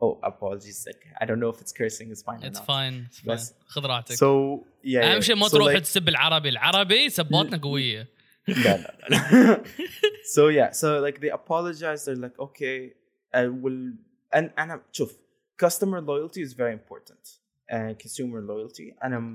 oh 0.03 0.11
apologies 0.32 0.80
like 0.89 1.01
i 1.21 1.23
don't 1.28 1.41
know 1.43 1.51
if 1.55 1.59
it's 1.63 1.73
cursing 1.80 2.07
is 2.15 2.21
fine 2.28 2.39
or 2.43 2.47
اتس 2.47 2.59
not 2.59 2.65
فاين 2.67 3.07
بس- 3.28 3.53
خذ 3.67 3.86
راحتك 3.86 4.15
so 4.15 4.19
yeah, 4.84 5.03
اهم 5.03 5.19
yeah. 5.19 5.23
شيء 5.23 5.36
ما 5.36 5.47
So, 5.47 5.51
تروح 5.51 5.73
like- 5.73 5.82
تسب 5.82 6.09
العربي 6.09 6.49
العربي 6.49 7.09
سباتنا 7.09 7.57
قويه 7.57 8.07
لا 8.47 8.78
لا 8.78 8.97
لا. 9.09 9.63
so 10.36 10.41
yeah 10.57 10.71
so 10.82 10.88
like 11.07 11.19
they 11.19 11.32
apologize 11.41 12.05
they're 12.05 12.23
like 12.28 12.39
okay 12.39 12.78
I 13.34 13.43
will 13.63 13.82
and 14.38 14.45
and 14.57 14.71
I'm 14.71 14.82
شوف 14.91 15.17
customer 15.65 15.99
loyalty 16.01 16.41
is 16.47 16.53
very 16.53 16.73
important 16.82 17.23
and 17.75 17.99
consumer 18.03 18.39
loyalty 18.51 18.88
and 19.01 19.11
I'm 19.17 19.30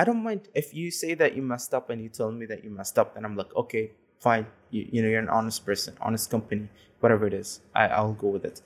I 0.00 0.02
don't 0.08 0.22
mind 0.28 0.42
if 0.62 0.66
you 0.78 0.86
say 1.02 1.12
that 1.20 1.30
you 1.36 1.42
messed 1.52 1.72
up 1.78 1.86
and 1.90 1.98
you 2.04 2.10
tell 2.20 2.30
me 2.40 2.44
that 2.52 2.60
you 2.64 2.70
messed 2.80 2.96
up 3.02 3.08
and 3.16 3.22
I'm 3.26 3.36
like 3.40 3.52
okay 3.62 3.84
fine 4.26 4.46
you, 4.74 4.82
you 4.94 5.00
know 5.02 5.10
you're 5.12 5.24
an 5.28 5.34
honest 5.38 5.60
person 5.68 5.92
honest 6.06 6.26
company 6.34 6.66
whatever 7.02 7.24
it 7.30 7.36
is 7.42 7.48
I, 7.80 7.84
I'll 7.98 8.18
go 8.24 8.28
with 8.36 8.44
it 8.50 8.62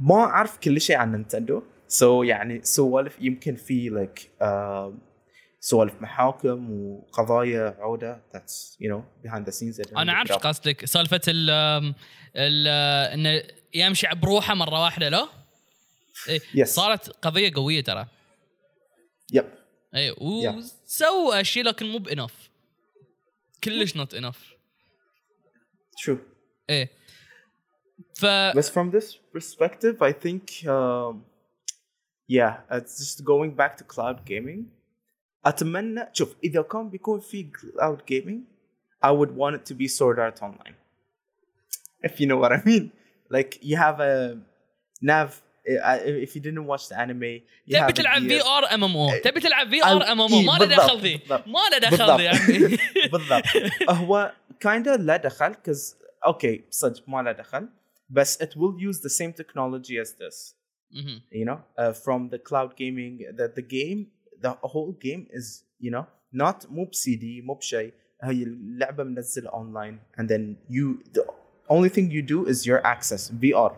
ما 0.00 0.14
أعرف 0.24 0.58
كل 0.58 0.80
شيء 0.80 0.96
عن 0.96 1.12
نينتندو 1.12 1.62
so 1.88 2.02
يعني 2.24 2.62
سوالف 2.62 3.16
يمكن 3.20 3.56
في 3.56 3.90
like 3.90 4.20
uh, 4.42 4.98
سوالف 5.60 6.02
محاكم 6.02 6.70
وقضايا 6.72 7.76
عوده 7.78 8.20
that's 8.34 8.76
you 8.80 8.88
know 8.92 9.02
behind 9.28 9.44
the 9.44 9.52
scenes 9.52 9.80
I 9.80 9.82
didn't 9.82 9.98
انا 9.98 10.12
look 10.12 10.16
عارف 10.16 10.30
it 10.30 10.32
إيش 10.32 10.38
up. 10.40 10.46
قصدك 10.46 10.84
سالفه 10.84 11.20
ال 11.28 11.50
ال 12.36 12.66
انه 13.12 13.42
يمشي 13.74 14.06
بروحه 14.22 14.54
مره 14.54 14.82
واحده 14.82 15.08
لا؟ 15.08 15.28
إيه 16.28 16.40
Yes. 16.40 16.64
صارت 16.64 17.08
قضيه 17.08 17.52
قويه 17.54 17.80
ترى 17.80 18.06
yep 19.36 19.44
اي 19.94 20.10
وسوى 20.10 21.40
اشياء 21.40 21.64
لكن 21.64 21.86
مو 21.86 21.98
بانف 21.98 22.50
كلش 23.64 23.96
نوت 23.96 24.14
انف 24.14 24.54
true 26.04 26.18
ايه 26.70 26.90
ف 28.14 28.26
but 28.26 28.64
from 28.64 28.90
this 28.90 29.18
perspective 29.36 30.02
I 30.02 30.12
think 30.12 30.42
um, 30.66 31.24
yeah 32.28 32.54
it's 32.70 32.94
just 32.98 33.24
going 33.24 33.52
back 33.60 33.76
to 33.76 33.84
cloud 33.84 34.24
gaming 34.30 34.62
اتمنى 35.44 36.08
شوف 36.12 36.36
اذا 36.44 36.62
كان 36.62 36.90
بيكون 36.90 37.20
في 37.20 37.50
cloud 37.52 37.98
gaming 38.12 38.40
I 39.04 39.10
would 39.10 39.30
want 39.36 39.54
it 39.54 39.64
to 39.70 39.74
be 39.74 39.88
Sword 39.88 40.18
Art 40.18 40.42
Online 40.42 40.76
if 42.02 42.20
you 42.20 42.26
know 42.26 42.38
what 42.42 42.52
I 42.52 42.60
mean 42.70 42.92
like 43.30 43.58
you 43.62 43.76
have 43.76 44.00
a 44.00 44.38
nav 45.02 45.42
if 46.24 46.30
you 46.36 46.40
didn't 46.40 46.66
watch 46.66 46.88
the 46.88 46.96
anime 46.98 47.40
you 47.66 47.72
تبي 47.72 47.78
have 47.78 47.88
a 47.90 47.92
تلعب 47.92 48.22
DS 48.22 48.28
في 48.28 48.42
ار 48.42 48.74
ام 48.74 48.84
ام 48.84 48.96
او 48.96 49.10
تبي 49.24 49.40
تلعب 49.40 49.70
في 49.70 49.80
أو- 49.82 49.86
ار 49.86 50.02
ام 50.12 50.20
ام 50.20 50.32
او 50.32 50.38
إيه، 50.40 50.46
ما 50.46 50.52
له 50.52 50.58
بالضبط، 50.58 50.80
دخل 50.80 51.00
فيه 51.00 51.16
بالضبط. 51.18 51.48
ما 51.48 51.58
له 51.72 51.78
دخل 51.78 52.16
فيه 52.16 52.22
يا 52.24 52.30
عمي 52.30 52.78
بالضبط 53.12 53.90
هو 53.90 54.32
kind 54.64 54.84
of 54.86 55.00
لا 55.00 55.16
دخل 55.16 55.54
because 55.54 55.94
okay 56.28 56.60
صدق 56.70 57.08
ما 57.08 57.22
له 57.22 57.32
دخل 57.32 57.68
بس 58.10 58.42
it 58.42 58.46
will 58.48 58.76
use 58.90 58.98
the 59.00 59.10
same 59.10 59.32
technology 59.42 59.96
as 60.04 60.10
this 60.12 60.54
مهم. 60.92 61.20
you 61.32 61.44
know 61.44 61.58
uh, 61.82 61.92
from 61.92 62.30
the 62.34 62.38
cloud 62.38 62.70
gaming 62.76 63.36
that 63.38 63.54
the 63.54 63.62
game 63.62 64.06
the 64.46 64.52
whole 64.72 64.92
game 65.06 65.26
is 65.38 65.62
you 65.84 65.90
know 65.90 66.04
not 66.42 66.70
مو 66.70 66.84
بسي 66.84 67.14
دي 67.16 67.42
مو 67.42 67.54
بشيء 67.54 67.92
هي 68.22 68.42
اللعبه 68.42 69.04
منزله 69.04 69.50
online 69.50 70.20
and 70.20 70.24
then 70.24 70.56
you 70.70 71.10
the 71.18 71.24
only 71.70 71.88
thing 71.90 72.10
you 72.10 72.22
do 72.22 72.46
is 72.52 72.66
your 72.66 72.80
access 72.86 73.30
VR 73.42 73.72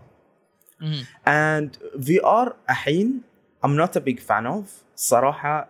مهم. 0.81 1.05
and 1.27 1.77
VR 1.97 2.53
الحين 2.71 3.23
I'm 3.67 3.77
not 3.77 3.97
a 3.97 4.01
big 4.01 4.21
fan 4.21 4.47
of 4.47 4.65
صراحة 4.97 5.69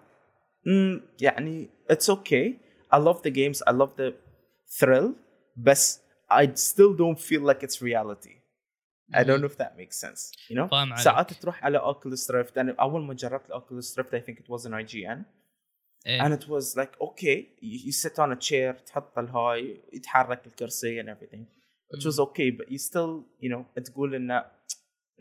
mm, 0.69 1.01
يعني 1.21 1.69
it's 1.93 2.09
okay 2.09 2.55
I 2.93 2.99
love 2.99 3.23
the 3.23 3.31
games 3.31 3.63
I 3.67 3.73
love 3.73 3.97
the 3.97 4.13
thrill 4.81 5.13
بس 5.57 6.01
I 6.31 6.47
still 6.55 6.95
don't 6.95 7.19
feel 7.19 7.43
like 7.43 7.63
it's 7.63 7.83
reality 7.83 8.37
I 9.13 9.25
don't 9.25 9.41
know 9.43 9.51
if 9.55 9.59
that 9.59 9.77
makes 9.77 9.97
sense 10.01 10.33
you 10.51 10.57
know 10.57 10.67
فاهم 10.67 10.93
عليك. 10.93 11.05
ساعات 11.05 11.33
تروح 11.33 11.65
على 11.65 11.79
Oculus 11.79 12.31
Rift 12.31 12.59
أنا 12.59 12.75
أول 12.81 13.03
ما 13.03 13.15
جربت 13.15 13.53
Oculus 13.53 13.97
Rift 13.99 14.15
I 14.15 14.21
think 14.21 14.39
it 14.39 14.49
was 14.49 14.67
an 14.67 14.73
IGN 14.73 15.25
إيه. 16.07 16.23
and 16.23 16.33
it 16.33 16.49
was 16.49 16.77
like 16.77 16.93
okay 17.01 17.49
you, 17.61 17.79
you 17.87 17.93
sit 17.93 18.19
on 18.19 18.33
a 18.33 18.37
chair 18.37 18.73
تحط 18.87 19.19
الهاي 19.19 19.81
يتحرك 19.93 20.47
الكرسي 20.47 21.03
and 21.03 21.07
everything 21.07 21.45
which 21.95 22.05
was 22.05 22.19
okay 22.21 22.51
but 22.51 22.71
you 22.71 22.79
still 22.79 23.25
you 23.41 23.51
know 23.51 23.81
تقول 23.85 24.15
انه 24.15 24.45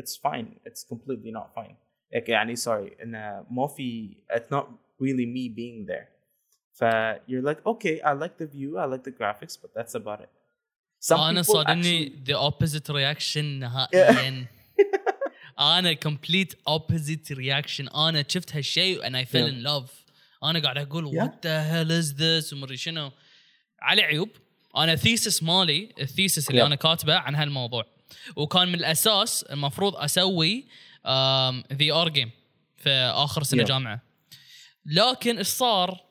it's 0.01 0.15
fine 0.27 0.47
it's 0.69 0.83
completely 0.93 1.31
not 1.31 1.47
fine 1.59 1.75
like 2.15 2.29
يعني 2.29 2.55
sorry 2.55 3.01
انه 3.03 3.45
ما 3.51 3.67
في 3.67 4.17
it's 4.33 4.55
not 4.55 4.65
really 5.01 5.25
me 5.25 5.49
being 5.59 5.85
there 5.91 6.07
ف 6.73 6.83
you're 7.27 7.45
like 7.51 7.59
okay 7.65 8.01
I 8.03 8.13
like 8.23 8.35
the 8.43 8.47
view 8.55 8.77
I 8.77 8.85
like 8.95 9.03
the 9.03 9.15
graphics 9.21 9.55
but 9.61 9.69
that's 9.77 9.95
about 9.95 10.19
it 10.21 10.29
Some 11.01 11.19
انا 11.19 11.41
people 11.43 11.45
صادمني 11.45 12.09
actually- 12.09 12.23
ذا 12.27 12.35
اوبوزيت 12.35 12.91
رياكشن 12.91 13.45
نهائيا 13.45 14.45
انا 15.59 15.93
كومبليت 15.93 16.53
اوبوزيت 16.67 17.31
رياكشن 17.31 17.87
انا 17.87 18.25
شفت 18.27 18.55
هالشيء 18.55 19.01
and 19.01 19.13
I 19.15 19.25
fell 19.29 19.47
Yeah. 19.47 19.53
in 19.53 19.63
love 19.67 19.91
انا 20.43 20.59
قاعد 20.59 20.77
اقول 20.77 21.05
Yeah. 21.07 21.23
what 21.23 21.31
the 21.31 21.63
hell 21.71 21.91
is 22.03 22.17
this 22.19 22.53
ومدري 22.53 22.77
شنو 22.77 23.11
على 23.81 24.01
عيوب 24.01 24.29
انا 24.77 24.95
ثيسس 24.95 25.43
مالي 25.43 25.89
الثيسس 25.99 26.49
اللي 26.49 26.61
Yeah. 26.61 26.65
انا 26.65 26.75
كاتبه 26.75 27.15
عن 27.15 27.35
هالموضوع 27.35 27.85
وكان 28.36 28.68
من 28.68 28.74
الأساس 28.74 29.42
المفروض 29.42 29.96
أسوي 29.96 30.64
VR 31.78 32.08
game 32.08 32.30
في 32.76 32.90
آخر 33.14 33.42
سنة 33.42 33.64
Yeah. 33.64 33.68
جامعة 33.68 34.02
لكن 34.86 35.38
إيش 35.38 35.46
صار؟ 35.46 36.04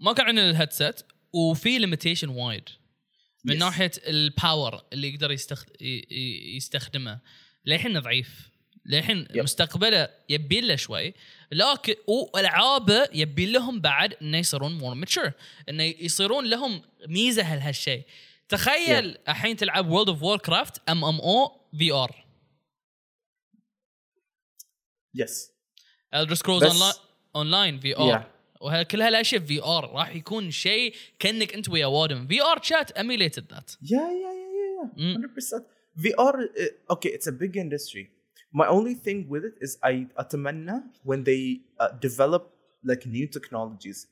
ما 0.00 0.12
كان 0.16 0.26
عندنا 0.26 0.50
الهيدسет 0.50 1.04
وفي 1.32 1.78
limitation 1.78 2.28
وايد 2.28 2.68
من 3.44 3.54
Yes. 3.54 3.58
ناحية 3.58 3.90
ال 4.06 4.19
power 4.19 4.82
اللي 4.92 5.08
يقدر 5.14 5.30
يستخد... 5.32 5.66
يستخدمه 6.56 7.20
للحين 7.66 7.98
ضعيف 8.00 8.50
للحين 8.86 9.26
Yep. 9.26 9.36
مستقبله 9.38 10.08
يبي 10.28 10.60
له 10.60 10.76
شوي 10.76 11.14
لكن 11.52 11.94
والعابه 12.34 13.08
يبي 13.12 13.46
لهم 13.52 13.80
بعد 13.80 14.14
إنه 14.22 14.38
يصيرون 14.38 14.78
more 14.78 14.94
mature 14.94 15.32
إنه 15.68 15.82
يصيرون 15.82 16.50
لهم 16.50 16.82
ميزة 17.08 17.42
هالشيء 17.42 18.02
تخيل 18.48 19.18
الحين 19.28 19.56
تلعب 19.56 19.88
وورلد 19.90 20.08
اوف 20.08 20.22
وور 20.22 20.38
كرافت 20.38 20.88
ام 20.88 21.04
ام 21.04 21.20
أو 21.20 21.60
في 21.78 21.92
آر. 21.92 22.24
يس 25.14 25.52
الدر 26.14 26.34
سكرولز 26.34 26.82
اون 27.36 27.50
لاين 27.50 27.80
في 27.80 27.96
ار 27.96 28.30
وكل 28.60 29.02
هالأشياء 29.02 29.42
في 29.42 29.62
ار 29.62 29.90
راح 29.92 30.14
يكون 30.16 30.50
شيء 30.50 30.94
كأنك 31.18 31.54
أنت 31.54 31.68
ويا 31.68 31.86
وادم. 31.86 32.26
في 32.26 32.42
ار 32.42 32.62
شات 32.62 32.90
اميليتد 32.90 33.52
ذات 33.52 33.70
يا 33.82 33.98
يا 33.98 34.04
يا 34.06 35.14
يا 35.14 35.18
100% 35.18 35.62
في 36.02 36.18
ار 36.18 36.34
أوكي 36.90 37.14
اتس 37.14 37.28
ا 37.28 37.30
بيج 37.30 37.58
اندستري 37.58 38.14
My 38.56 38.68
only 38.68 38.94
thing 38.94 39.28
with 39.28 39.44
it 39.44 39.56
is 39.66 39.78
I 39.82 40.06
أتمنى 40.18 40.82
when 41.04 41.24
they 41.24 41.42
uh, 41.80 41.88
develop 42.08 42.42
like 42.84 43.04
new 43.04 43.26
technologies. 43.26 44.06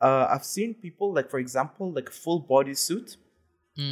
Uh, 0.00 0.26
I've 0.34 0.44
seen 0.56 0.70
people 0.74 1.08
like 1.12 1.28
for 1.30 1.40
example 1.40 1.86
like 1.96 2.08
full 2.24 2.40
body 2.54 2.74
suit. 2.74 3.16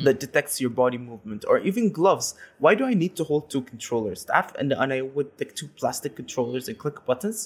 that 0.05 0.19
detects 0.25 0.55
your 0.63 0.69
body 0.83 0.99
movement, 1.09 1.41
or 1.49 1.55
even 1.69 1.83
gloves. 1.99 2.27
Why 2.63 2.75
do 2.79 2.83
I 2.85 2.93
need 3.03 3.13
to 3.19 3.23
hold 3.29 3.43
two 3.53 3.63
controllers? 3.71 4.19
That 4.25 4.55
and, 4.59 4.69
and 4.81 4.89
I 4.93 5.01
would 5.01 5.29
like 5.39 5.53
two 5.61 5.69
plastic 5.79 6.15
controllers 6.15 6.67
and 6.69 6.75
click 6.83 6.97
buttons. 7.09 7.39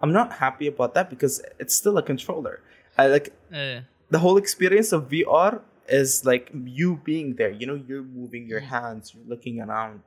I'm 0.00 0.12
not 0.20 0.28
happy 0.44 0.66
about 0.74 0.90
that 0.96 1.06
because 1.14 1.34
it's 1.62 1.74
still 1.80 1.96
a 2.02 2.02
controller. 2.02 2.54
I 2.98 3.06
like 3.14 3.28
ايه 3.52 3.84
the 4.14 4.18
whole 4.18 4.36
experience 4.44 4.90
of 4.96 5.00
VR 5.14 5.52
is 6.00 6.10
like 6.30 6.50
you 6.80 6.88
being 7.10 7.28
there. 7.40 7.52
You 7.60 7.66
know, 7.70 7.78
you're 7.88 8.08
moving 8.20 8.44
your 8.52 8.64
hands, 8.74 9.04
you're 9.14 9.28
looking 9.34 9.56
around, 9.66 10.00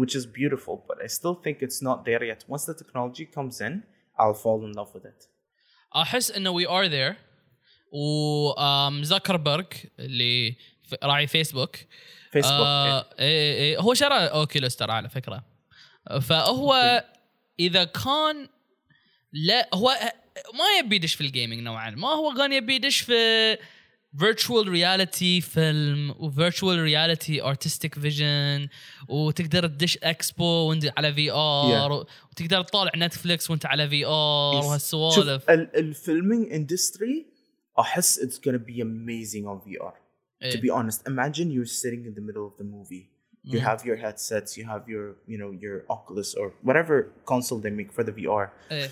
which 0.00 0.14
is 0.18 0.24
beautiful. 0.40 0.74
But 0.88 0.96
I 1.04 1.08
still 1.18 1.36
think 1.44 1.56
it's 1.66 1.80
not 1.88 1.98
there 2.08 2.22
yet. 2.30 2.40
Once 2.54 2.64
the 2.70 2.74
technology 2.82 3.26
comes 3.36 3.56
in, 3.66 3.74
I'll 4.18 4.38
fall 4.44 4.58
in 4.66 4.72
love 4.80 4.90
with 4.96 5.04
it. 5.12 5.20
احس 5.96 6.30
انه 6.30 6.50
وي 6.50 6.68
ار 6.68 6.84
ذير 6.84 7.14
وزكربرج 7.92 9.66
اللي 9.98 10.52
ف- 10.52 10.75
راعي 11.03 11.27
فيسبوك. 11.27 11.75
فيسبوك 12.31 12.53
آه 12.53 13.05
إيه. 13.19 13.53
إيه 13.55 13.79
هو 13.79 13.93
شرى 13.93 14.13
Oculus 14.13 14.75
ترى 14.75 14.91
على 14.91 15.09
فكرة. 15.09 15.43
فهو 16.21 17.03
إذا 17.59 17.83
كان 17.83 18.47
لا 19.33 19.69
هو 19.73 19.95
ما 20.53 20.79
يبي 20.79 20.95
يدش 20.95 21.15
في 21.15 21.21
ال 21.21 21.26
gaming 21.26 21.59
نوعا 21.59 21.89
ما 21.89 22.07
هو 22.07 22.33
كان 22.37 22.53
يبي 22.53 22.75
يدش 22.75 22.99
في 22.99 23.13
virtual 24.19 24.67
reality 24.67 25.41
film 25.41 26.15
و 26.19 26.27
virtual 26.27 26.79
reality 26.79 27.43
artistic 27.43 27.99
vision 27.99 28.67
وتقدر 29.09 29.67
تدش 29.67 29.97
اكسبو 30.03 30.43
وانت 30.69 30.93
على 30.97 31.13
في 31.13 31.31
ار 31.31 32.05
وتقدر 32.31 32.61
تطالع 32.63 32.91
نتفليكس 32.95 33.49
وانت 33.51 33.65
على 33.65 33.89
في 33.89 34.05
ار 34.05 34.11
وهالسوالف. 34.65 35.49
ال- 35.49 35.75
الفيلمينج 35.75 36.47
industry 36.71 37.25
أحس 37.79 38.19
it's 38.19 38.37
gonna 38.49 38.59
be 38.69 38.75
amazing 38.81 39.45
on 39.45 39.69
VR. 40.42 40.50
To 40.52 40.56
إيه. 40.58 40.60
be 40.60 40.70
honest, 40.70 41.00
imagine 41.06 41.46
you're 41.50 41.72
sitting 41.82 42.02
in 42.08 42.14
the 42.18 42.24
middle 42.28 42.46
of 42.50 42.54
the 42.60 42.64
movie. 42.76 43.04
You 43.52 43.58
Mm. 43.60 43.68
have 43.70 43.80
your 43.88 43.96
headsets, 44.04 44.50
you 44.58 44.64
have 44.72 44.84
your, 44.92 45.06
you 45.32 45.38
know, 45.42 45.50
your 45.64 45.76
Oculus 45.96 46.28
or 46.40 46.46
whatever 46.68 46.96
console 47.32 47.58
they 47.64 47.74
make 47.80 47.90
for 47.96 48.04
the 48.08 48.14
VR. 48.18 48.44
إيه. 48.72 48.90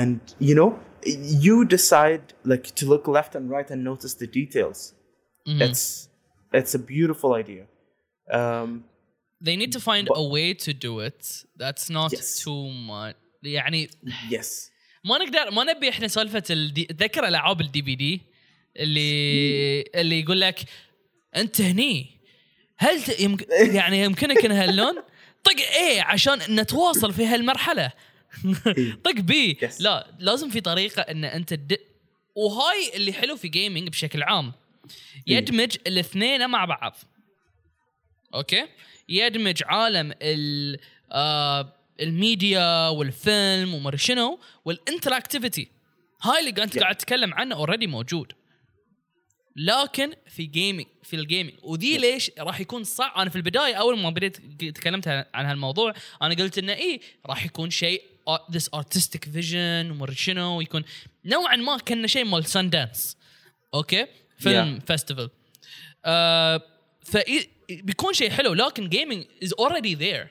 and 0.00 0.18
you 0.48 0.54
know 0.62 0.70
you 1.46 1.56
decide 1.76 2.24
like 2.52 2.66
to 2.80 2.84
look 2.92 3.04
left 3.18 3.32
and 3.38 3.44
right 3.56 3.68
and 3.74 3.80
notice 3.92 4.14
the 4.22 4.28
details 4.40 4.78
Mhm. 5.48 5.60
it's 5.66 5.84
it's 6.60 6.72
a 6.80 6.82
beautiful 6.94 7.30
idea 7.42 7.64
um 8.38 8.68
they 9.46 9.56
need 9.62 9.72
to 9.78 9.80
find 9.90 10.04
But- 10.08 10.18
a 10.22 10.26
way 10.36 10.48
to 10.66 10.70
do 10.86 10.92
it 11.08 11.20
that's 11.62 11.86
not 11.98 12.10
Yes. 12.12 12.26
too 12.44 12.62
much 12.92 13.16
يعني 13.42 13.88
yes 14.34 14.70
ما 15.04 15.18
نقدر 15.18 15.50
ما 15.50 15.64
نبي 15.64 15.88
احنا 15.88 16.08
سالفه 16.08 16.42
الدي... 16.50 16.84
تذكر 16.84 17.28
العاب 17.28 17.60
الدي 17.60 17.82
في 17.82 17.94
دي 17.94 18.20
اللي 18.77 19.81
اللي 19.95 20.19
يقول 20.19 20.41
لك 20.41 20.59
أنت 21.35 21.61
هني. 21.61 22.07
هل 22.77 23.03
ت... 23.03 23.19
يمك... 23.19 23.47
يعني 23.77 24.03
يمكنك 24.03 24.45
إن 24.45 24.51
هاللون 24.51 24.95
طق 25.43 25.59
إيه 25.79 26.01
عشان 26.01 26.39
نتواصل 26.59 27.13
في 27.13 27.25
هالمرحلة. 27.25 27.91
طق 29.05 29.11
بي. 29.11 29.57
لا 29.79 30.07
لازم 30.19 30.49
في 30.49 30.61
طريقة 30.61 31.01
إن 31.01 31.25
أنت 31.25 31.53
د... 31.53 31.77
وهاي 32.35 32.91
اللي 32.95 33.13
حلو 33.13 33.35
في 33.35 33.47
gaming 33.47 33.89
بشكل 33.89 34.23
عام. 34.23 34.53
يدمج 35.27 35.77
الاثنين 35.87 36.49
مع 36.49 36.65
بعض. 36.65 36.95
okay؟ 38.33 38.67
يدمج 39.09 39.63
عالم 39.65 40.13
ال 40.21 40.79
آه 41.11 41.73
الميديا 41.99 42.87
والفيلم 42.87 43.73
وما 43.73 43.97
شنو 43.97 44.39
وال 44.65 44.79
interactivity 44.79 45.67
هاي 46.21 46.39
اللي 46.39 46.51
Yeah. 46.51 46.79
قاعد 46.79 46.95
أتكلم 46.95 47.33
عنه 47.33 47.55
already 47.55 47.87
موجود. 47.87 48.33
لكن 49.55 50.13
في 50.27 50.45
gaming 50.45 50.85
في 51.03 51.15
ال 51.15 51.20
gaming 51.20 51.53
ودي 51.61 51.97
ليش 51.97 52.31
راح 52.39 52.59
يكون 52.59 52.83
صعب. 52.83 53.17
أنا 53.17 53.29
في 53.29 53.35
البداية 53.35 53.73
أول 53.75 53.99
ما 53.99 54.09
بديت 54.09 54.37
تكلمت 54.77 55.07
عن 55.07 55.45
هالموضوع 55.45 55.93
أنا 56.21 56.35
قلت 56.35 56.57
إنه 56.57 56.73
إيه 56.73 57.01
راح 57.25 57.45
يكون 57.45 57.69
شيء 57.69 58.01
this 58.51 58.69
artistic 58.73 59.29
vision 59.29 59.91
ومدري 59.91 60.15
شنو 60.15 60.61
يكون 60.61 60.83
نوعا 61.25 61.55
ما 61.55 61.77
كأنه 61.77 62.07
شيء 62.07 62.25
مال 62.25 62.45
Sundance 62.45 63.17
okay 63.73 64.07
film 64.39 64.79
festival 64.79 65.29
آه 66.05 66.61
فإي- 67.11 67.47
بيكون 67.69 68.13
شيء 68.13 68.29
حلو 68.29 68.53
لكن 68.53 68.89
gaming 68.89 69.25
is 69.43 69.53
already 69.53 69.95
there 69.95 70.27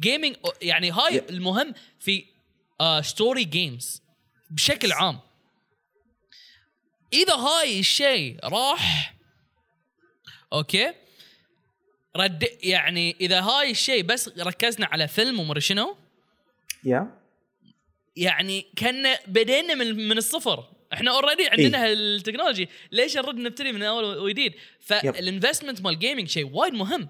gaming 0.00 0.36
يعني 0.62 0.90
هاي 0.90 1.20
Yeah. 1.20 1.22
المهم 1.30 1.74
في 2.00 2.24
story 3.02 3.44
games 3.44 4.02
بشكل 4.50 4.92
عام. 4.92 5.18
إذا 7.12 7.34
هاي 7.34 7.80
الشيء 7.80 8.36
راح 8.44 9.14
okay؟ 10.52 10.92
رد 12.16 12.48
يعني 12.62 13.16
إذا 13.20 13.40
هاي 13.40 13.70
الشيء 13.70 14.02
بس 14.02 14.28
ركزنا 14.38 14.86
على 14.86 15.08
فيلم 15.08 15.40
ومدري 15.40 15.60
شنو 15.60 15.96
yeah. 16.86 17.02
يعني 18.16 18.66
كنا 18.78 19.18
بدينا 19.26 19.74
من 19.74 20.08
من 20.08 20.18
الصفر. 20.18 20.64
إحنا 20.92 21.10
already 21.10 21.48
عندنا 21.48 21.84
هال 21.84 21.97
technology. 21.97 22.68
ليش 22.92 23.16
نرد 23.16 23.36
نبتدي 23.36 23.72
من 23.72 23.82
أول 23.82 24.04
وجديد؟ 24.04 24.54
فال 24.80 24.97
investment 24.97 25.80
مال 25.80 25.98
gaming 25.98 26.28
شيء 26.28 26.46
وايد 26.46 26.74
مهم. 26.74 27.08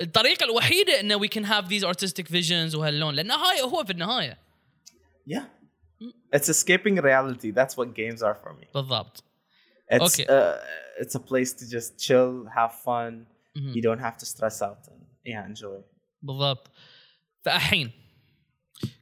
الطريقة 0.00 0.44
الوحيدة 0.44 1.00
انه 1.00 1.16
we 1.16 1.28
can 1.28 1.44
have 1.44 1.68
these 1.68 1.84
artistic 1.84 2.28
visions 2.28 2.74
وهاللون 2.74 3.14
لأن 3.14 3.30
هاي 3.30 3.62
هو 3.62 3.84
في 3.84 3.92
النهاية. 3.92 4.38
Yeah. 5.30 5.61
It's 6.32 6.48
escaping 6.48 6.96
reality. 6.96 7.50
That's 7.50 7.76
what 7.76 7.94
games 7.94 8.22
are 8.22 8.34
for 8.34 8.52
me. 8.60 8.66
بالضبط. 8.74 9.24
It's 9.92 10.20
Okay. 10.20 10.26
uh, 10.26 10.56
it's 11.02 11.14
a 11.14 11.20
place 11.20 11.52
to 11.52 11.64
just 11.76 11.98
chill 11.98 12.46
have 12.56 12.72
fun. 12.84 13.26
مهم. 13.56 13.74
you 13.74 13.82
don't 13.82 14.00
have 14.00 14.16
to 14.16 14.26
stress 14.26 14.62
out 14.62 14.88
and 14.88 15.02
yeah 15.26 15.46
enjoy. 15.46 15.82
بالضبط. 16.22 16.70
فالحين 17.42 17.90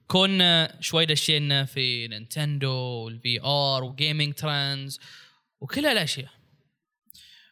كنا 0.06 0.80
شوي 0.80 1.06
دشينا 1.06 1.64
في 1.64 2.08
نينتندو 2.08 2.70
وال 2.70 3.40
VR 3.40 3.84
و 3.84 3.91
gaming 3.91 4.34
trends 4.34 5.00
وكل 5.60 5.86
هالأشياء. 5.86 6.28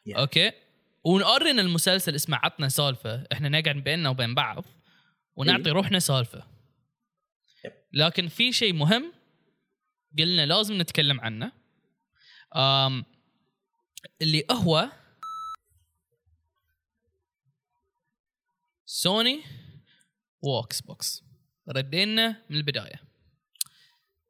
Yeah. 0.09 0.17
okay 0.19 0.53
ونقرن 1.05 1.59
المسلسل 1.59 2.15
اسمه 2.15 2.37
عطنا 2.43 2.69
سالفة. 2.69 3.27
إحنا 3.33 3.49
نقعد 3.49 3.77
بيننا 3.77 4.09
وبين 4.09 4.35
بعض 4.35 4.65
ونعطي 5.37 5.67
إيه. 5.67 5.73
روحنا 5.73 5.99
سالفة. 5.99 6.43
Yep. 7.67 7.71
لكن 7.93 8.29
في 8.29 8.53
شيء 8.53 8.73
مهم 8.73 9.13
قلنا 10.19 10.47
لازم 10.47 10.81
نتكلم 10.81 11.21
عنه. 11.21 11.53
um 12.57 13.05
اللي 14.23 14.45
هو 14.51 14.91
سوني 18.87 19.43
واكس 20.43 20.81
بوكس 20.81 21.25
ردينا 21.69 22.45
من 22.51 22.57
البداية. 22.57 23.03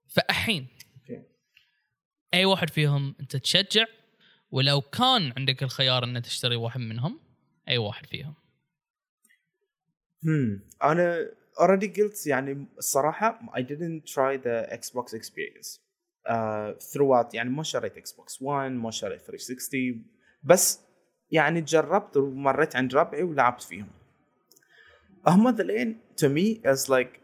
فالحين 0.09 0.69
أي 2.35 2.45
واحد 2.45 2.71
فيهم 2.71 3.15
أنت 3.21 3.37
تشجع؟ 3.37 3.87
ولو 4.51 4.81
كان 4.81 5.33
عندك 5.37 5.63
الخيار 5.63 6.05
أن 6.05 6.23
تشتري 6.23 6.57
واحد 6.57 6.81
منهم 6.81 7.21
أي 7.69 7.79
واحد 7.79 8.07
فيهم؟ 8.07 8.35
Hmm. 10.25 10.83
أنا 10.83 11.31
already 11.60 12.02
قلت 12.02 12.28
يعني 12.28 12.66
الصراحه 12.78 13.40
I 13.54 13.62
didn't 13.62 14.06
try 14.14 14.38
the 14.38 14.68
Xbox 14.78 15.14
experience 15.14 15.80
uh, 16.30 16.72
throughout 16.94 17.34
يعني 17.34 17.50
ما 17.50 17.64
شريت 17.64 17.94
Xbox 18.00 18.42
One 18.42 18.72
ما 18.72 18.92
شريت 18.92 19.22
360 19.22 20.06
بس 20.44 20.80
يعني 21.32 21.62
جربت 21.62 22.18
ومريت 22.18 22.76
عند 22.76 22.96
ربعي 22.96 23.24
ولعبت 23.24 23.62
فيهم 23.62 23.88
هم 25.28 25.50
ذلين 25.50 25.98
to 26.22 26.26
me 26.30 26.62
is 26.66 26.90
like 26.90 27.20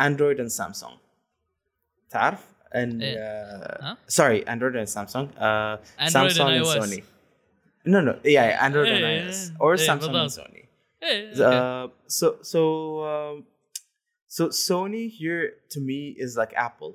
Android 0.00 0.40
and 0.40 0.50
Samsung 0.50 0.92
تعرف 2.10 2.44
and 2.74 3.02
إيه. 3.02 3.16
uh, 3.16 3.82
ها؟ 3.82 3.96
sorry 4.08 4.44
Android 4.48 4.76
and 4.76 4.88
Samsung 4.88 5.28
uh, 5.36 5.76
Android 5.98 6.32
Samsung 6.32 6.40
and 6.40 6.56
and 6.56 6.64
iOS. 6.66 6.78
Sony 6.78 7.02
no 7.86 8.00
no 8.00 8.12
yeah, 8.24 8.30
yeah 8.48 8.64
Android 8.66 8.88
and 8.88 9.04
إيه. 9.04 9.30
iOS 9.30 9.52
or 9.60 9.78
إيه، 9.80 9.86
Samsung 9.86 10.02
and 10.04 10.12
بالضبط. 10.12 10.46
Sony 10.46 10.64
ايه 11.02 11.30
أوكي. 11.30 11.88
uh, 11.88 12.12
so 12.18 12.26
so 12.42 12.60
um, 13.10 13.44
so 14.36 14.42
Sony 14.68 15.04
here 15.20 15.44
to 15.72 15.78
me 15.88 16.00
is 16.24 16.30
like 16.40 16.52
Apple, 16.68 16.92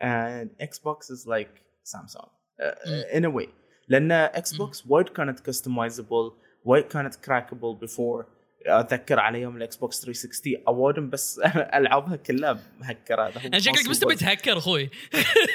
and 0.00 0.50
Xbox 0.70 0.98
is 1.14 1.26
like 1.26 1.52
Samsung 1.92 2.28
uh, 2.64 2.74
Mm. 2.88 3.04
in 3.16 3.24
a 3.24 3.30
way. 3.30 3.48
لأن 3.88 4.28
Xbox 4.28 4.86
وايد 4.90 5.08
كانت 5.08 5.50
customizable 5.50 6.32
وايد 6.64 6.84
كانت 6.84 7.14
crackable 7.14 7.86
before 7.86 8.24
اتذكر 8.66 9.18
على 9.18 9.40
يوم 9.40 9.56
الاكس 9.56 9.76
بوكس 9.76 10.00
360 10.04 10.62
اوادم 10.68 11.10
بس 11.10 11.38
العابها 11.74 12.16
كلها 12.16 12.60
مهكره 12.80 13.22
هذا 13.28 13.40
هو 13.40 13.46
انا 13.46 13.58
شكلك 13.58 13.88
بس 13.90 13.98
possible. 13.98 14.00
تبي 14.02 14.14
تهكر 14.14 14.58
اخوي 14.58 14.90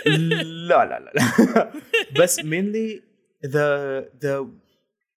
لا 0.05 0.85
لا 0.85 0.99
لا 0.99 1.71
بس 2.19 2.39
mainly 2.39 3.01
the 3.45 4.01
the 4.23 4.45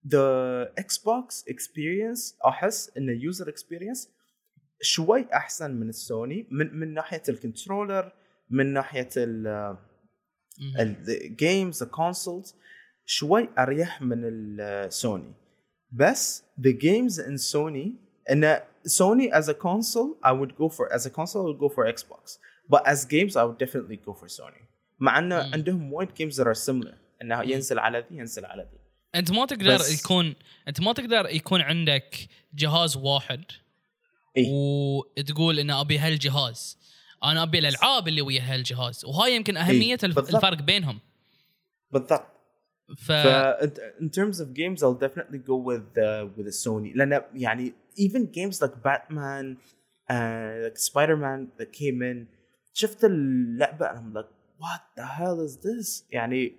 the 0.09 0.69
Xbox 0.81 1.45
experience 1.53 2.47
احس 2.47 2.91
ان 2.97 3.09
اليوزر 3.11 3.53
experience 3.53 4.09
شوي 4.84 5.28
أحسن 5.34 5.72
من 5.72 5.90
السوني 5.90 6.48
من 6.52 6.76
من 6.80 6.94
ناحية 6.94 7.24
ال 7.30 7.37
controller 7.37 8.12
من 8.50 8.74
ناحية 8.74 9.10
ال 9.18 9.78
ال 10.80 10.97
games 10.97 11.84
ال 11.84 11.92
consoles 11.92 12.56
شوي 13.06 13.50
أريح 13.60 14.02
من 14.02 14.20
السوني 14.24 15.34
بس 15.92 16.44
the 16.62 16.74
games 16.74 17.18
in 17.20 17.38
Sony 17.54 17.88
إن 18.32 18.60
Sony 18.88 19.30
as 19.32 19.48
a 19.50 19.54
console 19.54 20.18
I 20.24 20.32
would 20.32 20.56
go 20.58 20.70
for 20.70 20.94
as 20.94 21.06
a 21.06 21.10
console 21.10 21.42
I 21.44 21.48
would 21.52 21.60
go 21.60 21.70
for 21.70 21.86
Xbox. 21.94 22.38
But 22.74 22.82
as 22.94 23.06
games 23.06 23.34
I 23.36 23.44
would 23.48 23.58
definitely 23.66 23.98
go 24.06 24.14
for 24.14 24.28
Sony 24.28 24.64
مع 25.00 25.18
انه 25.20 25.44
مم. 25.48 25.54
عندهم 25.54 25.94
وايد 25.94 26.10
games 26.10 26.36
that 26.36 26.46
are 26.48 26.60
similar. 26.70 26.94
إنه 27.22 27.42
ينزل 27.44 27.80
على 27.80 28.00
ذي 28.00 28.18
ينزل 28.18 28.46
على 28.46 28.62
ذي. 28.72 28.78
أنت 29.16 29.32
ما 29.32 29.46
تقدر 29.46 29.76
بس- 29.76 30.04
يكون 30.04 30.36
أنت 30.68 30.82
ما 30.82 30.94
تقدر 30.94 31.26
يكون 31.30 31.62
عندك 31.62 32.16
جهاز 32.54 32.98
واحد 32.98 33.44
اي 34.38 34.46
وتقول 34.52 35.60
ان 35.60 35.70
ابي 35.72 35.98
هالجهاز 36.00 36.78
أنا 37.24 37.44
ابي 37.44 37.60
الالعاب 37.60 38.08
اللي 38.08 38.22
ويا 38.22 38.42
هالجهاز 38.42 39.06
وهاي 39.06 39.36
يمكن 39.36 39.58
اهميه 39.58 39.98
الف- 40.04 40.16
بالضبط. 40.16 40.36
الفرق 40.36 40.62
بينهم 40.62 41.00
بالضبط 41.92 42.26
ف 42.98 43.12
in 44.02 44.10
terms 44.10 44.40
of 44.40 44.48
games 44.54 44.84
I'll 44.84 45.00
definitely 45.08 45.40
go 45.52 45.56
with 45.70 45.98
uh, 45.98 46.28
with 46.38 46.46
the 46.46 46.52
Sony 46.66 46.96
لأن 46.96 47.22
يعني 47.34 47.74
even 48.00 48.22
games 48.32 48.62
like 48.62 48.74
Batman 48.84 49.58
uh, 50.12 50.66
like 50.66 50.78
Spider-Man 50.78 51.48
that 51.60 51.72
came 51.74 52.02
in 52.02 52.26
شفت 52.74 53.04
اللعبة 53.04 53.88
and 53.90 53.98
I'm 53.98 54.14
like 54.18 54.30
what 54.60 54.82
the 54.98 55.06
hell 55.06 55.40
is 55.48 55.58
this 55.58 56.04
يعني 56.12 56.54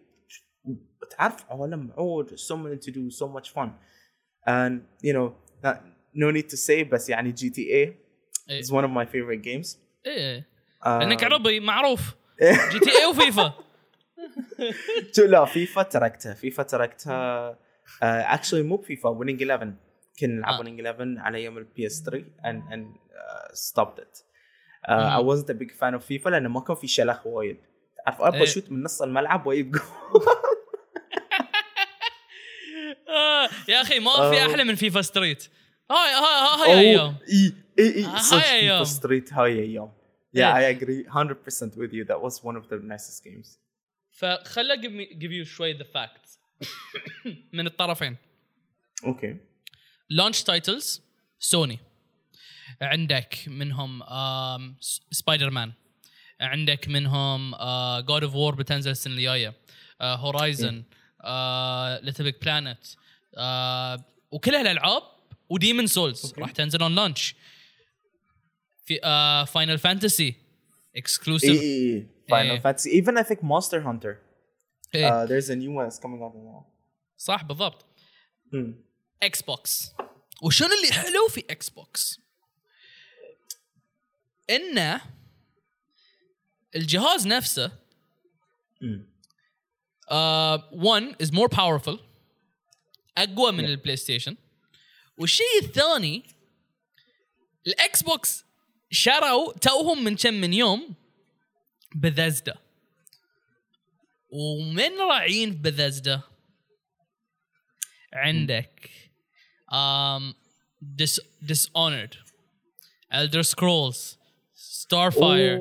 تعرف 1.19 1.45
عالم 1.51 1.91
عود 1.99 2.35
so 2.37 2.55
many 2.57 2.79
to 2.87 2.91
do 2.91 3.11
so 3.11 3.27
much 3.29 3.51
fun 3.55 3.69
and 4.49 4.81
you 5.03 5.13
know 5.13 5.33
not, 5.65 5.77
no 6.17 6.31
need 6.37 6.49
to 6.51 6.57
say 6.57 6.83
بس 6.93 7.09
يعني 7.09 7.33
GTA 7.33 7.59
إيه. 7.59 7.99
is 8.63 8.67
one 8.67 8.85
of 8.85 8.91
my 8.91 9.05
favorite 9.07 9.43
games. 9.45 9.77
إيه. 10.07 10.47
uh, 10.85 10.89
لأنك 10.89 11.25
عربي 11.25 11.61
معروف. 11.61 12.01
GTA 12.73 13.07
وفيفا 13.07 13.53
شو- 15.17 15.25
لا 15.25 15.45
فيفا 15.45 15.83
تركتها. 15.83 16.35
فيفا 16.35 16.63
تركتها 16.63 17.53
uh, 18.03 18.39
actually 18.39 18.55
مو 18.55 18.77
بفيفا 18.77 19.09
ويننج 19.09 19.43
11 19.43 19.75
كنا 20.21 20.33
نلعب 20.35 20.55
آه. 20.55 20.59
ويننج 20.61 20.81
11 20.87 21.15
على 21.19 21.45
يوم 21.45 21.59
ال 21.59 21.87
PS 21.87 22.03
3 22.03 22.25
and 22.43 22.73
and 22.73 22.85
uh, 22.87 23.55
stopped 23.55 23.99
it. 24.03 24.19
uh, 24.89 24.93
مم. 24.93 25.19
I 25.19 25.23
wasn't 25.23 25.49
a 25.51 25.55
big 25.55 25.71
fan 25.81 25.95
of 26.01 26.03
فيفا 26.07 26.31
لأنه 26.31 26.49
ما 26.49 26.61
كان 26.61 26.77
في 26.77 26.87
شلخ 26.87 27.27
وايد. 27.27 27.57
تعرف 28.07 28.21
أبغى 28.21 28.37
إيه. 28.39 28.43
اشوت 28.43 28.71
من 28.73 28.83
نص 28.83 29.03
الملعب 29.03 29.47
واجيب 29.47 29.71
جول 29.73 29.83
آه 33.09 33.49
يا 33.69 33.81
أخي 33.83 33.99
ما 33.99 34.11
في 34.31 34.43
آه. 34.43 34.47
أحلى 34.51 34.65
من 34.65 34.75
فيفا 34.75 35.03
ستريت 35.03 35.45
هاي 35.91 36.15
هاي 36.15 36.73
هاي 36.73 36.81
أيام 36.81 37.17
اي 37.29 37.53
اي 37.79 37.97
اي 37.97 38.05
هاي 38.05 38.51
أيام. 38.61 38.85
street 38.85 39.33
هاي 39.33 39.61
أيام 39.63 39.93
Yeah. 40.37 40.53
I 40.61 40.63
agree 40.75 41.05
100% 41.05 41.77
with 41.83 41.93
you. 41.97 42.05
That 42.11 42.21
was 42.27 42.35
one 42.49 42.57
of 42.57 42.65
the 42.69 42.79
nicest 42.93 43.23
games. 43.25 43.59
فخلى 44.11 44.77
give 44.77 44.93
me 44.93 45.15
give 45.19 45.31
you 45.33 45.43
شوي 45.45 45.73
the 45.73 45.85
facts 45.85 46.39
من 47.57 47.67
الطرفين 47.67 48.17
Okay. 49.05 49.37
launch 50.11 50.43
titles 50.43 51.03
سوني 51.39 51.79
عندك 52.83 53.39
منهم 53.47 54.03
سبايدر 55.11 55.51
مان 55.51 55.73
عندك 56.41 56.89
منهم 56.89 57.51
جود 58.01 58.23
اوف 58.25 58.35
وور 58.35 58.55
بتنزل 58.55 58.91
السنة 58.91 59.15
الجاية 59.15 59.55
هورايزن 60.03 60.85
ليتل 62.03 62.25
بيج 62.25 62.35
بلانت 62.43 62.87
وكلها 64.31 64.61
الالعاب 64.61 65.03
وديمن 65.51 65.87
سولز 65.87 66.33
Okay. 66.33 66.39
راح 66.39 66.51
تنزل 66.51 66.83
on 66.83 66.95
launch 66.95 67.35
في 68.85 69.01
فاينل 69.53 69.79
فانتسي 69.79 70.35
exclusive 70.97 71.61
Final 72.31 72.59
Eh. 72.59 72.63
Fantasy. 72.67 72.89
Even 73.01 73.15
I 73.19 73.23
think 73.29 73.41
Monster 73.43 73.81
Hunter. 73.89 74.15
Uh, 74.95 75.27
there's 75.31 75.49
a 75.55 75.57
new 75.63 75.73
one 75.79 75.85
that's 75.87 75.99
coming 76.05 76.21
out 76.25 76.35
now. 76.35 76.67
صح 77.19 77.43
بالضبط 77.45 77.87
Hmm. 78.53 78.71
إكس 79.23 79.43
بوكس 79.43 79.93
وشنو 80.43 80.69
اللي 80.69 80.93
حلو 80.93 81.29
في 81.29 81.45
إكس 81.51 81.71
بوكس 81.71 82.21
انه 84.51 85.01
الجهاز 86.77 87.27
نفسه 87.27 87.73
Hmm. 88.83 89.01
uh, 90.11 90.59
one 90.73 91.15
is 91.27 91.31
more 91.31 91.49
powerful 91.49 91.99
أقوى 93.19 93.53
من 93.53 93.65
البلاي 93.65 93.97
ستيشن 93.97 94.37
والشيء 95.19 95.63
الثاني 95.63 96.23
الإكس 97.67 98.03
بوكس 98.03 98.45
شروا 98.91 99.53
توهم 99.53 100.05
من 100.05 100.17
كم 100.17 100.35
من 100.35 100.53
يوم 100.53 100.95
بذزدا 101.95 102.55
ومن 104.31 104.99
راعين 104.99 105.51
بذزدا 105.55 106.21
عندك 108.13 108.91
um, 109.73 110.35
Dis 110.97 111.21
Dishonored 111.45 112.17
Elder 113.11 113.43
Scrolls 113.43 114.17
Starfield 114.55 115.59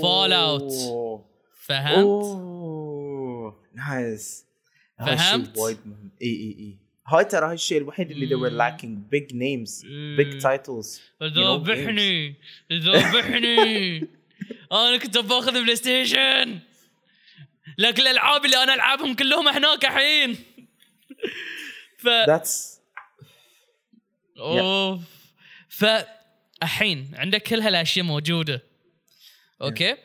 Fallout. 0.00 0.72
Oh. 0.72 1.24
فهمت؟ 1.64 2.04
أوه. 2.04 3.62
nice 3.74 4.44
فهمت؟ 4.98 5.48
الشيء 5.48 5.62
وايد 5.62 5.86
مهم 5.86 6.10
إي 6.22 6.28
إي 6.28 6.56
إي. 6.58 6.78
هاي 7.06 7.24
ترى 7.24 7.46
هاي 7.46 7.54
الشيء 7.54 7.78
الوحيد 7.78 8.10
اللي 8.10 8.26
they 8.26 8.38
were 8.38 8.54
lacking. 8.54 8.94
Big 9.14 9.34
names 9.34 9.82
big 10.18 10.40
titles. 10.42 11.00
ذبحني. 11.22 12.34
ذبحني. 12.72 13.98
أنا 14.72 14.96
كنت 14.96 15.18
باخذ 15.18 15.62
بلاي 15.62 15.76
ستيشن 15.76 16.58
لكن 17.78 18.02
الألعاب 18.02 18.44
اللي 18.44 18.62
أنا 18.62 18.74
ألعبهم 18.74 19.14
كلهم 19.14 19.48
هناك 19.48 19.84
الحين. 19.84 20.34
ف 21.98 22.08
that's 22.08 22.80
أوف. 24.38 25.00
فالحين 25.68 27.10
عندك 27.14 27.42
كل 27.42 27.60
هالأشياء 27.60 28.04
موجودة. 28.04 28.62
okay؟ 29.62 29.96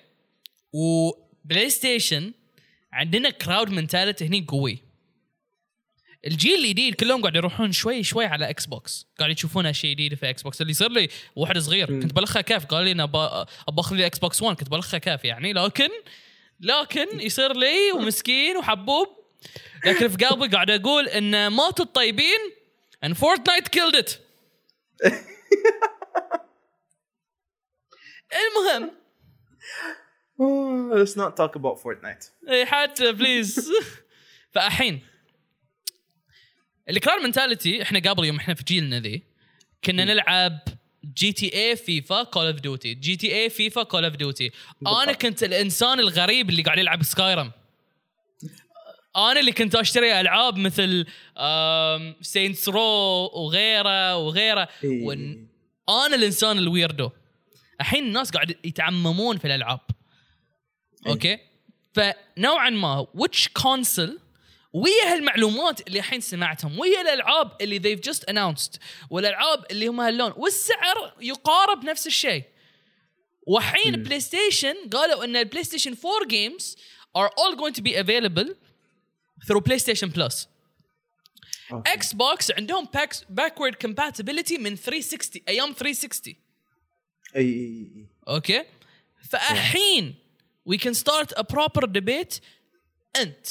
وبلاي 0.74 1.70
ستيشن 1.70 2.34
عندنا 2.94 3.30
crowd 3.30 3.70
mentality 3.70 4.26
هني 4.26 4.46
قوي. 4.48 4.89
الجيل 6.28 6.60
الجديد 6.60 6.96
كلهم 6.96 7.22
قاعد 7.22 7.36
يروحون 7.36 7.72
شوي 7.72 8.04
شوي 8.04 8.26
على 8.26 8.50
إكس 8.50 8.66
بوكس 8.66 9.08
قاعد 9.20 9.32
يشوفون 9.32 9.66
اشياء 9.66 9.94
جديده 9.94 10.16
في 10.16 10.30
إكس 10.30 10.42
بوكس 10.42 10.62
اللي 10.62 10.72
يصير 10.72 10.92
لي 10.92 11.10
واحد 11.36 11.58
صغير. 11.58 11.88
كنت 12.02 12.14
بلخها 12.14 12.42
كيف 12.42 12.66
قال 12.66 12.86
لي 12.86 12.92
أنا 12.92 13.04
ابى 13.04 13.80
اخذ 13.80 13.96
لي 13.96 14.06
إكس 14.06 14.20
بوكس 14.20 14.42
1 14.42 14.58
كنت 14.58 14.70
بلخها 14.70 14.98
كيف 14.98 15.26
يعني. 15.26 15.54
لكن 15.54 15.90
لكن 16.60 17.20
يصير 17.20 17.54
لي 17.54 17.92
ومسكين 17.96 18.58
وحبوب. 18.58 19.08
لكن 19.86 20.08
في 20.08 20.26
قلبي 20.26 20.48
قاعد 20.48 20.70
أقول 20.70 21.08
إن 21.08 21.48
ماتوا 21.48 21.86
الطيبين 21.86 22.40
and 23.06 23.10
Fortnite 23.10 23.70
killed 23.72 23.96
it. 23.96 24.18
المهم. 28.40 28.92
Oh, 30.42 30.96
let's 30.96 31.16
not 31.16 31.36
talk 31.36 31.56
about 31.56 31.80
Fortnite. 31.80 32.32
إيه، 32.50 32.66
حتى 32.66 33.12
please 33.12 33.72
فالحين 34.54 35.02
الكراود 36.90 37.20
mentality 37.20 37.82
إحنا 37.82 38.00
قبل 38.00 38.26
يوم 38.26 38.36
إحنا 38.36 38.54
في 38.54 38.64
جيلنا 38.64 39.00
ذي 39.00 39.24
كنا 39.84 40.06
نلعب 40.06 40.60
جي 41.18 41.32
تي 41.32 41.54
اي 41.54 41.76
فيفا 41.76 42.24
كول 42.24 42.46
اوف 42.46 42.56
ديوتي 42.56 42.94
جي 42.94 43.16
تي 43.16 43.36
اي 43.36 43.50
فيفا 43.50 43.84
كول 43.84 44.06
اوف 44.06 44.16
ديوتي 44.16 44.52
أنا. 44.88 45.14
كنت 45.14 45.44
الإنسان 45.44 46.00
الغريب 46.00 46.50
اللي 46.50 46.62
قاعد 46.62 46.78
يلعب 46.78 47.04
Skyrim 47.04 47.52
أنا 49.16 49.40
اللي 49.40 49.52
كنت 49.52 49.76
أشتري 49.76 50.20
ألعاب 50.22 50.58
مثل 50.58 51.06
Saints 52.22 52.70
Row 52.70 52.82
وغيره 53.34 54.18
وغيره. 54.18 54.70
إيه. 54.84 55.06
ون... 55.06 55.48
أنا 55.90 56.16
الإنسان 56.16 56.58
ال 56.58 56.64
weirdo. 56.64 57.10
الحين 57.82 58.04
الناس 58.04 58.32
قاعد 58.32 58.56
يتعمقون 58.64 59.38
في 59.38 59.46
الألعاب. 59.46 59.80
إيه. 61.06 61.12
أوكي؟ 61.12 61.38
فنوعا 61.94 62.70
ما 62.70 63.08
which 63.18 63.48
console 63.62 64.20
ويا 64.74 65.14
هالمعلومات 65.14 65.88
اللي 65.88 66.00
الحين 66.00 66.22
سمعتهم 66.22 66.80
ويا 66.80 67.02
الألعاب 67.02 67.62
اللي 67.62 67.80
they've 67.80 68.12
just 68.12 68.20
announced 68.20 68.80
والألعاب 69.10 69.66
اللي 69.72 69.88
هم 69.88 70.02
هاللون 70.02 70.34
والسعر 70.38 71.16
يقارب 71.22 71.86
نفس 71.86 72.08
الشيء. 72.08 72.44
وحين. 73.48 74.04
PlayStation 74.04 74.76
قالوا 74.94 75.24
إن 75.24 75.36
ال 75.36 75.64
PlayStation 75.64 75.96
4 76.06 76.28
games 76.28 76.76
are 77.18 77.30
all 77.30 77.56
going 77.56 77.74
to 77.74 77.82
be 77.82 77.96
available 77.96 78.54
through 79.48 79.62
PlayStation 79.62 80.14
Plus. 80.14 80.48
أوكي. 81.72 81.94
Xbox 81.94 82.52
عندهم 82.52 82.86
backs 82.94 83.24
backward 83.30 83.76
compatibility 83.76 84.58
من 84.58 84.76
360 84.76 85.42
أيام 85.48 85.74
360 85.74 86.36
أي 87.36 87.42
أي 87.42 87.46
أي 87.46 88.08
أوكي 88.28 88.66
فالحين 89.30 90.16
we 90.66 90.78
can 90.78 90.94
start 90.94 91.34
a 91.34 91.42
proper 91.42 91.86
debate 91.86 92.40
أنت 93.16 93.48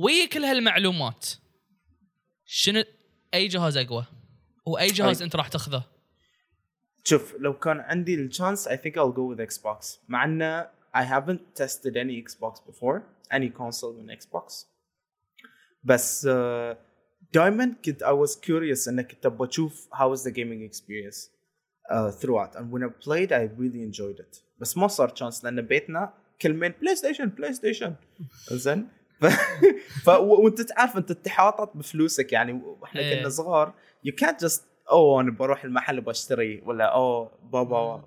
ويا 0.00 0.26
كل 0.26 0.44
هالمعلومات 0.44 1.26
شنو 2.44 2.84
اي 3.34 3.48
جهاز 3.48 3.76
اقوى 3.76 4.06
واي 4.66 4.86
جهاز 4.86 5.18
أي. 5.18 5.24
انت 5.24 5.36
راح 5.36 5.48
تاخذه 5.48 5.84
شوف 7.04 7.34
لو 7.38 7.58
كان 7.58 7.80
عندي 7.80 8.14
ال 8.14 8.22
chance 8.22 8.68
I 8.68 8.72
think 8.72 8.92
I'll 8.92 9.14
go 9.16 9.34
with 9.34 9.54
Xbox 9.54 9.98
مع 10.08 10.24
انه 10.24 10.62
I 10.96 11.02
haven't 11.02 11.62
tested 11.62 11.96
any 11.96 12.24
Xbox 12.28 12.54
before 12.70 13.00
any 13.32 13.50
console 13.58 13.94
من 13.98 14.16
Xbox 14.16 14.66
بس 15.84 16.26
uh, 16.26 16.76
دائما 17.32 17.76
كنت 17.84 18.04
I 18.04 18.26
was 18.26 18.36
curious 18.36 18.88
انك 18.88 19.12
كنت 19.12 19.26
أبغى 19.26 19.48
أشوف 19.48 19.88
how 19.94 20.16
was 20.16 20.20
the 20.20 20.30
gaming 20.30 20.70
experience 20.70 21.28
uh, 21.90 22.10
throughout 22.10 22.56
and 22.56 22.72
when 22.72 22.82
I 22.82 22.88
played 23.04 23.32
I 23.32 23.60
really 23.60 23.82
enjoyed 23.90 24.20
it 24.20 24.42
بس 24.58 24.76
ما 24.76 24.88
صار 24.88 25.08
chance 25.08 25.44
لأن 25.44 25.60
بيتنا 25.60 26.14
كلمين 26.42 26.72
PlayStation 26.80 27.28
PlayStation 27.28 27.94
زين 28.52 28.88
ف... 29.20 29.26
ف... 30.04 30.08
وانت 30.08 30.60
تعرف 30.60 30.96
انت 30.96 31.12
تحاطط 31.12 31.76
بفلوسك 31.76 32.32
يعني 32.32 32.52
وإحنا 32.52 33.00
إيه. 33.00 33.20
كنا 33.20 33.28
صغار 33.28 33.74
you 34.06 34.10
can't 34.10 34.46
just 34.46 34.60
أوه 34.90 35.20
أنا 35.20 35.30
بروح 35.30 35.64
المحل 35.64 36.00
بشتري 36.00 36.62
ولا 36.66 36.84
أوه 36.84 37.32
بابا 37.52 37.76
آه، 37.76 38.02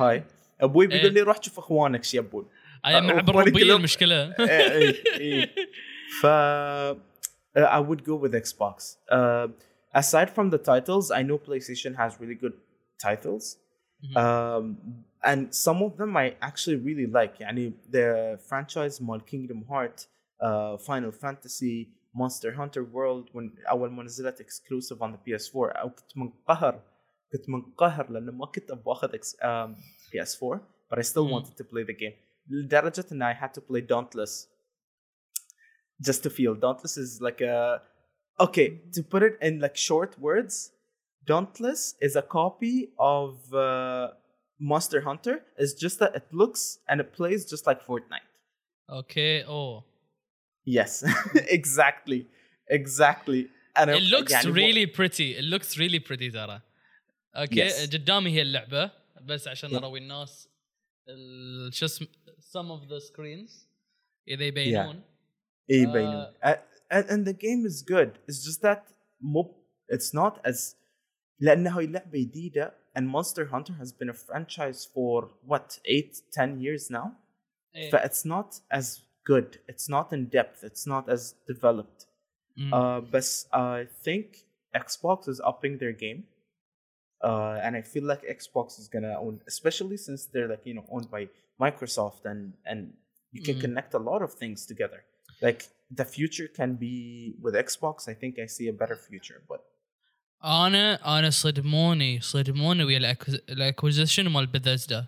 هاي 0.00 0.24
أبوي 0.60 0.86
بيقول 0.86 1.04
إيه. 1.04 1.10
لي 1.12 1.20
روح 1.20 1.42
شوف 1.42 1.58
أخوانك 1.58 2.04
شو 2.04 2.16
يبون 2.16 2.48
أي 2.86 3.00
مع 3.00 3.42
المشكلة 3.42 4.34
إيه، 4.40 4.72
إيه، 4.72 5.04
إيه. 5.20 5.54
ف 6.20 6.26
I 7.56 7.80
would 7.80 8.04
go 8.04 8.16
with 8.16 8.34
Xbox. 8.34 8.96
Uh, 9.10 9.48
aside 9.94 10.28
from 10.30 10.50
the 10.50 10.58
titles, 10.58 11.10
I 11.10 11.22
know 11.22 11.38
PlayStation 11.38 11.96
has 11.96 12.20
really 12.20 12.34
good 12.34 12.52
titles. 13.00 13.56
Um, 14.14 14.76
and 15.25 15.53
some 15.53 15.81
of 15.83 15.97
them 15.97 16.17
I 16.17 16.35
actually 16.41 16.77
really 16.77 17.07
like. 17.07 17.39
يعني 17.39 17.73
the 17.91 18.39
franchise 18.49 19.01
مال 19.01 19.21
Kingdom 19.25 19.65
Heart, 19.69 20.07
uh, 20.41 20.77
Final 20.77 21.11
Fantasy, 21.11 21.89
Monster 22.13 22.51
Hunter 22.53 22.83
World 22.83 23.29
when 23.33 23.51
أول 23.69 23.91
ما 23.91 24.03
نزلت 24.03 24.41
exclusive 24.41 25.01
on 25.01 25.11
the 25.11 25.17
PS4 25.17 25.55
أو 25.55 25.89
كنت 25.89 26.17
منقهر 26.17 26.81
كنت 27.31 27.49
منقهر 27.49 28.11
لأنه 28.11 28.31
ما 28.31 28.45
كنت 28.45 28.71
أبغى 28.71 28.91
أخذ 28.91 29.15
ex- 29.15 29.35
um, 29.41 29.75
PS4 30.11 30.59
but 30.89 30.99
I 30.99 31.01
still 31.01 31.25
مم. 31.25 31.31
wanted 31.31 31.57
to 31.57 31.63
play 31.63 31.83
the 31.83 31.93
game 31.93 32.13
لدرجة 32.49 33.05
إن 33.11 33.21
I 33.23 33.33
had 33.33 33.53
to 33.53 33.61
play 33.61 33.81
Dauntless 33.81 34.47
just 36.01 36.23
to 36.23 36.29
feel 36.29 36.55
Dauntless 36.55 36.97
is 36.97 37.21
like 37.21 37.41
a 37.41 37.81
okay 38.39 38.81
to 38.93 39.03
put 39.03 39.23
it 39.23 39.37
in 39.41 39.59
like 39.59 39.77
short 39.77 40.19
words 40.19 40.71
Dauntless 41.25 41.95
is 42.01 42.15
a 42.15 42.21
copy 42.21 42.89
of 42.99 43.53
uh, 43.53 44.07
Monster 44.71 45.01
Hunter 45.09 45.35
it's 45.61 45.73
just 45.85 45.97
that 45.99 46.11
it 46.19 46.25
looks 46.41 46.61
and 46.89 46.97
it 47.03 47.09
plays 47.19 47.41
just 47.53 47.63
like 47.67 47.79
Fortnite 47.89 48.27
اوكي 48.89 49.45
اوه 49.45 49.85
yes 50.69 51.03
exactly 51.57 52.25
exactly 52.71 53.41
and 53.79 53.89
it 53.89 54.03
looks 54.03 54.31
يعني 54.31 54.47
مو- 54.47 54.53
really 54.53 54.85
pretty 54.97 55.37
it 55.39 55.43
looks 55.53 55.77
really 55.77 55.99
pretty 56.09 56.31
ترى 56.33 56.61
اوكي 57.35 57.69
Yes. 57.69 57.89
قدامي 57.93 58.31
هي 58.31 58.41
اللعبه 58.41 58.91
بس 59.21 59.47
عشان 59.47 59.69
Yeah. 59.69 59.73
اروي 59.73 59.99
الناس 59.99 60.49
ال- 61.09 61.73
شو 61.73 61.85
اسم 61.85 62.05
some 62.39 62.69
of 62.79 62.89
the 62.89 62.99
screens 63.11 63.65
اذا 64.27 64.43
يبينون 64.45 65.01
اي 65.71 65.85
آه. 65.85 65.91
بينون 65.93 66.25
Uh, 66.25 66.57
and, 66.93 67.05
and 67.09 67.25
the 67.27 67.33
game 67.33 67.65
is 67.71 67.83
good 67.93 68.09
it's 68.29 68.43
just 68.47 68.61
that 68.61 68.93
مو 69.21 69.55
it's 69.93 70.13
not 70.13 70.51
as 70.51 70.75
لانه 71.39 71.79
هي 71.79 71.87
لعبه 71.87 72.19
جديده 72.19 72.73
and 72.96 73.06
Monster 73.06 73.44
Hunter 73.44 73.74
has 73.74 73.92
been 73.92 74.08
a 74.08 74.14
franchise 74.14 74.88
for 74.92 75.28
what 75.44 75.78
eight, 75.84 76.22
ten 76.32 76.58
years 76.58 76.90
now. 76.90 77.12
Yeah. 77.74 77.88
But 77.92 78.06
it's 78.06 78.24
not 78.24 78.58
as 78.70 79.02
good. 79.24 79.58
It's 79.68 79.86
not 79.86 80.14
in 80.14 80.24
depth. 80.26 80.64
It's 80.64 80.86
not 80.86 81.10
as 81.10 81.34
developed. 81.46 82.06
Mm. 82.58 82.72
Uh, 82.72 83.00
but 83.02 83.26
I 83.52 83.86
think 84.02 84.38
Xbox 84.74 85.28
is 85.28 85.42
upping 85.44 85.76
their 85.76 85.92
game. 85.92 86.24
Uh, 87.22 87.60
and 87.62 87.76
I 87.76 87.82
feel 87.82 88.04
like 88.04 88.22
Xbox 88.22 88.78
is 88.80 88.88
gonna 88.88 89.14
own, 89.20 89.40
especially 89.46 89.98
since 89.98 90.24
they're 90.26 90.48
like 90.48 90.64
you 90.64 90.74
know 90.74 90.86
owned 90.90 91.10
by 91.10 91.28
Microsoft, 91.60 92.24
and 92.24 92.54
and 92.64 92.94
you 93.32 93.42
can 93.42 93.56
mm. 93.56 93.60
connect 93.60 93.92
a 93.92 93.98
lot 93.98 94.22
of 94.22 94.32
things 94.32 94.64
together. 94.64 95.04
Like 95.42 95.68
the 95.90 96.04
future 96.04 96.48
can 96.48 96.76
be 96.76 97.34
with 97.42 97.54
Xbox. 97.54 98.08
I 98.08 98.14
think 98.14 98.38
I 98.38 98.46
see 98.46 98.68
a 98.68 98.72
better 98.72 98.96
future, 98.96 99.42
but 99.48 99.64
أنا 100.44 101.18
أنا 101.18 101.30
صدموني 101.30 102.20
صدموني 102.20 102.84
ويا 102.84 103.16
ال 103.48 103.55
acquisition 103.55 104.28
مال 104.28 104.46
بثزدا 104.46 105.06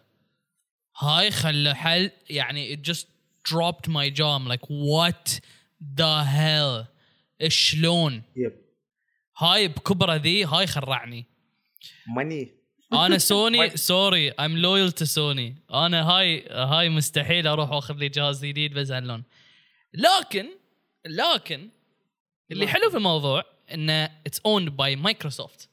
هاي 0.99 1.31
خلى 1.31 1.75
حل 1.75 2.11
يعني 2.31 2.77
it 2.77 2.81
just 2.81 3.07
dropped 3.49 3.89
my 3.89 4.11
jaw 4.11 4.39
I'm 4.39 4.47
like 4.47 4.67
what 4.69 5.41
the 5.81 6.25
hell? 6.25 6.87
شلون؟ 7.49 8.23
Yep. 8.37 8.53
هاي 9.39 9.69
بكبرة 9.69 10.15
ذي 10.15 10.45
هاي 10.45 10.67
خرعني. 10.67 11.27
Money. 12.19 12.49
أنا 12.93 13.19
سوني 13.19 13.77
سوري 13.77 14.31
ام 14.31 14.59
لويال 14.59 14.93
تو 14.93 15.05
سوني 15.05 15.57
أنا 15.75 16.11
هاي 16.11 16.49
هاي 16.51 16.89
مستحيل 16.89 17.47
أروح 17.47 17.71
واخذ 17.71 17.95
لي 17.95 18.09
جهاز 18.09 18.45
جديد 18.45 18.75
بس 18.75 18.91
هاللون 18.91 19.25
لكن 19.95 20.49
لكن 21.07 21.69
اللي. 22.51 22.69
حلو 22.69 22.91
في 22.91 22.97
الموضوع 22.97 23.45
انه 23.75 24.05
it's 24.27 24.41
owned 24.47 24.69
by 24.69 24.97
Microsoft 24.97 25.69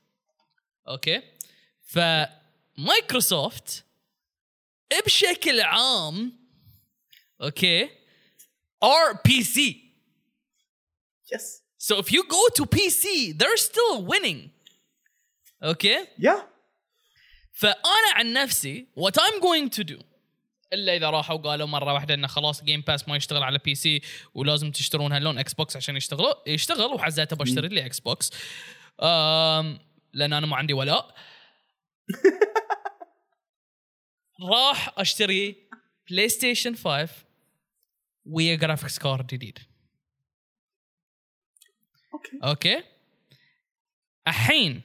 أوكي 0.87 1.21
فمايكروسوفت 2.77 3.85
بشكل 5.05 5.61
عام 5.61 6.33
أوكي 7.41 7.89
or 8.83 9.21
PC 9.25 9.85
yes. 11.33 11.61
So 11.77 11.99
if 11.99 12.11
you 12.11 12.23
go 12.23 12.43
to 12.57 12.65
PC, 12.65 13.37
they're 13.37 13.57
still 13.57 14.03
winning. 14.03 14.51
Okay? 15.61 16.07
yeah. 16.17 16.41
فانا 17.53 18.11
عن 18.15 18.33
نفسي 18.33 18.87
what 18.95 19.13
I'm 19.17 19.39
going 19.39 19.69
to 19.69 19.83
do 19.83 19.99
إلا 20.73 20.95
إذا 20.95 21.09
راحوا 21.09 21.37
قالوا 21.37 21.67
مرة 21.67 21.93
واحدة 21.93 22.13
إنه 22.13 22.27
خلاص 22.27 22.63
Game 22.63 22.81
Pass 22.81 23.07
ما 23.07 23.15
يشتغل 23.15 23.43
على 23.43 23.59
PC 23.65 24.01
ولازم 24.33 24.71
تشترون 24.71 25.11
هاللون 25.11 25.37
Xbox 25.37 25.75
عشان 25.75 25.95
يشتغل 25.95 26.33
يشتغل 26.47 26.93
وحزتها 26.93 27.33
بشتري 27.33 27.67
لي 27.67 27.85
Xbox 27.85 28.31
لأن 30.13 30.33
أنا 30.33 30.45
ما 30.45 30.55
عندي 30.55 30.73
ولاء. 30.73 31.15
راح 34.51 34.99
أشتري 34.99 35.55
PlayStation 36.09 36.75
5 36.75 37.09
ويا 38.25 38.55
graphics 38.55 38.99
card 38.99 39.27
جديد. 39.27 39.59
okay 42.15 42.43
أوكي؟ 42.43 42.83
الحين 44.27 44.81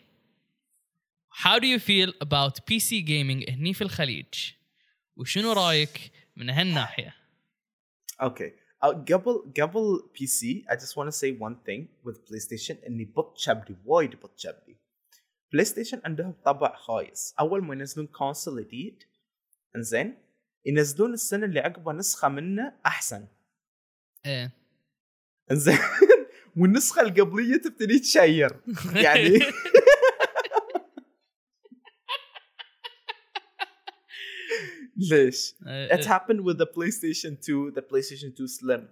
how 1.33 1.59
do 1.59 1.67
you 1.67 1.79
feel 1.79 2.13
about 2.25 2.59
PC 2.67 3.03
gaming 3.05 3.51
هني 3.51 3.75
في 3.75 3.83
الخليج؟ 3.83 4.60
وشنو 5.21 5.53
رايك 5.53 6.13
من 6.37 6.51
هالناحية. 6.51 7.15
Uh, 8.23 8.87
قبل 8.87 9.53
قبل 9.61 10.11
PC 10.15 10.65
I 10.69 10.77
just 10.77 10.97
want 10.97 11.07
to 11.07 11.13
say 11.13 11.33
one 11.33 11.57
thing 11.67 11.89
with 12.05 12.17
PlayStation 12.27 12.87
إني 12.87 13.05
بط 13.05 13.39
شبلي 13.39 13.77
وايد 13.85 14.11
بط 14.11 14.39
شبلي. 14.39 14.77
PlayStation 15.57 15.99
عندهم 16.05 16.35
طبع 16.45 16.77
خايس، 16.77 17.35
أول 17.41 17.65
ما 17.65 17.75
ينزلون 17.75 18.07
كونسول 18.07 18.65
جديد 18.65 19.03
إنزين 19.77 20.19
ينزلون 20.67 21.13
السنة 21.13 21.47
اللي 21.47 21.61
عقبها 21.61 21.93
نسخة 21.93 22.29
منه 22.29 22.73
أحسن. 22.87 23.27
إيه 24.27 24.53
إنزين 25.51 25.79
والنسخة 26.57 27.03
القبلية 27.03 27.57
تبتدي 27.57 27.99
تشير 27.99 28.61
يعني 29.05 29.39
ليش؟ 35.00 35.54
It 35.92 36.06
happened 36.06 36.42
with 36.42 36.58
the 36.58 36.66
PlayStation 36.66 37.40
2, 37.42 37.72
the 37.72 37.82
PlayStation 37.82 38.36
2 38.36 38.48
Slim. 38.48 38.88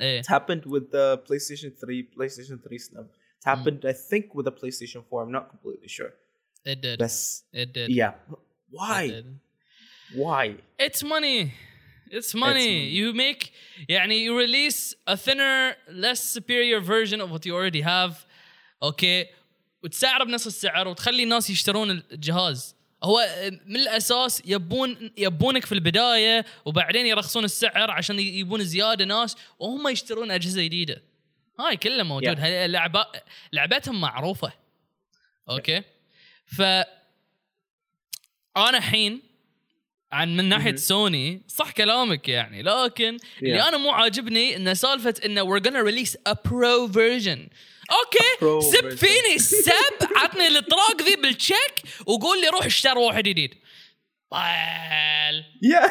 ايه 0.00 0.22
It 0.22 0.26
happened 0.26 0.64
with 0.66 0.90
the 0.90 1.18
PlayStation 1.28 1.70
3, 1.80 2.10
PlayStation 2.16 2.58
3 2.62 2.78
Slim. 2.78 3.04
It 3.04 3.44
happened, 3.44 3.84
I 3.84 3.92
think, 3.92 4.34
with 4.34 4.46
the 4.46 4.52
PlayStation 4.52 5.02
4. 5.10 5.22
I'm 5.22 5.32
not 5.32 5.48
completely 5.50 5.88
sure. 5.88 6.12
it 6.66 6.80
did 6.80 6.98
بس 6.98 7.44
it 7.52 7.72
did 7.72 7.88
yeah. 7.90 8.12
It 8.30 8.38
Why? 8.70 9.08
did. 9.08 9.26
Why? 10.14 10.44
It's 10.78 11.02
money. 11.02 11.52
It's 12.10 12.34
money. 12.34 12.44
money. 12.44 12.88
You 12.88 13.12
make 13.12 13.52
يعني 13.88 14.24
you 14.24 14.38
release 14.38 14.94
a 15.06 15.16
thinner, 15.16 15.76
less 15.90 16.20
superior 16.22 16.80
version 16.80 17.20
of 17.20 17.30
what 17.30 17.44
you 17.46 17.54
already 17.54 17.82
have. 17.82 18.26
اوكي 18.82 19.26
وتسعره 19.82 20.24
بنفس 20.24 20.46
السعر 20.46 20.88
وتخلي 20.88 21.22
الناس 21.22 21.50
يشترون 21.50 21.90
الجهاز. 21.90 22.76
هو 23.03 23.27
من 23.65 23.75
الأساس 23.75 24.41
يبون 24.45 25.11
يبونك 25.17 25.65
في 25.65 25.71
البداية 25.71 26.45
وبعدين 26.65 27.05
يرخصون 27.05 27.43
السعر 27.43 27.91
عشان 27.91 28.19
يبون 28.19 28.63
زيادة 28.63 29.05
ناس 29.05 29.37
وهم 29.59 29.87
يشترون 29.87 30.31
أجهزة 30.31 30.63
جديدة. 30.63 31.01
هاي 31.59 31.77
كله 31.77 32.03
موجود 32.03 32.37
Yeah. 32.37 32.39
هاي 32.39 32.65
اللعبة 32.65 33.05
لعبتهم 33.53 34.01
معروفة. 34.01 34.51
أوكي؟ 35.49 35.81
ف 36.45 36.61
أنا 38.57 38.77
الحين 38.77 39.21
عن 40.11 40.37
من 40.37 40.45
ناحية 40.49 40.65
مهم. 40.69 40.77
سوني 40.77 41.41
صح 41.47 41.71
كلامك 41.71 42.29
يعني 42.29 42.61
لكن 42.61 43.17
اللي 43.43 43.61
Yeah. 43.63 43.67
أنا 43.67 43.77
مو 43.77 43.91
عاجبني 43.91 44.55
إن 44.55 44.73
سالفة 44.75 45.13
انه 45.25 45.43
we're 45.59 45.63
gonna 45.63 45.83
release 45.91 46.15
a 46.29 46.35
pro 46.35 46.87
version 46.93 47.39
أوكي 47.91 48.61
سب. 48.71 48.89
فيني 48.89 49.37
سب 49.39 50.07
عطني 50.15 50.47
الإطراق 50.47 51.01
ذي 51.01 51.15
بالتشيك 51.15 51.73
وقول 52.07 52.41
لي 52.41 52.47
روح 52.47 52.65
اشتري 52.65 52.99
واحد 52.99 53.23
جديد 53.23 53.53
طال 54.31 55.43
Yeah. 55.63 55.89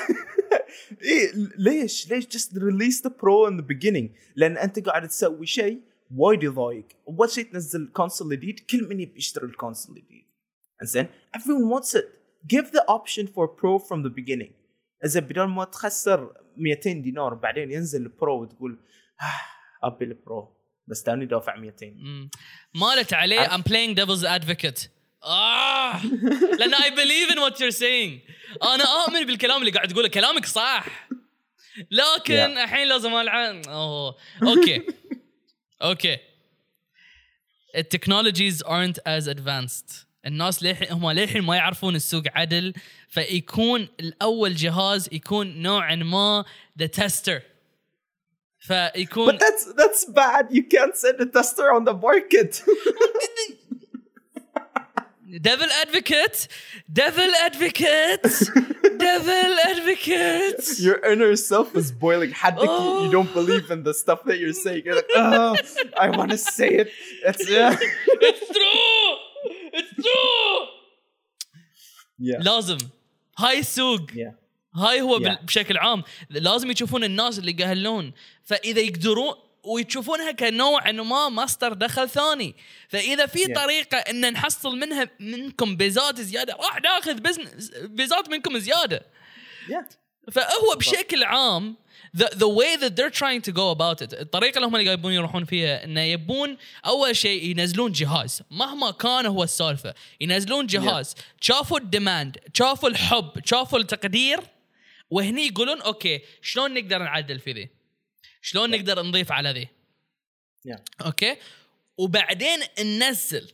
إيه 1.02 1.32
ليش؟ 1.58 2.10
ليش 2.10 2.24
just 2.24 2.50
release 2.52 3.00
the 3.00 3.10
pro 3.10 3.46
in 3.46 3.56
the 3.56 3.62
beginning؟ 3.62 4.08
لأن 4.36 4.58
أنت 4.58 4.78
قاعد 4.78 5.08
تسوي 5.08 5.46
شيء 5.46 5.80
وايد 6.16 6.42
يضايق، 6.42 6.84
اول 7.08 7.30
شيء 7.30 7.44
تنزل 7.44 7.90
console 7.92 8.32
جديد، 8.36 8.60
كل 8.60 8.88
من 8.88 9.00
يبي 9.00 9.18
يشتري 9.18 9.46
ال 9.46 9.53
console 9.53 9.96
الجديد. 9.96 10.24
زين؟ 10.82 11.06
everyone 11.36 11.70
wants 11.80 11.94
it. 11.94 12.04
Give 12.46 12.70
the 12.72 12.84
option 12.88 13.26
for 13.26 13.46
pro 13.48 13.78
from 13.78 14.02
the 14.02 14.10
beginning. 14.10 14.52
اذا 15.04 15.20
بدل 15.20 15.44
ما 15.44 15.64
تخسر 15.64 16.32
200 16.56 16.92
دينار 16.92 17.34
بعدين 17.34 17.70
ينزل 17.70 18.02
ال 18.02 18.12
pro 18.12 18.42
وتقول 18.42 18.78
آه 19.20 19.86
أبي 19.86 20.04
ال 20.04 20.15
pro 20.15 20.48
بس 20.90 21.02
توني 21.02 21.26
دافع 21.26 21.56
200 21.56 21.86
مم. 21.96 22.30
مالت 22.74 23.12
عليه 23.12 23.46
I'm 23.48 23.62
playing 23.62 23.94
devil's 23.94 24.24
advocate. 24.24 24.88
آه. 25.24 26.04
لأن 26.58 26.74
I 26.74 26.90
believe 26.90 27.30
in 27.34 27.38
what 27.38 27.54
you're 27.60 27.78
saying. 27.80 28.30
أنا 28.62 28.84
أؤمن 28.84 29.26
بالكلام 29.26 29.60
اللي 29.60 29.70
قاعد 29.70 29.88
تقوله. 29.88 30.08
كلامك 30.08 30.46
صح. 30.46 30.86
لكن 31.90 32.34
Yeah. 32.34 32.58
الحين 32.58 32.88
لازم 32.88 33.14
ألعب 33.14 33.66
أوه. 33.68 34.16
أوكي. 34.42 34.82
أوكي. 35.82 36.18
ال 37.76 37.83
technologies 37.83 38.62
aren't 38.64 38.98
as 39.08 39.26
advanced. 39.28 39.94
الناس 40.26 40.62
للحين 40.62 40.92
هم 40.92 41.10
للحين 41.10 41.42
ما 41.42 41.56
يعرفون 41.56 41.96
السوق 41.96 42.22
عدل. 42.34 42.74
فيكون 43.08 43.88
الأول 44.00 44.54
جهاز 44.54 45.08
يكون 45.12 45.62
نوعا 45.62 45.94
ما 45.94 46.44
the 46.82 46.86
tester. 46.86 47.40
فيكون 48.59 49.25
But 49.25 49.39
that's 49.39 49.73
that's 49.73 50.05
bad. 50.05 50.47
You 50.51 50.63
can't 50.63 50.95
send 50.95 51.19
a 51.21 51.25
tester 51.25 51.71
on 51.71 51.83
the 51.85 51.93
market. 51.93 52.63
Devil 55.41 55.67
advocate, 55.81 56.47
devil 56.91 57.29
advocate, 57.47 58.23
devil 58.97 59.51
advocate. 59.71 60.79
Your 60.79 60.97
inner 61.11 61.35
self 61.35 61.75
is 61.75 61.91
boiling. 61.91 62.31
حدك 62.31 62.63
you, 62.63 63.05
you 63.05 63.11
don't 63.11 63.33
believe 63.33 63.69
in 63.69 63.83
the 63.83 63.93
stuff 63.93 64.23
that 64.25 64.39
you're 64.39 64.53
saying. 64.53 64.83
You're 64.85 64.95
like, 64.95 65.09
oh, 65.15 65.57
I 65.97 66.09
want 66.17 66.31
to 66.31 66.37
say 66.37 66.69
it. 66.69 66.87
It's 67.25 67.49
yeah. 67.49 67.75
It's 68.27 68.45
true. 68.57 69.07
It's 69.73 69.93
true. 69.95 70.67
Yeah. 72.17 72.39
لازم 72.39 72.77
هاي 73.37 73.59
السوق 73.59 74.11
Yeah. 74.13 74.31
هاي 74.74 75.00
هو 75.00 75.18
Yeah. 75.18 75.44
بشكل 75.44 75.78
عام. 75.78 76.02
لازم 76.30 76.70
يشوفون 76.70 77.04
الناس 77.04 77.38
اللي 77.38 77.50
يقهلون 77.50 78.12
فإذا 78.44 78.80
يقدرون 78.80 79.34
ويشوفونها 79.64 80.32
كنوع 80.32 80.90
ما 80.90 81.28
مصدر 81.28 81.72
دخل 81.72 82.08
ثاني. 82.08 82.54
فإذا 82.88 83.26
في 83.26 83.38
Yeah. 83.38 83.54
طريقة 83.54 83.96
إن 83.98 84.32
نحصل 84.32 84.76
منها 84.78 85.10
منكم 85.20 85.76
بيزات 85.76 86.20
زيادة 86.20 86.54
راح 86.54 86.80
ناخذ 86.82 87.14
بزنس 87.14 87.70
بيزات 87.82 88.28
منكم 88.28 88.58
زيادة. 88.58 89.06
Yeah. 89.68 89.94
فهو 90.32 90.74
بشكل 90.76 91.24
عام 91.24 91.76
the, 92.16 92.24
the 92.24 92.48
way 92.48 92.76
that 92.82 92.96
they're 92.96 93.10
trying 93.10 93.40
to 93.40 93.52
go 93.52 93.70
about 93.70 94.02
it 94.02 94.20
الطريقة 94.20 94.56
اللي 94.56 94.66
هم 94.66 94.76
اللي 94.76 94.92
يبون 94.92 95.12
يروحون 95.12 95.44
فيها 95.44 95.84
انه 95.84 96.00
يبون 96.00 96.56
أول 96.86 97.16
شيء 97.16 97.44
ينزلون 97.44 97.92
جهاز. 97.92 98.42
مهما 98.50 98.90
كان 98.90 99.26
هو 99.26 99.42
السالفة 99.42 99.94
ينزلون 100.20 100.66
جهاز. 100.66 101.14
شافوا 101.40 101.78
ال 101.78 101.87
demand 101.87 102.38
شافوا 102.54 102.88
الحب 102.88 103.30
شافوا 103.44 103.78
التقدير. 103.78 104.40
وهني 105.10 105.46
يقولون 105.46 105.80
أوكي 105.80 106.20
شلون 106.42 106.74
نقدر 106.74 106.98
نعدل 106.98 107.38
في 107.40 107.52
ذي؟ 107.52 107.68
شلون 108.42 108.70
نقدر 108.70 109.02
نضيف 109.02 109.32
على 109.32 109.50
ذي؟ 109.50 109.68
Yeah. 110.68 110.80
أوكي؟ 111.06 111.36
وبعدين 111.98 112.58
ننزل. 112.80 113.52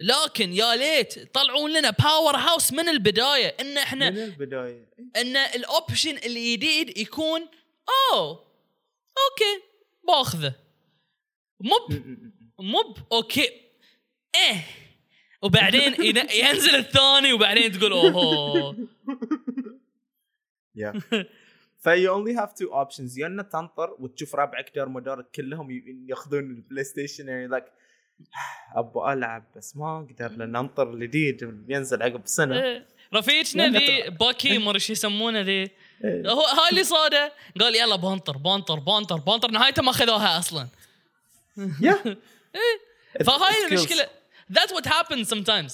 لكن 0.00 0.52
يا 0.52 0.76
ليت 0.76 1.34
طلعون 1.34 1.72
لنا 1.72 1.90
powerhouse 1.90 2.72
من 2.72 2.88
البداية. 2.88 3.46
إن 3.60 3.78
إحنا 3.78 4.10
من 4.10 4.18
البداية. 4.18 4.86
إن 5.16 5.36
ال 5.36 5.47
option 5.47 6.16
الجديد 6.16 6.98
يكون 6.98 7.40
أوه 8.12 8.28
أوكي 9.18 9.62
باخذه. 10.08 10.54
مب 11.60 12.02
مب 12.60 12.96
أوكي. 13.12 13.50
إيه. 14.34 14.64
وبعدين 15.42 15.94
ين- 16.04 16.30
ينزل 16.44 16.74
الثاني 16.74 17.32
وبعدين 17.32 17.72
تقول 17.72 17.92
اوه 17.92 18.76
Yeah. 20.78 21.16
فيو 21.78 22.24
only 22.24 22.36
have 22.40 22.50
two 22.50 22.70
options 22.72 23.18
يا 23.18 23.26
انك 23.26 23.52
تنطر 23.52 23.96
وتشوف 23.98 24.34
ربعك 24.34 24.72
دار 24.74 24.88
مدارك 24.88 25.30
كلهم 25.34 25.82
ياخذون 26.08 26.40
البلاي 26.40 26.84
ستيشن 26.84 27.28
يعني 27.28 27.46
لك 27.46 27.72
أبغى 28.76 29.12
العب 29.12 29.44
بس 29.56 29.76
ما 29.76 29.98
أقدر 29.98 30.36
لأن 30.36 30.56
انطر 30.56 30.94
الجديد 30.94 31.64
ينزل 31.68 32.02
عقب 32.02 32.22
سنه 32.24 32.62
إيه. 32.62 32.86
رفيجنا 33.14 33.62
لأن 33.62 33.76
ذي 33.76 34.10
باكي 34.10 34.58
مر 34.58 34.78
شو 34.78 34.92
يسمونه 34.92 35.40
ذي 35.40 35.50
إيه. 35.50 35.70
هو 36.30 36.40
هاي 36.40 36.70
اللي 36.70 36.84
صاده 36.84 37.32
قال 37.60 37.76
يلا 37.76 37.96
بنطر 37.96 38.36
بنطر 38.36 38.78
بنطر 38.78 39.16
بنطر 39.16 39.50
نهايته 39.50 39.82
ما 39.82 39.92
خذوها 39.92 40.38
أصلا. 40.38 40.68
It- 41.58 43.22
فهاي. 43.24 43.66
المشكلة 43.68 44.06
that's 44.52 44.72
what 44.72 44.86
happens 44.86 45.28
sometimes 45.34 45.72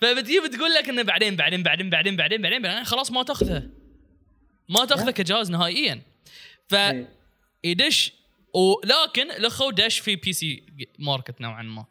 فبتجي 0.00 0.40
بتقول 0.40 0.74
لك 0.74 0.88
انه 0.88 1.02
بعدين 1.02 1.36
بعدين 1.36 1.62
بعدين 1.62 1.90
بعدين 1.90 2.16
بعدين 2.16 2.42
بعدين, 2.42 2.62
بعدين 2.62 2.84
خلاص 2.84 3.10
ما 3.10 3.22
تاخذها 3.22 3.68
ما 4.68 4.84
تاخذه 4.84 5.10
كجهاز 5.10 5.50
نهائيا 5.50 6.02
ف 6.68 6.74
إيه. 6.74 7.08
يدش 7.64 8.12
ولكن 8.54 9.30
الاخو 9.30 9.70
دش 9.70 9.98
في 9.98 10.16
PC 10.16 10.62
market 10.98 11.40
نوعا 11.40 11.62
ما 11.62 11.84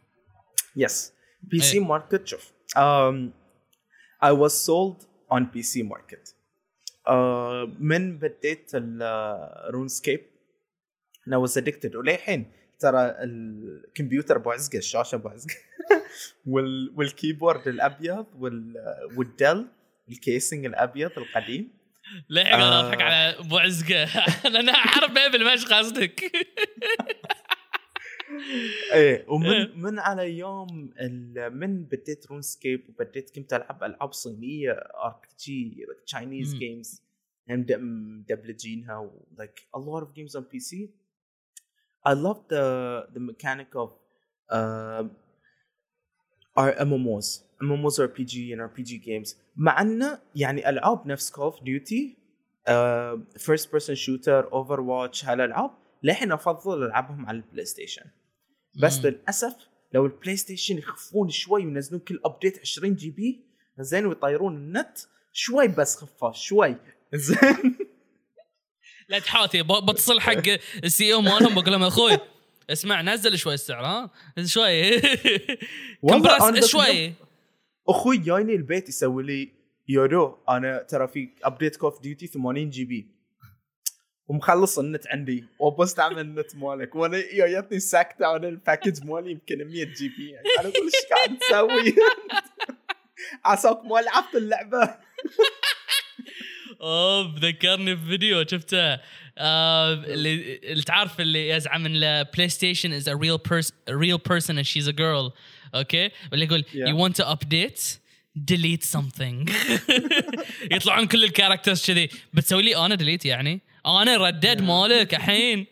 Yes. 0.80 1.12
PC 1.56 1.74
إيه. 1.74 1.88
market 1.88 2.26
شوف. 2.26 2.54
I 4.22 4.32
was 4.32 4.54
sold 4.66 5.06
on 5.30 5.42
PC 5.46 5.84
market. 5.84 6.34
Uh, 7.08 7.70
من 7.80 8.18
بديت 8.20 8.72
ال 8.74 8.88
RuneScape 8.88 10.22
I 11.30 11.38
was 11.38 11.58
addicted 11.58 11.96
وللحين 11.96 12.52
ترى 12.80 13.16
الكمبيوتر 13.24 14.36
ابو 14.36 14.52
عزقه 14.52 14.78
الشاشة 14.78 15.16
ابو 15.16 15.30
عزقه 15.30 15.56
وال 16.52 16.94
وال 16.96 17.10
keyboard 17.10 17.68
الأبيض 17.68 18.26
وال 18.40 18.74
والدل 19.18 19.68
ال 20.10 20.18
casing 20.18 20.66
الأبيض 20.66 21.12
القديم 21.18 21.77
للحين 22.30 22.54
أنا 22.54 22.80
آه. 22.80 22.88
اضحك 22.88 23.02
على 23.02 23.40
ابو 23.40 23.58
عزقه 23.58 24.06
لأن 24.50 24.70
اعرف 24.76 25.12
ما 25.12 25.28
بالمش 25.28 25.66
قصدك 25.66 26.22
إيه 28.94 29.26
ومن 29.28 29.46
إيه. 29.46 29.76
من 29.76 30.00
على 30.00 30.38
يوم 30.38 30.92
من 31.52 31.84
بديت 31.84 32.28
RuneScape 32.32 32.90
وبديت 32.90 33.36
كنت 33.36 33.54
ألعب 33.54 33.84
ألعاب 33.84 34.14
صينية 34.14 34.72
RPG 34.72 35.86
Chinese. 36.06 36.56
games 36.56 37.02
مدبلجينها 37.50 38.98
و 38.98 39.28
like 39.40 39.62
a 39.76 39.80
lot 39.80 40.04
of 40.04 40.14
games 40.14 40.36
on 40.36 40.44
PC 40.44 40.90
I 42.06 42.14
love 42.14 42.40
the 42.48 42.66
the 43.14 43.20
mechanic 43.20 43.76
of 43.76 43.90
uh, 44.50 45.04
our 46.56 46.72
MMOs 46.74 47.47
MMOs 47.64 48.00
RPG 48.00 48.34
and 48.54 48.62
RPG 48.62 48.92
games. 49.06 49.36
مع 49.56 49.82
انه 49.82 50.20
يعني 50.36 50.70
ألعاب 50.70 51.08
نفس 51.08 51.32
Call 51.32 51.52
of 51.54 51.56
Duty 51.56 52.18
uh, 52.70 53.18
first 53.40 53.72
person 53.72 53.96
shooter 53.96 54.44
Overwatch 54.52 55.26
هالألعاب 55.26 55.72
للحين 56.04 56.32
أفضل 56.32 56.84
ألعبهم 56.84 57.26
على 57.26 57.38
ال 57.38 57.66
PlayStation 57.66 58.06
بس 58.76 58.98
مم. 58.98 59.06
للأسف 59.06 59.56
لو 59.94 60.06
ال 60.06 60.38
PlayStation 60.38 60.78
يخفون 60.78 61.30
شوي 61.30 61.66
وينزلون 61.66 62.02
كل 62.02 62.20
update 62.26 62.60
20 62.60 62.96
GB 62.96 63.44
زين 63.80 64.06
ويطيرون 64.06 64.56
النت 64.56 64.98
شوي 65.34 65.68
بس 65.68 65.96
خفاف 65.96 66.36
شوي. 66.36 66.76
زين. 67.14 67.78
لا 69.10 69.20
تحاتي 69.20 69.64
بتصل 69.64 70.20
حق 70.20 70.58
السي 70.84 71.14
أو 71.14 71.22
مالهم 71.22 71.54
بقول 71.54 71.72
لهم 71.72 71.84
أخوي 71.84 72.18
اسمع 72.70 73.02
نزل 73.02 73.38
شوي 73.38 73.54
السعر 73.54 73.86
ها؟ 73.86 74.10
شوي. 74.46 75.02
كمبرس 76.10 76.66
شوي. 76.66 77.14
أخوي 77.90 78.18
جايني 78.18 78.56
البيت 78.56 78.90
يسوي 78.90 79.24
لي 79.24 79.52
يورو. 79.88 80.44
أنا 80.50 80.84
ترى 80.90 81.08
في 81.08 81.30
ابديت 81.44 81.76
كوف 81.76 82.02
ديوتي 82.02 82.28
80 82.28 82.70
جي 82.70 82.86
بي. 82.86 83.18
ومخلص 84.28 84.80
النت 84.80 85.08
عندي. 85.08 85.46
وبستعمل 85.60 86.20
النت 86.20 86.56
مالك. 86.56 86.96
وأنا 86.96 87.18
جايتني 87.34 87.80
ساكتة 87.80 88.26
على 88.26 88.50
الباكج 88.50 89.06
مالي 89.06 89.32
يمكن 89.32 89.58
100 89.58 89.86
جي 89.86 90.10
بي 90.10 90.30
يعني. 90.30 90.48
أنا 90.60 90.70
أقول 90.70 90.84
إيش 90.84 90.94
قاعد 91.12 91.38
تسوي؟ 91.38 91.96
عساك 93.46 93.86
ما 93.86 94.00
لعبت 94.00 94.36
اللعبة. 94.36 94.98
أوه 96.82 97.36
ذكرني 97.40 97.96
بفيديو 97.96 98.46
شفته. 98.48 99.00
آه 99.38 99.94
اللي 99.94 100.84
تعرف 100.86 101.22
اللي 101.22 101.50
يزعم 101.50 101.86
إن 101.86 102.24
PlayStation 102.24 102.94
is 102.94 103.10
real 103.10 103.40
person 103.50 103.74
a 103.90 103.94
real 103.94 104.20
person 104.32 104.58
and 104.58 104.68
she's 104.68 104.88
a 104.88 104.94
girl. 104.94 105.34
اوكي 105.75 106.11
واللي 106.31 106.45
يقول 106.47 106.65
Yeah. 106.65 106.89
you 106.89 106.97
want 106.97 107.15
to 107.17 107.25
update 107.25 107.99
delete 108.51 108.85
something 108.99 109.53
يطلعون 110.73 111.07
كل 111.07 111.25
الكاركترز 111.25 111.87
كذي 111.87 112.09
بتسوي 112.35 112.63
لي 112.63 112.77
انا 112.77 112.95
ديليت 112.95 113.25
يعني 113.27 113.61
انا 113.87 114.17
ردد 114.17 114.63
مالك 114.63 115.15
الحين 115.15 115.67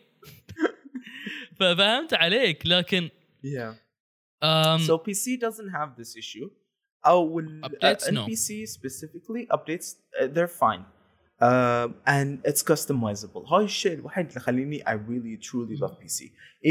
ففهمت 1.59 2.13
عليك 2.13 2.65
لكن 2.65 3.09
yeah 3.45 3.73
um, 4.43 4.79
so 4.87 4.97
PC 4.97 5.37
doesn't 5.39 5.71
have 5.79 5.95
this 6.01 6.15
issue 6.15 6.49
او 7.05 7.39
ال 7.39 7.61
Updates, 7.65 8.03
uh, 8.07 8.11
no. 8.11 8.25
NPC 8.25 8.67
specifically 8.77 9.47
updates 9.55 9.87
uh, 10.19 10.27
they're 10.27 10.55
fine 10.63 10.83
um, 11.41 11.95
and 12.07 12.39
it's 12.51 12.63
customizable 12.63 13.53
هاي 13.53 13.63
الشيء 13.65 13.93
الوحيد 13.93 14.27
اللي 14.27 14.39
خليني 14.39 14.83
I 14.83 14.91
really 14.93 15.43
truly 15.47 15.77
love 15.83 15.93
PC 15.93 16.23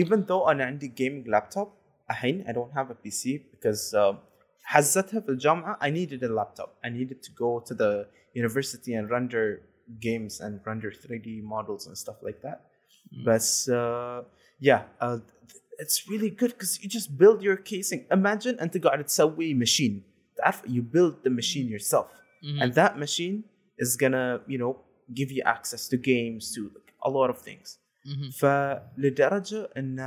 even 0.03 0.19
though 0.27 0.49
انا 0.51 0.65
عندي 0.65 0.93
gaming 1.01 1.31
laptop 1.31 1.69
الحين 2.11 2.45
I 2.47 2.53
don't 2.53 2.73
have 2.79 2.91
a 2.91 2.95
PC 2.95 3.41
because 3.53 3.95
um, 3.95 4.17
حزتها 4.63 5.21
في 5.21 5.29
الجامعة 5.29 5.79
I 5.83 5.91
needed 5.91 6.23
a 6.23 6.29
laptop 6.29 6.69
I 6.87 6.89
needed 6.91 7.23
to 7.23 7.31
go 7.33 7.61
to 7.69 7.75
the 7.75 8.07
university 8.35 8.93
and 8.95 9.11
render 9.11 9.61
games 10.01 10.41
and 10.41 10.61
render 10.67 10.91
3D 10.93 11.29
models 11.43 11.87
and 11.89 11.97
stuff 12.05 12.19
like 12.23 12.41
that 12.47 12.59
but 13.29 13.47
uh, 13.81 14.19
yeah 14.69 14.83
uh, 15.05 15.19
it's 15.83 15.99
really 16.13 16.31
good 16.41 16.53
because 16.57 16.73
you 16.83 16.89
just 16.99 17.09
build 17.23 17.39
your 17.49 17.57
casing 17.57 18.01
imagine 18.19 18.61
انت 18.61 18.79
قاعد 18.79 19.05
تسوي 19.05 19.55
machine 19.55 20.01
تعرف 20.37 20.63
you 20.67 20.83
build 20.97 21.15
the 21.27 21.31
machine 21.31 21.69
yourself 21.69 22.07
Mhm. 22.43 22.63
and 22.63 22.71
that 22.81 22.93
machine 23.05 23.37
is 23.85 23.91
gonna 24.03 24.27
you 24.53 24.59
know 24.63 24.73
give 25.19 25.31
you 25.37 25.43
access 25.57 25.83
to 25.93 25.97
games 26.13 26.43
to 26.55 26.61
like, 26.77 26.91
a 27.09 27.11
lot 27.11 27.29
of 27.35 27.39
things 27.49 27.79
مهم. 28.07 28.31
فلدرجة 28.31 29.69
ان 29.77 29.99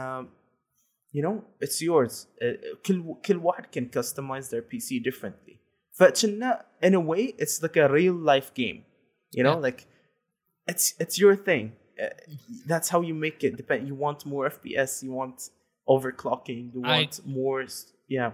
you 1.17 1.21
know 1.25 1.65
it's 1.65 1.81
yours 1.81 2.13
uh, 2.41 2.77
كل 2.85 3.15
كل 3.25 3.35
واحد 3.37 3.65
can 3.65 3.99
customize 3.99 4.49
their 4.49 4.61
PC 4.61 5.03
differently 5.11 5.57
فكنا 5.99 6.65
in 6.85 6.89
a 6.93 6.99
way 6.99 7.33
it's 7.43 7.61
like 7.63 7.77
a 7.77 7.87
real 7.91 8.15
life 8.33 8.51
game 8.55 8.79
you 9.37 9.43
know 9.43 9.55
Yeah. 9.57 9.67
like 9.69 9.81
it's 10.71 10.85
it's 11.03 11.17
your 11.23 11.35
thing 11.49 11.65
Uh, 11.93 12.05
that's 12.71 12.89
how 12.93 12.99
you 13.09 13.15
make 13.25 13.39
it 13.47 13.51
depend 13.63 13.81
you 13.91 13.95
want 14.05 14.19
more 14.33 14.43
FPS 14.55 14.91
you 15.05 15.11
want 15.21 15.37
overclocking 15.95 16.61
you 16.73 16.81
I- 16.83 16.91
want 16.93 17.13
more 17.39 17.59
s- 17.63 17.85
yeah 18.09 18.31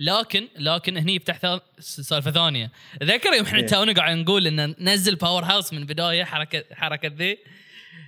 لكن 0.00 0.48
لكن 0.58 0.96
هني 0.96 1.14
يفتح 1.14 1.38
ثا- 1.38 1.80
سالفه 1.80 2.30
ثانيه 2.30 2.72
ذكر 3.02 3.32
يوم 3.32 3.44
احنا 3.46 3.58
إيه. 3.58 3.66
تونا 3.66 3.92
قاعد 3.92 4.16
نقول 4.16 4.46
ان 4.46 4.74
نزل 4.80 5.16
باور 5.16 5.44
هاوس 5.44 5.72
من 5.72 5.84
بدايه 5.86 6.24
حركه 6.24 6.64
حركه 6.74 7.08
ذي 7.08 7.38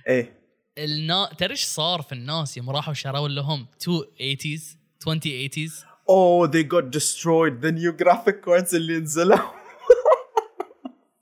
ايه 0.07 0.39
النا... 0.78 1.30
تدري 1.38 1.50
إيش 1.50 1.64
صار 1.64 2.02
في 2.02 2.12
الناس 2.12 2.56
يوم 2.56 2.70
راحوا 2.70 2.94
شروا 2.94 3.28
لهم 3.28 3.66
2 3.82 4.00
80s 4.36 4.76
20 5.02 5.20
80s 5.20 5.94
oh 6.06 6.46
they 6.46 6.62
got 6.62 6.90
destroyed. 6.90 7.60
The 7.62 7.72
new 7.72 7.92
graphic 7.92 8.42
cards 8.46 8.74
اللي 8.74 8.98
نزلوا. 8.98 9.38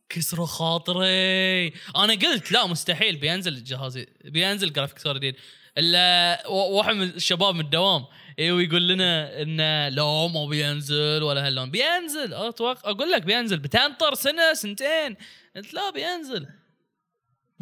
كسروا 0.09 0.47
خاطري. 0.47 1.67
أنا 1.97 2.15
قلت 2.15 2.53
لا 2.53 2.67
مستحيل. 2.67 3.17
بينزل 3.17 3.53
الجهاز 3.53 3.99
بينزل 4.25 4.73
graphic 4.73 4.99
card 4.99 5.17
جديد 5.17 5.37
الا 5.79 6.49
واحد 6.49 6.95
من 6.95 7.03
الشباب 7.03 7.55
من 7.55 7.61
الدوام 7.61 8.05
أيوه 8.39 8.63
يقول 8.63 8.89
لنا 8.89 9.43
انه 9.43 9.89
لا 9.89 10.29
ما 10.29 10.47
بينزل 10.47 11.23
ولا 11.23 11.47
هاللون. 11.47 11.71
بينزل. 11.71 12.35
أتوقع 12.35 12.91
أقول 12.91 13.11
لك 13.11 13.23
بينزل. 13.23 13.59
بتنطر 13.59 14.15
سنة 14.15 14.55
سنتين. 14.55 15.17
قلت 15.57 15.75
لا 15.75 15.91
بينزل. 15.91 16.47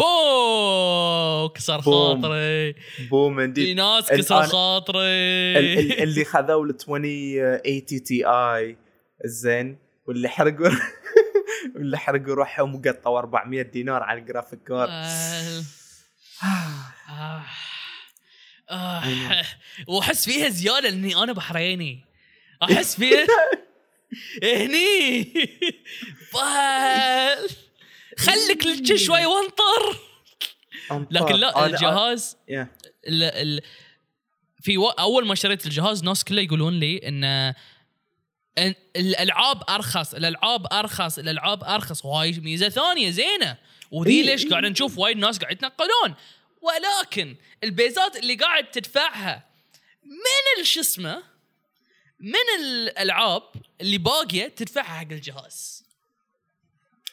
بو 0.00 1.48
كسر. 1.48 1.80
خاطري 1.82 2.74
boom 3.10 3.36
في 3.36 3.44
indeed 3.44 3.76
ناس 3.76 4.08
كسر 4.12 4.42
خاطري 4.42 4.98
ال- 5.58 5.78
ال- 5.78 6.02
اللي 6.02 6.24
خذوا 6.24 6.64
ال 6.64 6.70
2080 6.70 7.84
Ti 8.04 8.76
زين 9.24 9.78
واللي 10.06 10.28
حرقوا 10.28 10.68
واللي 11.74 11.98
حرقوا 11.98 12.34
روحهم 12.34 12.74
وقطوا 12.74 13.18
400 13.18 13.62
دينار 13.62 14.02
على 14.02 14.20
الجرافيك 14.20 14.58
كارد 14.68 14.90
آه. 14.90 15.62
آه. 17.10 17.42
آه. 18.70 19.02
وأحس 19.88 20.24
فيها 20.24 20.48
زيادة 20.48 20.80
لأني 20.88 21.16
أنا 21.16 21.32
بحريني 21.32 22.04
أحس 22.62 22.96
فيها 22.96 23.26
هني 24.54 25.24
ف- 26.32 27.69
خليك 28.20 28.94
شوي 28.96 29.26
وانطر. 29.26 30.00
لكن 31.10 31.34
لا 31.34 31.66
الجهاز. 31.66 32.36
ال 32.48 33.22
ال 33.22 33.62
في 34.62 34.78
و... 34.78 34.88
أول 34.88 35.26
ما 35.26 35.34
شريت 35.34 35.66
الجهاز 35.66 35.98
الناس 35.98 36.24
كلها 36.24 36.42
يقولون 36.42 36.80
لي 36.80 37.08
إن 37.08 37.54
الألعاب 38.96 39.62
أرخص 39.68 40.14
الألعاب 40.14 40.72
أرخص 40.72 41.18
الألعاب 41.18 41.64
أرخص. 41.64 42.04
وهاي 42.04 42.32
ميزة 42.32 42.68
ثانية 42.68 43.10
زينة. 43.10 43.56
وذي 43.90 44.10
إيه، 44.10 44.22
ليش 44.22 44.44
إيه، 44.44 44.50
قاعد. 44.50 44.64
نشوف 44.64 44.98
وايد 44.98 45.16
ناس 45.16 45.38
قاعد 45.38 45.52
يتنقلون؟ 45.52 46.14
ولكن 46.62 47.36
البيزات 47.64 48.16
اللي 48.16 48.34
قاعد 48.34 48.70
تدفعها 48.70 49.44
من 50.04 50.64
شو 50.64 50.80
اسمه؟ 50.80 51.22
من 52.20 52.60
الألعاب 52.60 53.42
اللي 53.80 53.98
باقية 53.98 54.48
تدفعها 54.48 54.98
حق 54.98 55.12
الجهاز. 55.12 55.84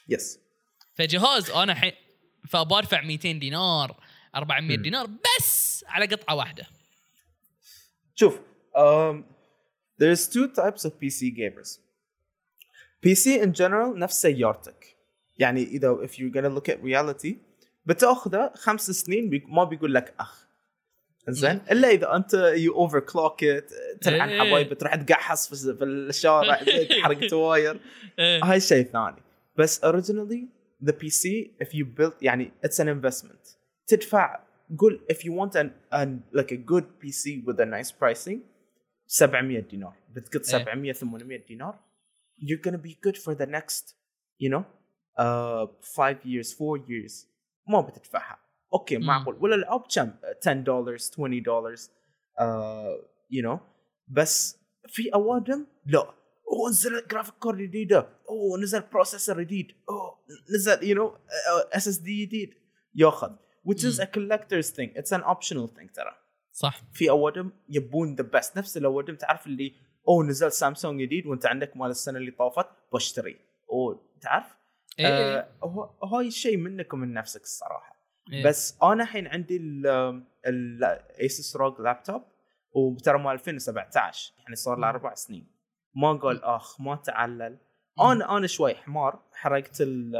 يس 0.09 0.39
فجهاز 0.97 1.49
أنا 1.49 1.73
حين 1.75 1.91
فبدفع 2.49 3.01
200 3.01 3.31
دينار 3.31 3.95
400 4.35 4.77
مم. 4.77 4.83
دينار 4.83 5.07
بس 5.07 5.85
على 5.87 6.05
قطعة 6.05 6.35
واحدة. 6.35 6.65
شوف 8.15 8.39
um, 8.75 9.15
there's 10.01 10.27
two 10.27 10.47
types 10.47 10.85
of 10.85 10.91
PC 11.01 11.21
gamers. 11.37 11.79
PC 13.05 13.41
in 13.43 13.53
general 13.53 13.97
نفس 13.97 14.21
سيارتك. 14.21 14.95
يعني 15.39 15.63
إذا 15.63 15.97
if 16.07 16.09
you're 16.11 16.33
gonna 16.33 16.59
look 16.59 16.69
at 16.69 16.77
reality 16.83 17.33
بتاخذه 17.85 18.51
خمس 18.55 18.91
سنين 18.91 19.29
بي 19.29 19.43
ما 19.47 19.63
بيقول 19.63 19.93
لك 19.93 20.13
أخ. 20.19 20.47
زين 21.29 21.61
إلا 21.71 21.89
إذا 21.89 22.15
أنت 22.15 22.53
you 22.55 22.73
overclock 22.75 23.41
it 23.41 23.73
تلعن 24.01 24.29
إيه. 24.29 24.39
حبايب 24.39 24.73
تروح 24.73 24.95
تقحص 24.95 25.53
في 25.53 25.83
الشارع 25.83 26.63
تحرق 26.99 27.27
تواير 27.29 27.79
إيه. 28.19 28.43
هاي 28.43 28.59
شيء 28.59 28.85
ثاني. 28.85 29.21
بس 29.55 29.85
originally 29.85 30.56
the 30.84 30.92
PC 30.92 31.26
if 31.64 31.74
you 31.74 31.84
built 32.00 32.22
يعني 32.22 32.52
it's 32.66 32.78
an 32.78 32.88
investment 32.88 33.56
تدفع 33.86 34.40
قول 34.78 35.00
if 35.12 35.16
you 35.16 35.32
want 35.32 35.56
an, 35.56 35.70
an 35.92 36.38
like 36.38 36.52
a 36.52 36.56
good 36.56 36.84
PC 36.84 37.44
with 37.46 37.60
a 37.60 37.66
nice 37.66 37.92
pricing 37.92 38.38
700 39.06 39.68
دينار 39.70 39.94
بتقط 40.12 40.42
700 40.42 40.92
800 40.92 41.46
دينار 41.46 41.78
you're 42.38 42.70
gonna 42.70 42.78
be 42.78 42.96
good 43.06 43.16
for 43.16 43.34
the 43.34 43.46
next 43.46 43.94
you 44.38 44.48
know 44.50 44.64
uh, 45.18 45.66
five 45.82 46.18
years 46.24 46.52
four 46.52 46.78
years 46.78 47.26
ما 47.68 47.80
بتدفعها 47.80 48.38
اوكي 48.72 48.96
مم. 48.98 49.06
معقول 49.06 49.36
ولا 49.40 49.54
الالعاب 49.54 49.80
كم 49.94 50.12
10 50.42 50.52
دولار 50.52 50.94
20 50.94 51.42
دولار 51.42 51.76
uh, 51.76 53.02
you 53.30 53.42
know 53.46 53.58
بس 54.08 54.58
في 54.86 55.14
اوادم 55.14 55.66
لا 55.86 56.14
اوه 56.57 56.69
نزل 56.69 57.07
graphic 57.11 57.33
card 57.43 57.57
جديدة. 57.57 58.09
اوه 58.29 58.59
نزل 58.59 58.81
processor 58.81 59.41
جديد. 59.43 59.71
اوه 59.89 60.17
نزل 60.55 60.83
you 60.83 60.95
know 60.95 61.17
SSD 61.73 62.25
جديد. 62.25 62.53
ياخذ. 62.95 63.31
Which 63.69 63.83
is 63.83 63.99
a 63.99 64.05
collector's 64.05 64.69
thing. 64.77 64.89
It's 64.99 65.11
an 65.17 65.23
optional 65.23 65.67
thing 65.77 65.91
ترى. 65.93 66.15
صح. 66.51 66.81
في 66.93 67.09
اوادم 67.09 67.51
يبون 67.69 68.15
the 68.15 68.23
best 68.23 68.57
نفس 68.57 68.77
الاوادم 68.77 69.15
تعرف 69.15 69.47
اللي 69.47 69.73
اوه 70.07 70.23
نزل 70.25 70.51
سامسونج 70.51 71.01
جديد 71.01 71.25
وانت 71.27 71.45
عندك 71.45 71.77
مال 71.77 71.89
السنة 71.89 72.17
اللي 72.17 72.31
طافت 72.31 72.67
بشتري. 72.93 73.37
اوه 73.71 74.01
تعرف؟ 74.21 74.45
إيه. 74.99 75.05
آه 75.39 75.47
هو 75.63 75.83
هاي 75.83 76.27
الشيء 76.27 76.57
منك 76.57 76.93
ومن 76.93 77.13
نفسك 77.13 77.41
الصراحة. 77.41 77.95
إيه. 78.33 78.45
بس 78.45 78.77
أنا 78.83 79.03
الحين 79.03 79.27
عندي 79.27 79.57
ال- 79.57 80.23
ال 80.45 80.67
Asus 80.67 81.55
ROG 81.55 81.81
laptop 81.81 82.21
وترى 82.75 83.19
مال 83.19 83.31
2017 83.33 84.33
يعني 84.39 84.55
صار 84.55 84.79
له 84.79 84.89
أربع 84.89 85.13
سنين. 85.13 85.56
ما 85.97 86.13
قال 86.13 86.43
آخ 86.43 86.81
ما 86.81 86.95
تعلل. 86.95 87.57
أنا 87.99 88.37
أنا 88.37 88.47
شوي 88.47 88.75
حمار 88.75 89.23
حرقت 89.33 89.81
ال 89.81 90.13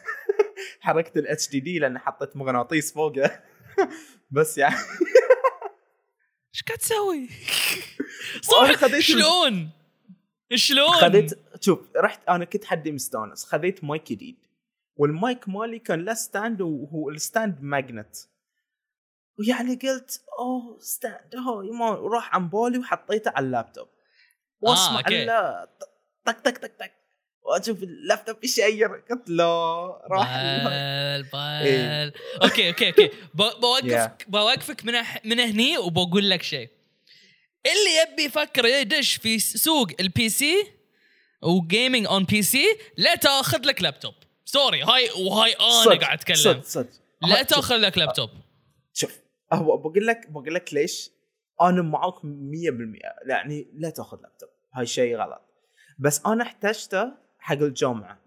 حرقت 0.80 1.16
ال 1.16 1.48
HDD 1.48 1.78
لأن 1.78 1.98
حطيت 1.98 2.36
مغناطيس 2.36 2.92
فوقه. 2.92 3.42
بس 4.30 4.58
يعني. 4.58 4.76
إيش 6.54 6.62
قاعد 6.62 6.78
تسوي؟ 6.78 7.28
صح 8.50 8.98
شلون؟ 8.98 9.70
شلون؟ 10.54 10.92
خذيت 10.92 11.30
شوف 11.60 11.96
رحت 11.96 12.28
أنا 12.28 12.44
كنت 12.44 12.64
حدي 12.64 12.92
مستانس. 12.92 13.44
خذيت 13.44 13.84
مايك 13.84 14.12
جديد. 14.12 14.46
والمايك 14.96 15.48
مالي 15.48 15.78
كان 15.78 16.04
له 16.04 16.14
stand 16.14 16.60
وهو 16.60 17.10
ال 17.10 17.18
stand 17.18 17.58
magnet. 17.60 18.16
ويعني 19.38 19.74
قلت 19.74 20.24
أوه 20.38 20.78
stand 20.80 21.36
هو 21.36 21.62
ما 21.62 21.90
راح 21.90 22.34
عن 22.34 22.48
بالي 22.48 22.78
وحطيته 22.78 23.32
على 23.36 23.46
اللابتوب. 23.46 23.95
واسمع. 24.60 25.00
الا 25.00 25.68
طق 26.26 26.32
طق 26.40 26.50
طق 26.58 26.70
طق. 26.80 26.90
وأشوف 27.42 27.82
اللابتوب 27.82 28.44
يشير 28.44 28.88
قلت 29.10 29.28
لا 29.30 29.44
راح 30.10 30.36
بال 30.36 31.22
بال. 31.22 31.66
إيه. 31.66 32.12
okay 32.42 32.68
okay 32.68 32.88
okay. 32.88 33.10
Yeah. 33.36 33.38
بوقفك 33.60 34.24
بوقفك 34.28 34.84
من 34.84 34.92
من 35.24 35.40
هني 35.40 35.78
وبقول 35.78 36.30
لك 36.30 36.42
شيء. 36.42 36.68
اللي 37.66 38.12
يبي 38.12 38.24
يفكر 38.24 38.66
يدش 38.66 39.14
في 39.16 39.38
سوق 39.38 39.88
ال 40.00 40.28
PC 40.28 40.72
و 41.42 42.06
gaming 42.06 42.24
on 42.24 42.42
PC 42.42 42.64
لا 42.96 43.14
تأخذ 43.14 43.60
لك 43.66 43.82
لابتوب 43.82 44.14
sorry 44.44 44.82
هاي 44.82 45.10
وهاي 45.10 45.52
أنا 45.52 45.82
صدق، 45.84 46.00
قاعد 46.00 46.18
أتكلم. 46.18 46.36
صدق 46.36 46.64
صدق. 46.64 46.88
لا 47.22 47.42
تأخذ 47.42 47.76
لك 47.76 47.98
لابتوب 47.98 48.30
شوف 48.94 49.18
هو 49.52 49.76
بقول 49.76 50.06
لك 50.06 50.30
بقول 50.30 50.54
لك 50.54 50.74
ليش 50.74 51.10
أنا 51.62 51.82
معاك 51.82 52.14
100% 52.14 52.24
يعني 53.26 53.66
لا 53.74 53.90
تأخذ 53.90 54.20
لابتوب. 54.22 54.48
هاي 54.74 54.86
شيء 54.86 55.16
غلط. 55.16 55.42
بس 55.98 56.26
أنا 56.26 56.42
احتجته 56.42 57.12
حق 57.38 57.56
الجامعة. 57.56 58.18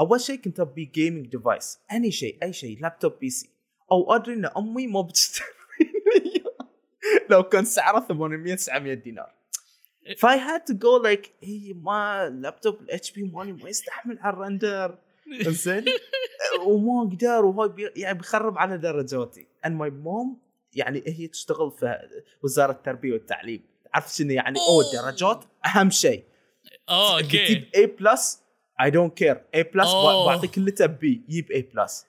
أول 0.00 0.20
شيء 0.20 0.36
كنت 0.36 0.60
أبي 0.60 0.84
gaming 0.84 1.26
device 1.26 1.78
any 1.92 2.10
شيء 2.10 2.38
أي 2.42 2.52
شيء. 2.52 2.80
laptop 2.80 3.18
PC 3.20 3.50
أو 3.92 4.14
أدري 4.14 4.34
إن 4.34 4.46
أمي 4.46 4.86
ما 4.86 5.00
بتشتري. 5.00 5.46
لو 7.30 7.42
كان 7.42 7.64
سعره 7.64 8.00
800 8.00 8.54
900 8.54 8.94
دينار. 8.94 9.32
ف 10.18 10.38
I 10.38 10.44
had 10.44 10.64
to 10.64 10.74
go 10.74 11.02
like 11.02 11.32
هي 11.42 11.72
my 11.72 12.28
laptop 12.28 12.80
ال 12.80 13.12
HP 13.12 13.22
مالي 13.22 13.52
ما 13.52 13.68
يستحمل 13.68 14.18
على 14.18 14.34
ال 14.34 14.43
render 14.43 14.98
زين 15.64 15.84
وما 16.66 17.08
أقدر. 17.08 17.44
وهاي 17.44 17.68
بي 17.68 17.90
يعني 17.96 18.18
بيخرب 18.18 18.58
على 18.58 18.78
درجاتي. 18.78 19.46
And 19.66 19.70
my 19.70 19.90
mom 19.90 20.49
يعني 20.72 21.02
هي 21.06 21.26
تشتغل 21.26 21.70
في 21.70 21.98
وزارة 22.44 22.72
التربية 22.72 23.12
والتعليم. 23.12 23.62
تعرف 23.92 24.14
شنو 24.14 24.30
يعني؟ 24.30 24.58
أو 24.58 24.64
أوه. 24.74 24.84
الدرجات 24.86 25.44
أهم 25.66 25.90
شيء. 25.90 26.24
آه 26.88 27.16
okay. 27.20 27.46
تجيب 27.46 27.68
A 27.74 27.86
plus 27.86 28.42
I 28.82 28.90
don't 28.90 29.16
care 29.18 29.42
A 29.54 29.62
plus. 29.62 29.88
بعطيك 30.26 30.58
اللي 30.58 30.70
تبيه 30.70 31.18
جيب 31.28 31.50
A 31.50 31.62
plus 31.62 32.06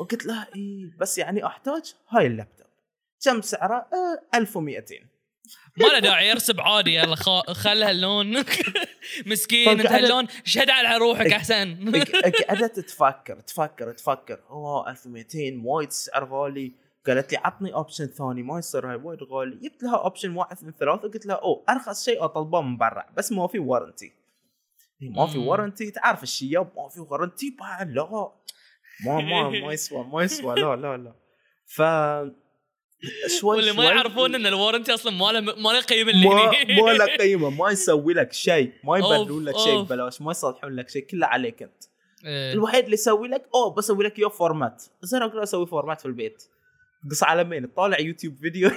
وقلت 0.00 0.26
لها 0.26 0.48
اي 0.56 0.90
بس 1.00 1.18
يعني 1.18 1.46
أحتاج 1.46 1.94
هاي 2.08 2.26
اللابتوب. 2.26 2.66
كم 3.24 3.40
سعره؟ 3.40 3.74
آه 3.76 4.38
1200 4.38 4.94
ما 5.76 5.86
له 5.86 5.98
داعي 5.98 6.28
يرسب 6.28 6.60
عادي 6.60 6.94
يلا 6.94 7.16
خ- 7.16 7.50
خلها 7.52 7.90
اللون. 7.90 8.44
مسكين 9.26 9.68
انت 9.68 9.86
هاللون 9.86 10.26
شهد 10.44 10.70
على 10.70 10.96
روحك 10.96 11.32
أحسن. 11.32 11.92
قعدت 12.48 12.80
تفكر 12.80 13.40
تفكر 13.40 13.92
تفكر. 13.92 14.40
أوه 14.50 14.90
1200 14.90 15.38
وايد 15.64 15.90
سعر 15.90 16.24
غالي. 16.24 16.72
قالت 17.06 17.32
لي 17.32 17.38
عطني 17.38 17.74
option 17.74 18.06
ثاني 18.06 18.42
ما 18.42 18.58
يصير 18.58 18.90
هاي 18.90 18.96
وايد 18.96 19.22
غالي. 19.22 19.56
جبت 19.56 19.82
لها 19.82 19.96
option 19.96 20.36
واحد 20.36 20.52
اثنين 20.52 20.72
ثلاثة 20.80 21.02
قلت 21.02 21.26
لها 21.26 21.36
أوه 21.36 21.64
أرخص 21.68 22.04
شيء 22.04 22.24
أطلبه 22.24 22.60
من 22.60 22.76
برا 22.76 23.04
بس 23.16 23.32
ما 23.32 23.46
في 23.46 23.58
warranty 23.58 24.12
ما 25.00 25.26
في. 25.26 25.38
warranty 25.38 25.90
تعرف 25.90 26.22
الشياب 26.22 26.72
ما 26.76 26.88
في 26.88 27.00
warranty 27.00 27.56
بعد 27.60 27.90
لا. 27.90 28.32
ما 29.06 29.20
ما 29.20 29.48
ما 29.48 29.72
يسوى 29.72 30.04
ما 30.04 30.22
يسوى. 30.22 30.54
لا 30.54 30.76
لا 30.76 30.96
لا. 30.96 31.14
ف 31.66 31.82
شوي 33.40 33.56
واللي 33.56 33.72
ما 33.72 33.84
يعرفون 33.84 34.34
إن 34.34 34.46
ال 34.46 34.51
warranty 34.51 34.94
أصلا 34.94 35.12
ما 35.12 35.32
له 35.32 35.40
ما 35.40 35.68
له 35.68 35.80
قيمة 35.80 36.12
ما 36.12 36.60
اللي 36.62 36.82
ما 36.82 36.92
له 36.92 37.16
قيمة. 37.16 37.50
ما 37.50 37.70
يسوي 37.70 38.14
لك 38.14 38.32
شيء 38.32 38.72
ما 38.84 38.98
يبدلون 38.98 39.44
لك 39.44 39.56
شيء. 39.56 39.82
ببلاش 39.82 40.20
ما 40.20 40.30
يصلحون 40.30 40.76
لك 40.76 40.88
شيء 40.88 41.06
كله 41.06 41.26
عليك 41.26 41.62
أنت. 41.62 41.84
إيه. 42.24 42.52
الوحيد 42.52 42.84
اللي 42.84 42.94
يسوي 42.94 43.28
لك 43.28 43.48
أوه 43.54 43.74
بسوي 43.74 44.04
لك 44.04 44.18
اياه 44.18 44.28
format 44.28 44.84
زين 45.02 45.22
أقدر 45.22 45.42
أسوي 45.42 45.66
format 45.66 46.00
في 46.00 46.06
البيت. 46.06 46.44
قص 47.10 47.22
على 47.22 47.44
مين؟ 47.44 47.66
طالع 47.66 48.00
يوتيوب 48.00 48.36
فيديو. 48.36 48.70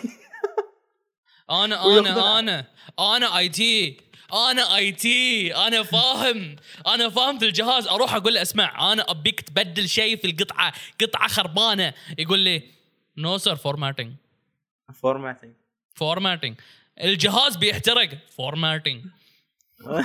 أنا 1.49 1.85
أنا 1.99 2.39
أنا 2.39 2.65
أنا 2.99 3.37
IT 3.37 3.97
أنا 4.33 4.75
IT 4.75 5.55
أنا 5.55 5.83
فاهم 5.83 6.55
أنا 6.87 7.09
فاهم 7.09 7.39
في 7.39 7.45
الجهاز. 7.45 7.87
أروح 7.87 8.13
أقول 8.13 8.33
له 8.33 8.41
اسمع 8.41 8.93
أنا 8.93 9.11
أبيك 9.11 9.41
تبدل 9.41 9.89
شيء 9.89 10.17
في 10.17 10.27
القطعة 10.27 10.73
قطعة 11.01 11.27
خربانة. 11.27 11.93
يقول 12.17 12.39
لي 12.39 12.63
no 13.17 13.37
sir 13.37 13.55
formatting 13.55 14.13
formatting 14.93 15.53
formatting 15.93 16.55
الجهاز 17.03 17.55
بيحترق. 17.55 18.09
formatting 18.37 19.05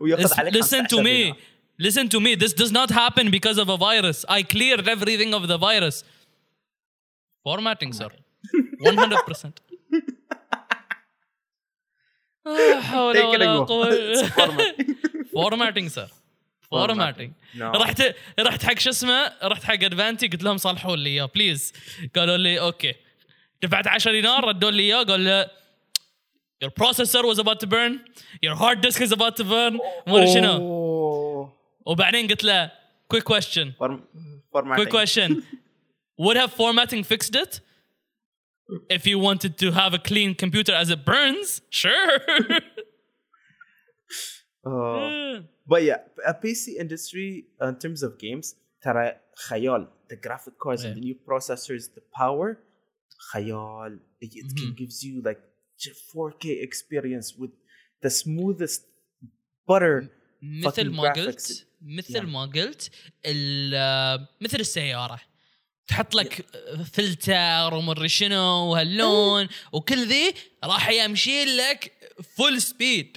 وياخذ 0.00 0.34
عليك 0.38 0.54
listen 0.54 0.86
to 0.86 0.96
15 0.96 1.02
me. 1.04 1.34
listen 1.87 2.05
to 2.13 2.19
me 2.25 2.31
this 2.43 2.53
does 2.61 2.71
not 2.79 2.89
happen 3.01 3.25
because 3.37 3.57
of 3.63 3.67
a 3.75 3.77
virus 3.87 4.19
i 4.37 4.39
cleared 4.53 4.87
everything 4.95 5.31
of 5.39 5.43
the 5.51 5.57
virus 5.67 5.97
formatting 7.47 7.91
sir 7.99 8.11
100% 8.81 9.51
لا 12.45 12.81
حول 12.81 13.13
Take 13.15 13.19
it 13.19 13.25
ولا 13.25 13.59
and 13.59 13.67
go. 13.67 13.83
It's 13.83 14.31
قوة 14.31 14.47
formatting. 14.47 14.95
فورماتنج 15.33 15.87
سر 15.89 16.09
فورماتنج 16.71 17.31
No. 17.57 17.61
رحت 17.61 18.15
رحت 18.39 18.63
حق 18.65 18.79
شو 18.79 18.89
اسمه 18.89 19.31
رحت 19.43 19.63
حق 19.63 19.73
ادفانتي 19.83 20.27
قلت 20.27 20.43
لهم 20.43 20.57
صلحوا 20.57 20.95
لي 20.95 21.09
اياه 21.09 21.25
بليز 21.25 21.73
قالوا 22.15 22.37
لي 22.37 22.59
اوكي 22.59 22.93
دفعت 23.63 23.87
10 23.87 24.11
دينار 24.11 24.45
ردوا 24.47 24.71
لي 24.71 24.83
اياه 24.83 25.03
قال 25.03 25.25
له 25.25 25.45
your 26.65 26.69
processor 26.83 27.23
was 27.25 27.39
about 27.39 27.59
to 27.59 27.67
burn 27.67 27.93
your 28.45 28.55
hard 28.55 28.81
disk 28.87 29.01
is 29.01 29.11
about 29.11 29.35
to 29.37 29.43
burn 29.43 29.79
ما 30.07 30.17
ادري 30.17 30.33
شنو 30.33 30.51
أوه. 30.51 31.08
وبعدين 31.89 32.27
قلت 32.27 32.43
له 32.43 32.71
quick 33.13 33.23
question 33.23 33.73
Form- 33.77 34.01
formatting. 34.51 34.75
quick 34.79 34.89
question 34.89 35.43
would 36.17 36.37
have 36.37 36.51
formatting 36.53 37.03
fixed 37.03 37.35
it 37.35 37.61
if 38.89 39.05
you 39.05 39.19
wanted 39.19 39.57
to 39.63 39.71
have 39.71 39.93
a 39.93 39.99
clean 39.99 40.33
computer 40.43 40.73
as 40.73 40.89
it 40.89 41.01
burns 41.05 41.61
sure 41.69 42.17
Oh. 44.67 45.41
But 45.67 45.83
yeah, 45.83 45.99
a 46.25 46.33
PC 46.33 46.77
industry 46.79 47.45
in 47.61 47.75
terms 47.77 48.01
of 48.03 48.17
games 48.19 48.55
ترى 48.85 49.13
خيال 49.49 49.87
the 50.09 50.15
graphic 50.15 50.57
cards 50.59 50.83
and 50.83 50.95
the 50.95 51.01
new 51.01 51.15
processors 51.27 51.83
the 51.95 52.01
power 52.17 52.57
خيال 53.33 53.99
it 54.21 54.31
it 54.33 54.57
can 54.57 54.73
gives 54.73 55.03
you 55.03 55.21
like 55.21 55.39
j- 55.79 55.91
4K 56.13 56.63
experience 56.63 57.35
with 57.37 57.51
the 58.01 58.09
smoothest 58.09 58.81
butter 59.67 60.09
مثل 60.42 60.90
ما. 60.90 61.12
قلت 61.12 61.66
مثل 61.82 62.20
Yeah. 62.20 62.22
ما 62.22 62.42
قلت 62.42 62.90
مثل 64.40 64.60
السيارة. 64.60 65.20
تحط 65.86 66.14
لك 66.14 66.46
فلتر 66.92 67.74
ومدري 67.74 68.08
شنو 68.08 68.70
وهاللون 68.70 69.48
وكل 69.72 70.06
ذي 70.06 70.34
راح 70.64 70.90
يمشي 70.90 71.44
لك 71.44 71.92
full 72.36 72.62
speed 72.62 73.16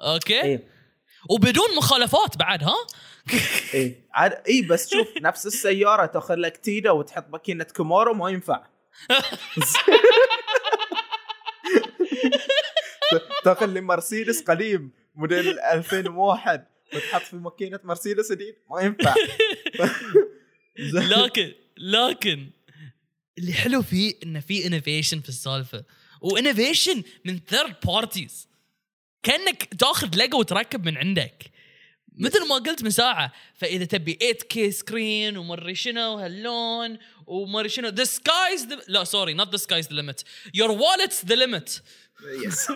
okay؟ 0.00 0.42
إيه. 0.42 0.68
وبدون 1.30 1.76
مخالفات 1.76 2.36
بعد 2.36 2.64
ها؟ 2.64 2.74
إيه. 3.74 4.08
عاد 4.12 4.42
إيه 4.46 4.68
بس 4.68 4.90
شوف 4.90 5.08
نفس 5.22 5.46
السيارة 5.46 6.06
تاخذ 6.06 6.34
لك 6.34 6.56
تيدا 6.56 6.90
وتحط 6.90 7.28
ماكينة 7.28 7.64
كامارو 7.64 8.14
ما 8.14 8.30
ينفع. 8.30 8.66
تاخذ 13.44 13.66
لي 13.66 13.80
مرسيدس 13.80 14.42
قديم. 14.42 14.97
موديل 15.18 15.60
2001 15.60 16.66
وتحط 16.94 17.22
في 17.22 17.36
ماكينة 17.36 17.80
مرسيدس 17.84 18.32
جديد؟ 18.32 18.54
ما 18.70 18.80
ينفع. 18.80 19.14
لكن 21.16 21.52
لكن 21.78 22.50
اللي 23.38 23.52
حلو 23.52 23.82
فيه 23.82 24.14
إنه 24.22 24.40
في 24.40 24.66
innovation 24.66 25.20
في 25.20 25.28
السالفة. 25.28 25.84
و 26.20 26.27
innovation 26.27 27.02
من 27.24 27.40
third 27.48 27.74
parties 27.86 28.48
كأنك 29.22 29.64
تاخذ 29.64 30.16
ليغو 30.16 30.38
وتركب 30.38 30.86
من 30.86 30.96
عندك. 30.96 31.50
مثل 32.18 32.48
ما 32.48 32.54
قلت 32.54 32.82
من 32.82 32.90
ساعة 32.90 33.32
فإذا 33.54 33.84
تبي 33.84 34.18
8K 34.22 34.68
screen 34.68 35.36
ومري 35.36 35.74
شنو 35.74 36.14
هاللون 36.14 36.98
ومري 37.26 37.68
شنو 37.68 37.88
the 37.88 38.04
sky's 38.04 38.68
لا 38.88 39.04
sorry 39.04 39.34
not 39.34 39.50
the 39.50 39.56
sky's 39.56 39.88
the 39.88 39.94
limit 39.94 40.22
your 40.54 40.78
wallet's 40.78 41.26
the 41.26 41.34
limit 41.34 41.82
yes 42.44 42.66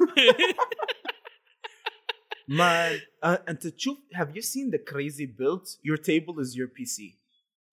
ما 2.52 3.00
أنت 3.24 3.66
تشوف 3.66 3.98
have 4.14 4.36
you 4.36 4.42
seen 4.42 4.70
the 4.70 4.78
crazy 4.78 5.26
build 5.26 5.80
your 5.84 5.96
table 5.96 6.40
is 6.40 6.56
your 6.56 6.68
PC 6.68 7.18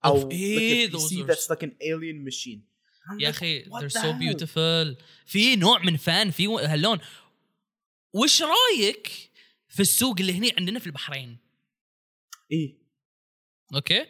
oh 0.06 0.32
I 0.32 0.86
do 0.86 1.00
see 1.00 1.24
that's 1.24 1.50
like 1.50 1.64
an 1.64 1.76
alien 1.82 2.24
machine 2.24 2.70
يا 3.20 3.30
أخي 3.30 3.60
they're 3.60 3.88
so 3.88 4.14
beautiful 4.14 4.98
في 5.26 5.56
نوع 5.56 5.84
من 5.84 5.98
fun 5.98 6.32
في 6.32 6.48
هاللون 6.48 7.00
وش 8.14 8.42
رأيك 8.42 9.30
في 9.68 9.80
السوق 9.80 10.16
اللي 10.20 10.34
هنا 10.34 10.52
عندنا 10.58 10.80
في 10.80 10.88
البحرين؟ 10.88 11.38
اي 12.52 12.78
okay. 13.76 14.06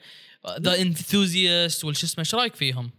the 0.59 0.81
enthusiast 0.81 1.85
وش 1.85 2.03
اسمه 2.03 2.19
إيش 2.19 2.35
رأيك 2.35 2.55
فيهم؟ 2.55 2.91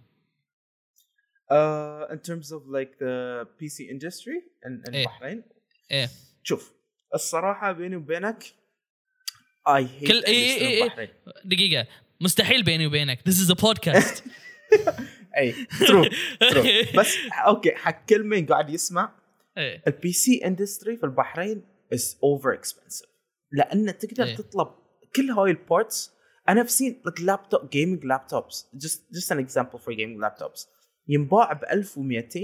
in 2.10 2.22
terms 2.22 2.52
of 2.52 2.68
like 2.68 3.02
the 3.02 3.42
PC 3.42 3.98
in 3.98 4.88
البحرين 4.88 5.42
إيه. 5.90 6.10
شوف 6.42 6.79
الصراحة 7.14 7.72
بيني 7.72 7.96
وبينك 7.96 8.44
I 9.68 9.82
hate 9.82 10.06
كل- 10.08 10.24
إيه، 10.24 10.58
industry 10.58 10.98
إيه،. 10.98 11.12
دقيقة. 11.44 11.86
مستحيل 12.20 12.62
بيني 12.62 12.86
وبينك. 12.86 13.18
This 13.28 13.32
is 13.32 13.50
a 13.50 13.56
podcast. 13.60 14.22
إي 15.38 15.54
true 15.80 16.04
true 16.50 16.62
بس 16.98 17.16
okay 17.46 17.74
حق 17.74 18.06
كل 18.06 18.24
من 18.24 18.46
قاعد 18.46 18.70
يسمع. 18.70 19.12
ال 19.58 20.12
PC 20.12 20.46
industry 20.46 20.96
في 20.96 21.04
البحرين 21.04 21.62
is 21.94 22.14
over 22.14 22.58
expensive 22.58 23.08
لأن 23.52 23.98
تقدر 23.98 24.24
إيه. 24.24 24.36
تطلب 24.36 24.68
كل 25.16 25.30
هاي 25.30 25.50
ال 25.50 25.60
parts 25.60 26.10
أنا 26.48 26.64
I've 26.64 26.70
seen 26.72 27.02
like 27.08 27.20
laptop 27.22 27.60
gaming 27.62 28.02
laptops. 28.04 28.64
Just 28.76 28.98
just 29.16 29.30
an 29.30 29.38
example 29.38 29.78
for 29.78 29.92
gaming 29.92 30.20
laptops. 30.24 30.66
ينباع 31.08 31.52
ب 31.52 31.64
1200 31.64 32.40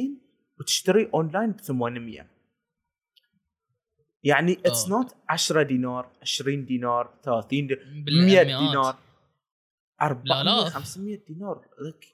وتشتري 0.61 1.11
اونلاين 1.15 1.53
ب 1.53 1.61
800 1.61 2.36
يعني 4.27 4.59
it's. 4.67 4.89
not 4.89 5.15
10 5.29 5.63
دينار 5.63 6.11
20 6.23 6.65
دينار 6.65 7.15
30 7.25 7.67
دينار 7.67 7.85
100 7.85 8.05
بالمئات. 8.05 8.47
دينار. 8.47 8.97
400 10.01 10.43
لا. 10.43 10.71
500 10.71 11.19
دينار. 11.29 11.65
Like 11.79 12.07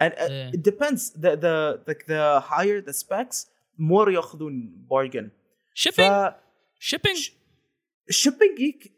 and 0.00 0.12
uh, 0.12 0.56
it 0.56 0.62
depends. 0.70 1.10
The 1.10 1.32
the 1.44 1.54
like 1.88 2.02
the 2.06 2.40
higher 2.40 2.80
the 2.80 2.92
specs 2.92 3.46
more 3.78 4.08
ياخذون 4.08 4.86
bargain. 4.90 5.30
ف 5.74 6.00
shipping 6.78 7.30
shipping 8.10 8.60
يك 8.60 8.92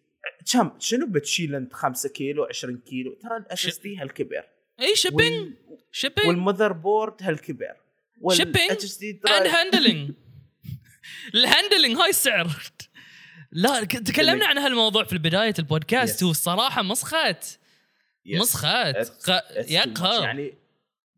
كم؟ 0.52 0.70
شنو 0.78 1.06
بتشيل 1.06 1.54
انت؟ 1.54 1.72
5 1.72 2.08
كيلو 2.08 2.44
20 2.44 2.78
كيلو؟ 2.78 3.14
ترى 3.14 3.36
ال 3.36 3.66
SSD 3.66 3.96
هالكبر 3.96 4.44
اي 4.80 4.96
shipping 4.96 5.52
shipping 5.92 6.28
وال 6.28 6.72
motherboard 6.72 7.22
هالكبر 7.22 7.76
دي 9.00 9.10
and 9.10 9.46
handling 9.46 10.12
ال 11.34 11.41
handling 11.41 11.96
هاي 11.96 12.10
السعر 12.10 12.50
لا 13.52 13.84
تكلمنا 13.84 14.46
عن 14.46 14.58
هالموضوع 14.58 15.04
في 15.04 15.18
بدايه 15.18 15.54
ال 15.58 15.66
podcast 15.66 16.20
Yes. 16.20 16.22
هو 16.24 16.30
الصراحه 16.30 16.82
مسخت 16.82 17.58
مسخت 18.26 18.66
ق- 19.30 19.70
يقهر 19.70 20.22
يعني 20.24 20.54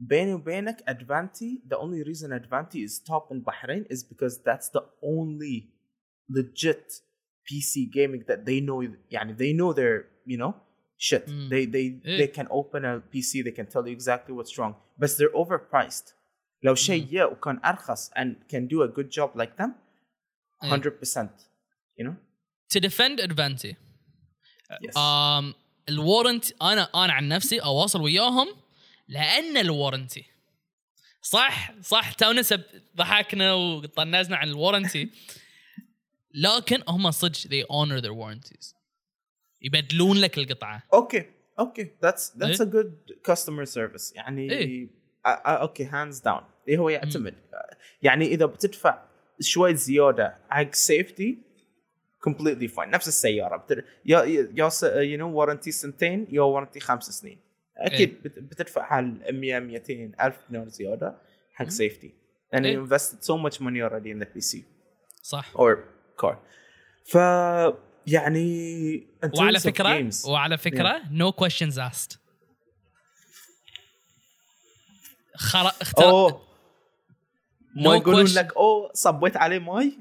بيني 0.01 0.35
وبينك 0.35 0.82
ادفانتي 0.89 1.62
the 1.74 1.76
only 1.76 2.09
reason 2.09 2.32
ادفانتي 2.32 2.86
is 2.89 2.90
top 2.93 3.35
in 3.35 3.40
Bahrain 3.40 3.85
is 3.94 4.02
because 4.02 4.36
that's 4.39 4.68
the 4.78 4.82
only 5.02 5.64
legit 6.31 7.01
PC 7.47 7.90
gaming 7.93 8.22
that 8.28 8.44
they 8.47 8.60
know 8.60 8.97
يعني 9.10 9.35
they 9.36 9.52
know 9.60 9.72
their 9.72 10.05
you 10.26 10.39
know 10.39 10.52
shit 10.98 11.26
Mm. 11.26 11.48
they 11.51 11.66
they 11.66 12.06
إيه. 12.06 12.18
they 12.26 12.31
can 12.36 12.47
open 12.51 12.82
a 12.85 13.01
PC 13.12 13.43
they 13.44 13.55
can 13.59 13.66
tell 13.74 13.85
you 13.86 13.93
exactly 13.98 14.32
what's 14.32 14.59
wrong 14.59 14.74
but 15.02 15.09
they're 15.09 15.36
overpriced 15.44 16.14
لو 16.62 16.74
شيء 16.74 17.05
جاء 17.10 17.32
وكان 17.32 17.60
ارخص 17.64 18.10
and 18.10 18.35
can 18.55 18.60
do 18.68 18.82
a 18.82 18.89
good 18.98 19.09
job 19.18 19.40
like 19.40 19.62
them 19.62 19.68
إيه. 19.70 19.84
100% 20.65 21.28
you 21.99 22.05
know? 22.05 22.16
To 22.70 22.81
defend 22.81 23.20
advantage 23.20 23.77
yes. 24.81 24.97
um, 24.97 25.55
الورنت 25.89 26.62
أنا 26.62 26.82
أنا 26.95 27.12
عن 27.12 27.28
نفسي 27.28 27.59
أواصل 27.59 28.01
وياهم 28.01 28.49
لأن 29.09 29.57
الورنتي 29.57 30.24
صح؟ 31.23 31.81
صح. 31.81 32.12
تونا 32.12 32.43
ضحكنا 32.97 33.53
وطنزنا 33.55 34.36
عن 34.36 34.49
الورنتي 34.49 35.11
لكن 36.35 36.82
هم 36.89 37.11
صدق 37.11 37.39
they 37.39 37.66
honor 37.66 38.01
their 38.01 38.15
warranties. 38.15 38.74
يبدلون 39.62 40.16
لك 40.16 40.39
القطعة. 40.39 40.82
okay 40.95 41.27
okay 41.59 41.85
that's 41.85 42.32
that's 42.36 42.43
إيه. 42.43 42.57
a 42.57 42.73
good 42.73 43.15
customer 43.32 43.66
service. 43.66 44.16
يعني 44.16 44.51
إيه. 44.51 44.89
okay 45.27 45.85
hands 45.85 46.19
down 46.19 46.43
إيه 46.69 46.78
هو 46.78 46.89
يعتمد. 46.89 47.35
يعني 48.03 48.27
إذا 48.27 48.47
بتدفع 48.47 49.03
شوي 49.40 49.74
زيادة 49.74 50.39
حق 50.51 50.74
safety 50.74 51.39
completely 52.28 52.69
fine. 52.77 52.89
نفس 52.89 53.09
السيارة. 53.09 53.56
بت... 53.56 53.85
يا 54.06 54.23
يا 54.23 54.70
you 55.01 55.19
know 55.19 55.32
warranty 55.35 55.70
سنتين 55.70 56.27
يا 56.31 56.40
warranty 56.43 56.81
خمس 56.81 57.05
سنين. 57.05 57.39
أكيد 57.77 58.09
إيه. 58.11 58.23
بت- 58.23 58.39
بتدفع 58.39 58.82
حال 58.82 59.40
100 59.40 59.59
200 59.59 60.12
ألف 60.20 60.36
دينار 60.51 60.69
زيادة 60.69 61.19
حق. 61.55 61.69
safety 61.69 62.15
لأن 62.52 62.65
إيه. 62.65 62.77
you 62.77 62.89
invested 62.89 63.19
so 63.24 63.36
much 63.47 63.61
money 63.61 63.81
already 63.89 64.11
in 64.11 64.24
the 64.24 64.27
PC 64.39 64.59
صح. 65.23 65.52
Or 65.56 65.77
car. 66.24 66.35
ف 67.05 67.15
يعني 68.06 69.06
وعلى 69.39 69.59
فكره 69.61 69.98
games- 70.11 70.27
وعلى 70.28 70.59
فكرة 70.59 71.02
no 71.02 71.32
questions 71.44 71.74
asked. 71.78 72.16
خر... 75.36 75.66
اختار 75.81 76.11
اوه 76.11 76.43
ما 77.75 77.91
No 77.91 77.95
يقولون 78.01 78.27
question. 78.27 78.35
لك 78.37 78.57
أوه 78.57 78.91
صبيت 78.95 79.37
عليه 79.37 79.59
ماي؟ 79.59 79.99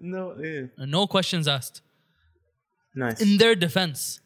no 0.00 0.32
إيه. 0.40 0.70
No 0.78 1.06
questions 1.06 1.44
asked. 1.46 1.80
nice 2.96 3.22
in 3.22 3.38
their 3.40 3.54
defense 3.68 4.20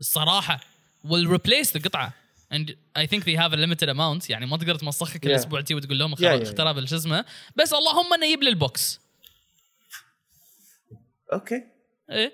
الصراحة 0.00 0.60
will 1.06 1.28
replace 1.36 1.76
القطعه 1.76 2.12
and 2.54 2.70
I 2.98 3.06
think 3.06 3.24
they 3.24 3.36
have 3.36 3.52
a 3.52 3.56
limited 3.56 3.88
amount. 3.88 4.30
يعني 4.30 4.46
ما 4.46 4.56
تقدر 4.56 4.74
تمسخها 4.74 5.18
كل 5.18 5.28
Yeah. 5.30 5.34
أسبوع 5.34 5.60
تي 5.60 5.74
وتقول 5.74 5.98
لهم 5.98 6.14
Yeah, 6.14 6.18
yeah, 6.18 6.54
yeah. 6.54 6.84
شو 6.84 6.96
اسمه 6.96 7.24
بس 7.56 7.72
اللهم 7.74 8.14
إنه 8.14 8.26
يجيب 8.26 8.42
لي 8.42 8.48
ال 8.50 8.60
box. 8.60 9.00
okay 11.32 11.62
إيه؟ 12.10 12.32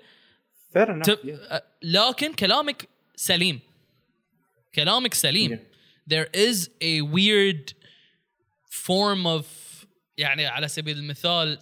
fair 0.73 1.03
ت- 1.03 1.63
لكن 1.83 2.33
كلامك 2.33 2.89
سليم. 3.15 3.59
كلامك 4.75 5.13
سليم. 5.13 5.59
There 6.13 6.27
is 6.35 6.69
a 6.81 7.01
weird 7.01 7.73
form 8.87 9.25
of 9.37 9.45
يعني 10.19 10.45
على 10.47 10.67
سبيل 10.67 10.97
المثال 10.97 11.59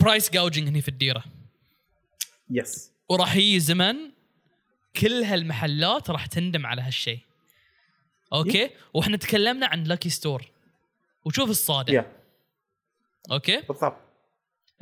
price 0.00 0.30
gouging 0.30 0.68
هني 0.68 0.80
في 0.80 0.88
الديرة. 0.88 1.24
yes 2.50 2.90
وراح 3.08 3.36
يجي 3.36 3.60
زمن 3.60 3.96
كل 4.96 5.22
هالمحلات 5.22 6.10
راح 6.10 6.26
تندم 6.26 6.66
على 6.66 6.82
هالشيء. 6.82 7.20
okay؟ 8.32 8.70
وإحنا 8.94 9.16
تكلمنا 9.16 9.66
عن 9.66 9.84
Lucky 9.84 10.10
Store 10.10 10.50
وشوف 11.24 11.50
الصار 11.50 11.94
فيه 11.94 12.12
okay؟ 13.30 13.60
بالضبط. 13.60 13.96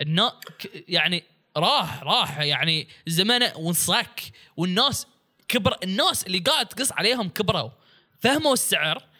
النا 0.00 0.40
يعني 0.88 1.24
راح 1.56 2.02
راح. 2.02 2.38
يعني 2.38 2.88
زمانه 3.06 3.56
وانصك 3.56 4.20
والناس 4.56 5.06
كبر 5.48 5.78
الناس 5.82 6.26
اللي 6.26 6.38
قاعد 6.38 6.68
تقص 6.68 6.92
عليهم 6.92 7.28
كبروا. 7.28 7.70
فهموا 8.20 8.52
السعر. 8.52 9.15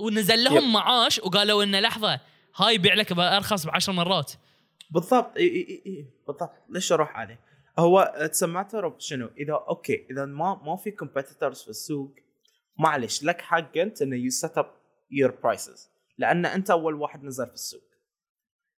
ونزل 0.00 0.44
لهم 0.44 0.64
yep. 0.64 0.70
معاش 0.70 1.18
وقالوا 1.18 1.62
إنه 1.62 1.80
لحظة 1.80 2.20
هاي 2.56 2.78
بيع 2.78 2.94
لك 2.94 3.12
بارخص 3.12 3.66
بعشر 3.66 3.92
مرات. 3.92 4.32
بالضبط 4.90 5.36
إي 5.36 5.46
إي 5.46 5.82
إي 5.86 6.06
بالضبط. 6.26 6.52
ليش 6.68 6.92
أروح 6.92 7.16
عليه؟ 7.16 7.40
هو 7.78 8.00
it's 8.00 8.42
matter 8.42 8.94
شنو؟ 8.98 9.30
إذا 9.38 9.52
okay 9.52 10.06
إذا 10.10 10.24
ما 10.24 10.60
ما 10.64 10.76
في 10.76 10.90
competitors 10.90 11.62
في 11.62 11.68
السوق 11.68 12.14
معلش 12.78 13.24
لك 13.24 13.40
حق 13.40 13.76
أنت 13.76 14.02
إنه 14.02 14.16
you 14.16 14.30
set 14.30 14.58
up 14.58 14.70
your 15.10 15.30
prices 15.30 15.90
لأن 16.18 16.46
أنت 16.46 16.70
أول 16.70 16.94
واحد 16.94 17.24
نزل 17.24 17.46
في 17.46 17.54
السوق. 17.54 17.88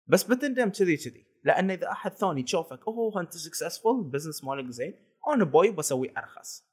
بس 0.08 0.24
بتندم 0.24 0.70
كذي 0.70 0.98
كذي. 0.98 1.26
لأن 1.44 1.72
إذا 1.72 1.92
أحد 1.92 2.14
ثاني 2.14 2.42
يشوفك 2.42 2.88
أوه 2.88 3.22
أنت 3.22 3.34
successful 3.34 4.00
ال 4.00 4.05
business 4.05 4.44
مالك 4.44 4.70
زين 4.70 4.94
أنا 5.34 5.44
بوي 5.44 5.72
بسوي 5.72 6.14
أرخص. 6.18 6.64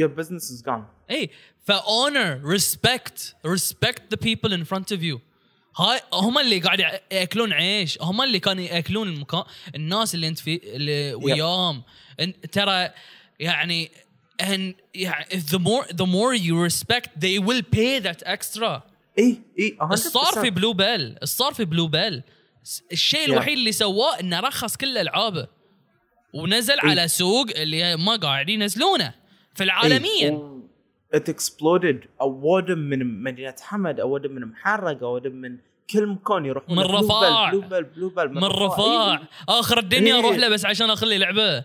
Your 0.00 0.08
business 0.20 0.50
is 0.50 0.62
gone. 0.68 0.82
if 1.10 1.30
owner 1.64 2.40
respect 2.44 3.36
respect 3.46 4.02
the 4.10 4.16
people 4.22 4.52
in 4.52 4.64
front 4.64 4.92
of 4.92 5.02
you 5.02 5.20
هاي 5.76 6.00
هم 6.12 6.38
اللي 6.38 6.58
قاعد 6.58 7.00
يأكلون 7.12 7.52
عيش. 7.52 7.98
هم 8.02 8.22
اللي 8.22 8.40
كانوا 8.40 8.62
يأكلون 8.64 9.08
المكان 9.08 9.42
الناس 9.74 10.14
اللي 10.14 10.28
انت 10.28 10.38
في 10.38 10.60
اللي 10.76 11.14
وياهم. 11.14 11.82
ترى 12.52 12.90
يعني 13.40 13.90
and 14.42 14.74
يعني 14.94 15.24
if 15.30 15.42
the 15.52 15.58
more 15.58 15.86
the 15.92 16.06
more 16.06 16.34
you 16.34 16.54
respect 16.68 17.08
they 17.24 17.38
will 17.48 17.62
pay 17.76 18.00
that 18.00 18.22
extra. 18.26 18.80
اي 19.18 19.42
اي 19.58 19.78
100% 19.80 19.92
الصار 19.92 20.42
في 20.42 20.50
Blue 20.50 20.72
Bell 20.72 21.16
الصار 21.22 21.54
في 21.54 21.64
Blue 21.64 21.86
Bell 21.88 22.22
الشيء 22.92 23.26
Yeah. 23.26 23.30
الوحيد 23.30 23.58
اللي 23.58 23.72
سواه 23.72 24.20
إنه 24.20 24.40
رخص 24.40 24.76
كل 24.76 24.98
ألعابه. 24.98 25.46
ونزل 26.34 26.80
إيه. 26.80 26.90
على 26.90 27.08
سوق 27.08 27.46
اللي 27.56 27.96
ما 27.96 28.16
قاعد 28.16 28.48
ينزلونه. 28.48 29.14
في 29.58 29.64
العالميا 29.64 30.60
it 31.14 31.28
exploded 31.28 32.00
اوادم 32.20 32.78
من 32.78 33.22
مدينة 33.22 33.54
حمد 33.60 34.00
اوادم 34.00 34.32
من 34.32 34.44
محرق 34.44 35.02
اوادم 35.02 35.32
من 35.32 35.58
كل 35.90 36.06
مكان 36.06 36.44
يروحون 36.46 36.76
من 36.76 36.82
رفاع. 36.82 37.50
Blue 37.50 37.60
Bell 37.60 37.68
Bell- 37.68 37.84
Blue 37.84 38.08
Bell 38.08 38.28
من 38.34 38.44
رفاع. 38.44 39.12
إيه. 39.12 39.28
آخر 39.48 39.78
الدنيا 39.78 40.14
إيه. 40.14 40.20
أروح 40.20 40.36
له 40.36 40.48
بس 40.48 40.64
عشان 40.64 40.90
اخذ 40.90 41.06
لي 41.06 41.18
لعبه 41.18 41.56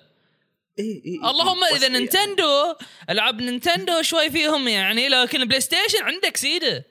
اي 0.79 1.03
اي 1.05 1.29
اللهم 1.29 1.63
إذا 1.75 1.87
Nintendo 1.87 2.75
العاب 3.09 3.41
Nintendo 3.41 4.01
شوي 4.01 4.29
فيهم 4.29 4.67
يعني 4.67 5.09
لكن 5.09 5.45
PlayStation 5.45 6.03
عندك 6.03 6.37
سيدة. 6.37 6.85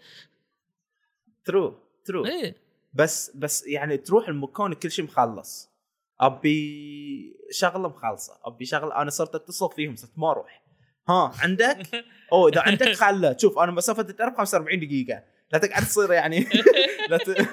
true 1.44 1.74
true 2.05 2.27
إيه. 2.27 2.57
بس 2.95 3.31
بس 3.37 3.66
يعني 3.66 3.97
تروح 3.97 4.29
المكان 4.29 4.73
كل 4.73 4.91
شيء 4.91 5.05
مخلص. 5.05 5.70
أبي 6.20 7.37
شغلة 7.51 7.89
مخلصة. 7.89 8.33
أبي 8.45 8.65
شغلة 8.65 9.03
أنا 9.03 9.11
صرت 9.11 9.35
أتصل 9.35 9.70
فيهم 9.77 9.97
صرت 9.97 10.11
ما 10.16 10.31
أروح. 10.31 10.61
ها 11.12 11.32
عندك؟ 11.43 12.05
اوه 12.32 12.48
إذا 12.48 12.60
عندك 12.68 12.93
خلة 12.93 13.36
شوف 13.40 13.59
أنا 13.59 13.72
مسافة 13.72 14.02
الدرب 14.02 14.36
45 14.36 14.80
دقيقة 14.80 15.22
لا 15.52 15.59
تقعد 15.59 15.82
تصير 15.84 16.12
يعني 16.12 16.48
لا 17.10 17.16
ت... 17.16 17.48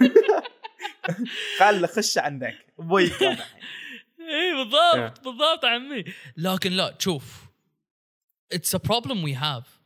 خلة 1.60 1.88
خش 1.88 2.18
عندك 2.18 2.66
أبوي. 2.80 3.04
إيه 3.04 4.54
بالضبط 4.56 5.20
بالضبط 5.24 5.66
عمي 5.66 6.04
لكن 6.38 6.72
لا 6.72 6.96
شوف 7.00 7.46
it's 8.54 8.76
a 8.76 8.78
problem 8.78 9.24
we 9.24 9.36
have 9.36 9.80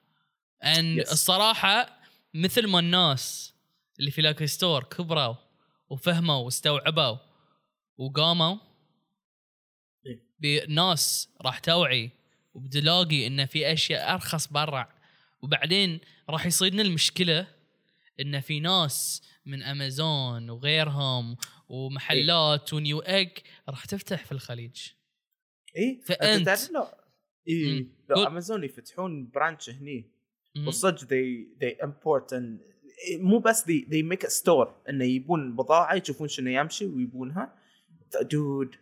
and. 0.63 0.99
الصراحة 0.99 1.99
مثل 2.33 2.67
ما 2.67 2.79
الناس 2.79 3.53
اللي 3.99 4.11
في 4.11 4.21
Lucky 4.21 4.47
Store 4.47 4.83
كبروا 4.83 5.35
وفهموا 5.89 6.35
واستوعبوا 6.35 7.17
وقاموا 7.97 8.57
إيه. 10.05 10.23
بناس 10.39 11.29
راح 11.41 11.59
توعي 11.59 12.11
وبتلاقي 12.53 13.27
ان 13.27 13.45
في 13.45 13.73
أشياء 13.73 14.13
أرخص 14.13 14.47
برا 14.47 14.89
وبعدين 15.41 15.99
راح 16.29 16.45
يصيدنا 16.45 16.81
المشكلة 16.81 17.47
ان 18.19 18.39
في 18.39 18.59
ناس 18.59 19.21
من 19.45 19.63
أمازون 19.63 20.49
وغيرهم 20.49 21.37
ومحلات 21.69 22.73
و 22.73 22.80
new 22.80 22.99
age 22.99 23.29
راح 23.69 23.85
تفتح 23.85 24.25
في 24.25 24.31
الخليج 24.31 24.75
إي 25.77 26.01
فأنت- 26.09 26.23
أنت 26.23 26.45
تعرف 26.45 26.71
لو 26.71 26.87
إي. 27.49 27.87
لو. 28.09 28.23
أمازون 28.27 28.63
يفتحون 28.63 29.29
branch 29.29 29.69
هني. 29.69 30.09
والصدق 30.65 30.99
they 30.99 31.47
they 31.63 31.85
import 31.87 32.37
and 32.37 32.73
مو 33.19 33.39
بس 33.39 33.63
they 33.63 33.85
they 33.89 34.03
make 34.13 34.27
a 34.27 34.31
store 34.31 34.67
إنه 34.89 35.05
يبون 35.05 35.55
بضاعة 35.55 35.95
يشوفون 35.95 36.27
شنو 36.27 36.49
يمشي 36.49 36.85
ويبونها 36.85 37.55
dude 38.21 38.75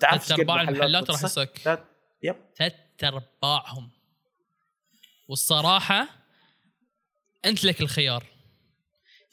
تعرف 0.00 0.24
ثلاث 0.24 0.40
أرباع 0.40 0.60
المحلات 0.62 1.10
راح. 1.10 1.20
ثلاث- 1.26 1.78
yep 2.22 2.36
ثلاث 2.58 2.72
ارباعهم 3.04 3.90
والصراحة 5.28 6.08
أنت 7.44 7.64
لك 7.64 7.80
الخيار 7.80 8.26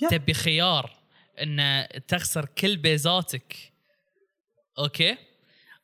يب. 0.02 0.10
تبي 0.10 0.34
خيار 0.34 0.98
إن 1.41 1.88
تخسر 2.07 2.45
كل 2.45 2.77
بيزاتك 2.77 3.73
أوكي 4.80 5.18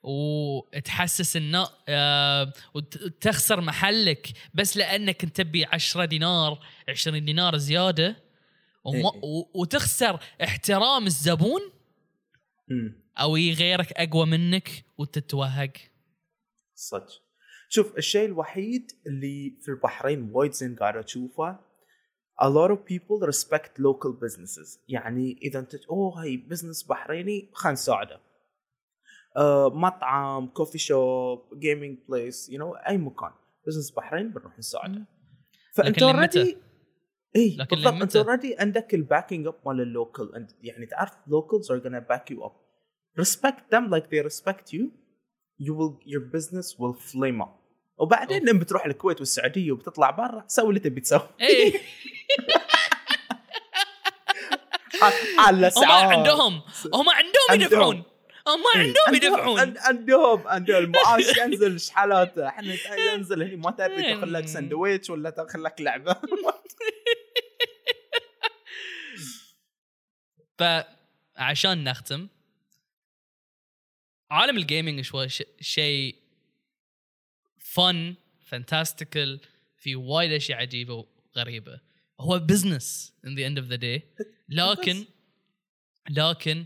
وتحسس 0.03 1.35
إنه 1.35 1.68
آه 1.89 2.53
وتخسر 2.73 3.61
محلك 3.61 4.27
بس 4.53 4.77
لأنك 4.77 5.23
أنت 5.23 5.41
تبي 5.41 5.65
10 5.65 6.06
دينار 6.06 6.65
20 6.89 7.26
دينار 7.26 7.57
زيادة 7.57 8.15
وما 8.84 8.97
إيه. 9.14 9.22
و- 9.23 9.49
وتخسر 9.61 10.19
احترام 10.43 11.06
الزبون. 11.06 11.61
أو 13.18 13.35
يجي 13.35 13.53
غيرك 13.64 13.91
أقوى 13.93 14.26
منك 14.26 14.85
وتتوهق 14.97 15.72
صدق 16.76 17.22
شوف 17.72 17.98
الشيء 17.98 18.26
الوحيد 18.26 18.91
اللي 19.08 19.58
في 19.62 19.72
البحرين 19.72 20.30
وايد 20.34 20.52
زين 20.52 20.76
قاعد 20.76 20.98
أشوفه 20.98 21.60
a 22.41 22.48
lot 22.48 22.72
of 22.72 22.80
people 22.86 23.28
respect 23.32 23.72
local 23.80 24.12
businesses. 24.14 24.80
يعني 24.88 25.40
إذا 25.41 25.60
أنت 25.60 25.76
أوه 25.76 26.22
هاي 26.22 26.38
business 26.38 26.84
بحريني 26.84 27.50
خلينا 27.54 27.74
نساعده. 27.74 28.20
آه 29.38 29.70
مطعم 29.70 30.48
coffee 30.48 30.78
shop 30.78 31.60
gaming 31.60 31.98
place 32.10 32.49
you 32.49 32.60
know 32.60 32.74
أي 32.74 32.98
مكان. 32.98 33.32
business 33.68 33.91
بحرين 33.91 34.30
بنروح 34.30 34.60
نساعده. 34.60 35.06
فأنت؟ 35.76 36.04
already 36.03 36.57
اي 37.36 37.58
بالضبط 37.72 38.02
أنت؟ 38.02 38.16
already 38.16 38.56
عندك 38.60 38.94
ال 38.94 39.00
backing 39.00 39.48
up 39.48 39.56
مال 39.66 39.82
ال 39.82 39.93
local 39.93 40.48
يعني 40.62 40.86
تعرف 40.86 41.12
locals 41.12 41.66
are 41.66 41.84
gonna 41.84 42.02
back 42.12 42.34
you 42.34 42.44
up. 42.44 42.54
respect 43.22 43.62
them 43.72 43.90
like 43.91 44.10
they 44.10 44.22
respect 44.30 44.74
you. 44.74 44.91
you 45.60 45.74
will 45.74 46.00
your 46.06 46.22
business 46.22 46.80
will 46.80 46.94
flame 46.94 47.41
up. 47.41 47.59
وبعدين 48.00 48.46
لما 48.50 48.60
بتروح 48.60 48.86
الكويت 48.86 49.20
والسعودية 49.20 49.72
وبتطلع 49.72 50.10
برا 50.12 50.44
سوي 50.48 50.70
اللي 50.70 50.80
تبي 50.80 51.02
تسوي. 51.02 51.30
إيه. 51.42 51.74
على 55.40 55.72
هم 55.78 55.86
عندهم. 55.92 56.62
هم 56.94 57.10
عندهم. 57.10 57.62
يدفعون. 57.62 58.04
هم 58.48 58.64
إيه. 58.76 58.82
عندهم 58.82 59.16
يدفعون. 59.16 59.60
عند- 59.60 59.78
عندهم 59.78 60.48
عندهم. 60.48 60.78
المعاش 60.84 61.38
ينزل 61.38 61.80
شحالاته 61.80 62.48
إحنا 62.48 62.76
ينزل 63.14 63.44
هني 63.44 63.56
ما 63.56 63.72
تبي 63.72 64.02
تاخذ 64.14 64.26
لك 64.26 64.42
إيه. 64.42 64.48
سندويتش 64.48 65.10
ولا 65.10 65.30
تاخذ 65.30 65.60
لك 65.60 65.82
لعبة. 65.82 66.16
فعشان 71.38 71.84
نختم 71.84 72.28
عالم 74.32 74.58
ال 74.57 74.64
gaming 74.64 75.02
شوي 75.02 75.28
شيء 75.62 76.16
fun 77.60 78.16
fantastical 78.45 79.40
في 79.77 79.95
وايد 79.95 80.31
أشياء 80.31 80.60
عجيبة 80.60 81.06
وغريبة. 81.36 81.80
هو 82.19 82.40
business 82.40 83.14
in 83.26 83.36
the 83.36 83.48
end 83.48 83.57
of 83.57 83.68
the 83.68 83.76
day 83.76 84.03
لكن 84.49 85.06
لكن 86.10 86.65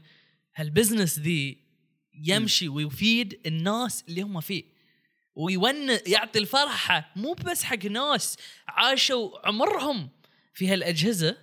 هال 0.55 0.68
business 0.68 1.19
ذي 1.19 1.57
يمشي 2.13 2.67
ويفيد 2.67 3.39
الناس 3.45 4.03
اللي 4.09 4.21
هم 4.21 4.41
فيه. 4.41 4.63
ويون 5.35 5.89
يعطي 6.07 6.39
الفرحة 6.39 7.11
مو 7.15 7.33
بس 7.33 7.63
حق 7.63 7.85
ناس 7.85 8.37
عاشوا 8.67 9.47
عمرهم 9.47 10.09
في 10.53 10.67
هالأجهزة. 10.67 11.37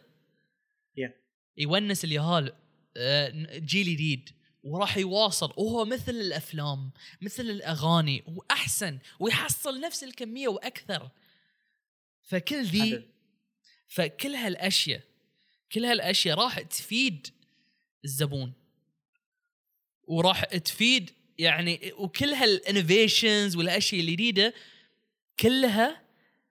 Yeah. 1.01 1.10
يونس 1.56 2.05
اليهال 2.05 2.52
آه، 2.97 3.59
جيل 3.59 3.86
جديد 3.86 4.31
وراح 4.62 4.97
يواصل 4.97 5.53
وهو 5.57 5.85
مثل 5.85 6.12
الأفلام 6.12 6.91
مثل 7.20 7.43
الأغاني 7.43 8.24
وأحسن 8.27 8.99
ويحصل 9.20 9.81
نفس 9.81 10.05
الكمية 10.05 10.49
وأكثر. 10.49 11.11
فكل 12.23 12.65
ذي 12.65 13.09
فكل 13.89 14.35
هالأشياء 14.35 15.03
كل 15.73 15.85
هالأشياء 15.85 16.39
راح 16.39 16.61
تفيد 16.61 17.28
الزبون. 18.05 18.53
وراح 20.03 20.45
تفيد 20.45 21.11
يعني 21.39 21.93
وكل 21.99 22.28
هالانوفيشنز 22.28 23.57
والأشياء 23.57 24.01
الجديده 24.01 24.55
كلها 25.41 26.03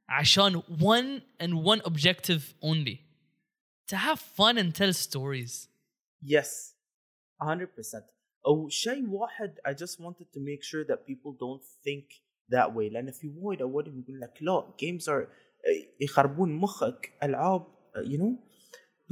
عشان 0.10 0.61
one 0.61 1.22
and 1.40 1.53
one 1.64 1.81
objective 1.86 2.56
only. 2.61 3.02
To 3.88 3.98
have 3.98 4.19
fun 4.19 4.57
and 4.57 4.73
tell 4.73 4.94
stories. 4.94 5.68
Yes, 6.22 6.73
100%. 7.43 8.14
أو 8.47 8.68
شيء 8.68 9.09
واحد 9.09 9.59
I 9.68 9.72
just 9.72 10.01
wanted 10.01 10.26
to 10.35 10.40
make 10.40 10.62
sure 10.62 10.85
that 10.85 11.06
people 11.06 11.32
don't 11.32 11.64
think 11.85 12.05
that 12.51 12.74
way 12.74 12.93
لأن 12.93 13.10
في 13.10 13.32
وايد 13.36 13.62
أول 13.62 13.86
يقول 13.86 14.20
لك 14.20 14.39
لا 14.40 14.74
games 14.82 15.05
are 15.05 15.28
يخربون 16.01 16.52
مخك 16.52 17.12
ألعاب 17.22 17.66
you 17.97 18.18
know 18.18 18.39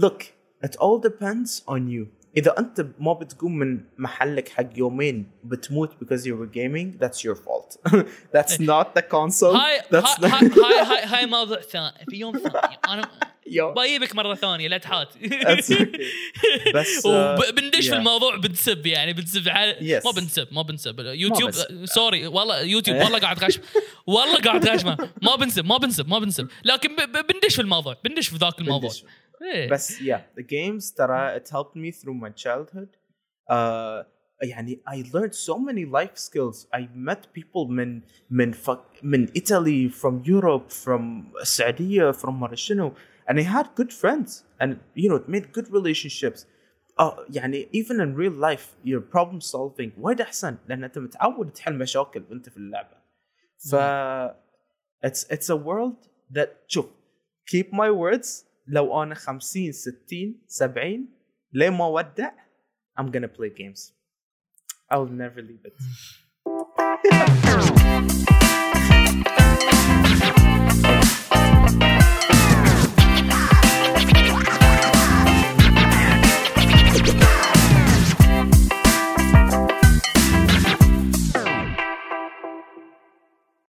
look 0.04 0.22
it 0.64 0.76
all 0.76 0.98
depends 0.98 1.62
on 1.68 1.88
you 1.88 2.06
إذا 2.36 2.58
أنت 2.58 2.86
ما 2.98 3.12
بتقوم 3.12 3.58
من 3.58 3.84
محلك 3.98 4.48
حق 4.48 4.78
يومين 4.78 5.30
بتموت 5.44 5.90
because 5.92 6.26
you 6.26 6.36
were 6.36 6.46
gaming 6.46 6.98
that's 6.98 7.24
your 7.24 7.34
fault 7.34 7.76
that's 8.34 8.58
not 8.60 8.94
the 8.94 9.02
console 9.02 9.56
هاي 9.56 9.80
that's 9.80 10.24
هاي 10.24 10.48
هاي 10.48 10.84
هاي, 10.84 11.04
هاي 11.04 11.26
موضوع 11.26 11.60
ثاني 11.60 12.04
في 12.10 12.16
يوم 12.16 12.38
ثاني 12.38 12.78
انا 12.88 13.10
Yo. 13.47 13.63
بجيبك 13.77 14.15
مرة 14.15 14.35
ثانية 14.35 14.67
لا 14.67 14.77
تحات. 14.77 15.13
بس 16.75 17.05
آه، 17.05 17.35
وبندش 17.49 17.85
في 17.85 17.91
yeah. 17.91 17.93
الموضوع 17.93 18.35
بنسب 18.35 18.85
يعني 18.85 19.13
بنسب 19.13 19.49
على. 19.49 20.01
ما 20.05 20.11
بنسب 20.11 20.47
ما 20.51 20.61
بنسب 20.61 20.99
YouTube. 20.99 21.51
sorry 21.85 22.27
والله 22.27 22.61
يوتيوب 22.61 22.97
والله 22.97 23.19
قاعد 23.19 23.43
غش 23.43 23.59
والله 24.07 24.39
قاعد 24.41 24.69
غش 24.69 24.83
ما 25.21 25.35
بنسب 25.39 25.65
ما 25.65 25.77
بنسب 25.77 26.07
ما 26.07 26.19
بنسب 26.19 26.47
لكن 26.63 26.95
بندش 27.29 27.55
في 27.55 27.61
الموضوع 27.61 27.97
بندش 28.03 28.27
في 28.27 28.37
ذاك 28.37 28.59
الموضوع. 28.59 28.89
إيه. 29.53 29.69
بس 29.69 29.97
yeah 29.97 30.39
the 30.39 30.43
games 30.43 30.93
ترى 30.97 31.39
helped 31.39 31.75
me 31.75 31.91
through 31.91 32.15
my 32.25 32.29
childhood 32.43 32.89
uh, 33.51 34.05
يعني 34.43 34.81
I 34.87 34.95
learned 34.95 35.33
so 35.33 35.57
many 35.57 35.85
life 35.85 36.17
skills 36.17 36.67
I 36.73 36.81
met 36.95 37.21
people 37.33 37.67
من 37.69 38.01
من 38.29 38.53
من 39.03 39.27
Italy 39.27 39.89
from 39.89 40.23
Europe 40.27 40.71
from 40.85 41.01
السعودية 41.41 42.11
from 42.11 42.29
ما 42.29 42.55
شنو 42.55 42.93
and 43.28 43.38
I 43.38 43.42
had 43.42 43.66
good 43.80 43.92
friends 43.92 44.44
and 44.60 44.70
you 44.94 45.08
know 45.10 45.20
made 45.28 45.52
good 45.52 45.68
relationships 45.72 46.46
uh, 46.98 47.14
يعني 47.30 47.68
even 47.72 48.00
in 48.00 48.14
real 48.14 48.32
life 48.32 48.66
your 48.84 49.00
problem 49.00 49.40
solving 49.40 49.90
وايد 49.98 50.20
أحسن 50.20 50.56
لأن 50.68 50.84
أنت 50.84 50.98
متعود 50.98 51.52
تحل 51.52 51.78
مشاكل 51.78 52.24
وأنت 52.30 52.48
في 52.48 52.56
اللعبة 52.56 52.96
ف 53.70 53.74
it's 55.06 55.24
it's 55.30 55.50
a 55.50 55.56
world 55.56 56.08
that 56.36 56.48
شوف 56.68 56.86
keep 57.50 57.66
my 57.72 57.90
words 57.90 58.44
لو 58.66 59.02
انا 59.02 59.14
50 59.14 59.72
60 59.72 60.40
70 60.46 61.08
ليه 61.52 61.70
ما 61.70 61.86
ودع 61.86 62.30
I'm 63.00 63.04
gonna 63.04 63.28
play 63.38 63.50
games 63.50 63.92
I'll 64.92 65.08
never 65.08 65.40
leave 65.40 65.64
it 65.64 65.74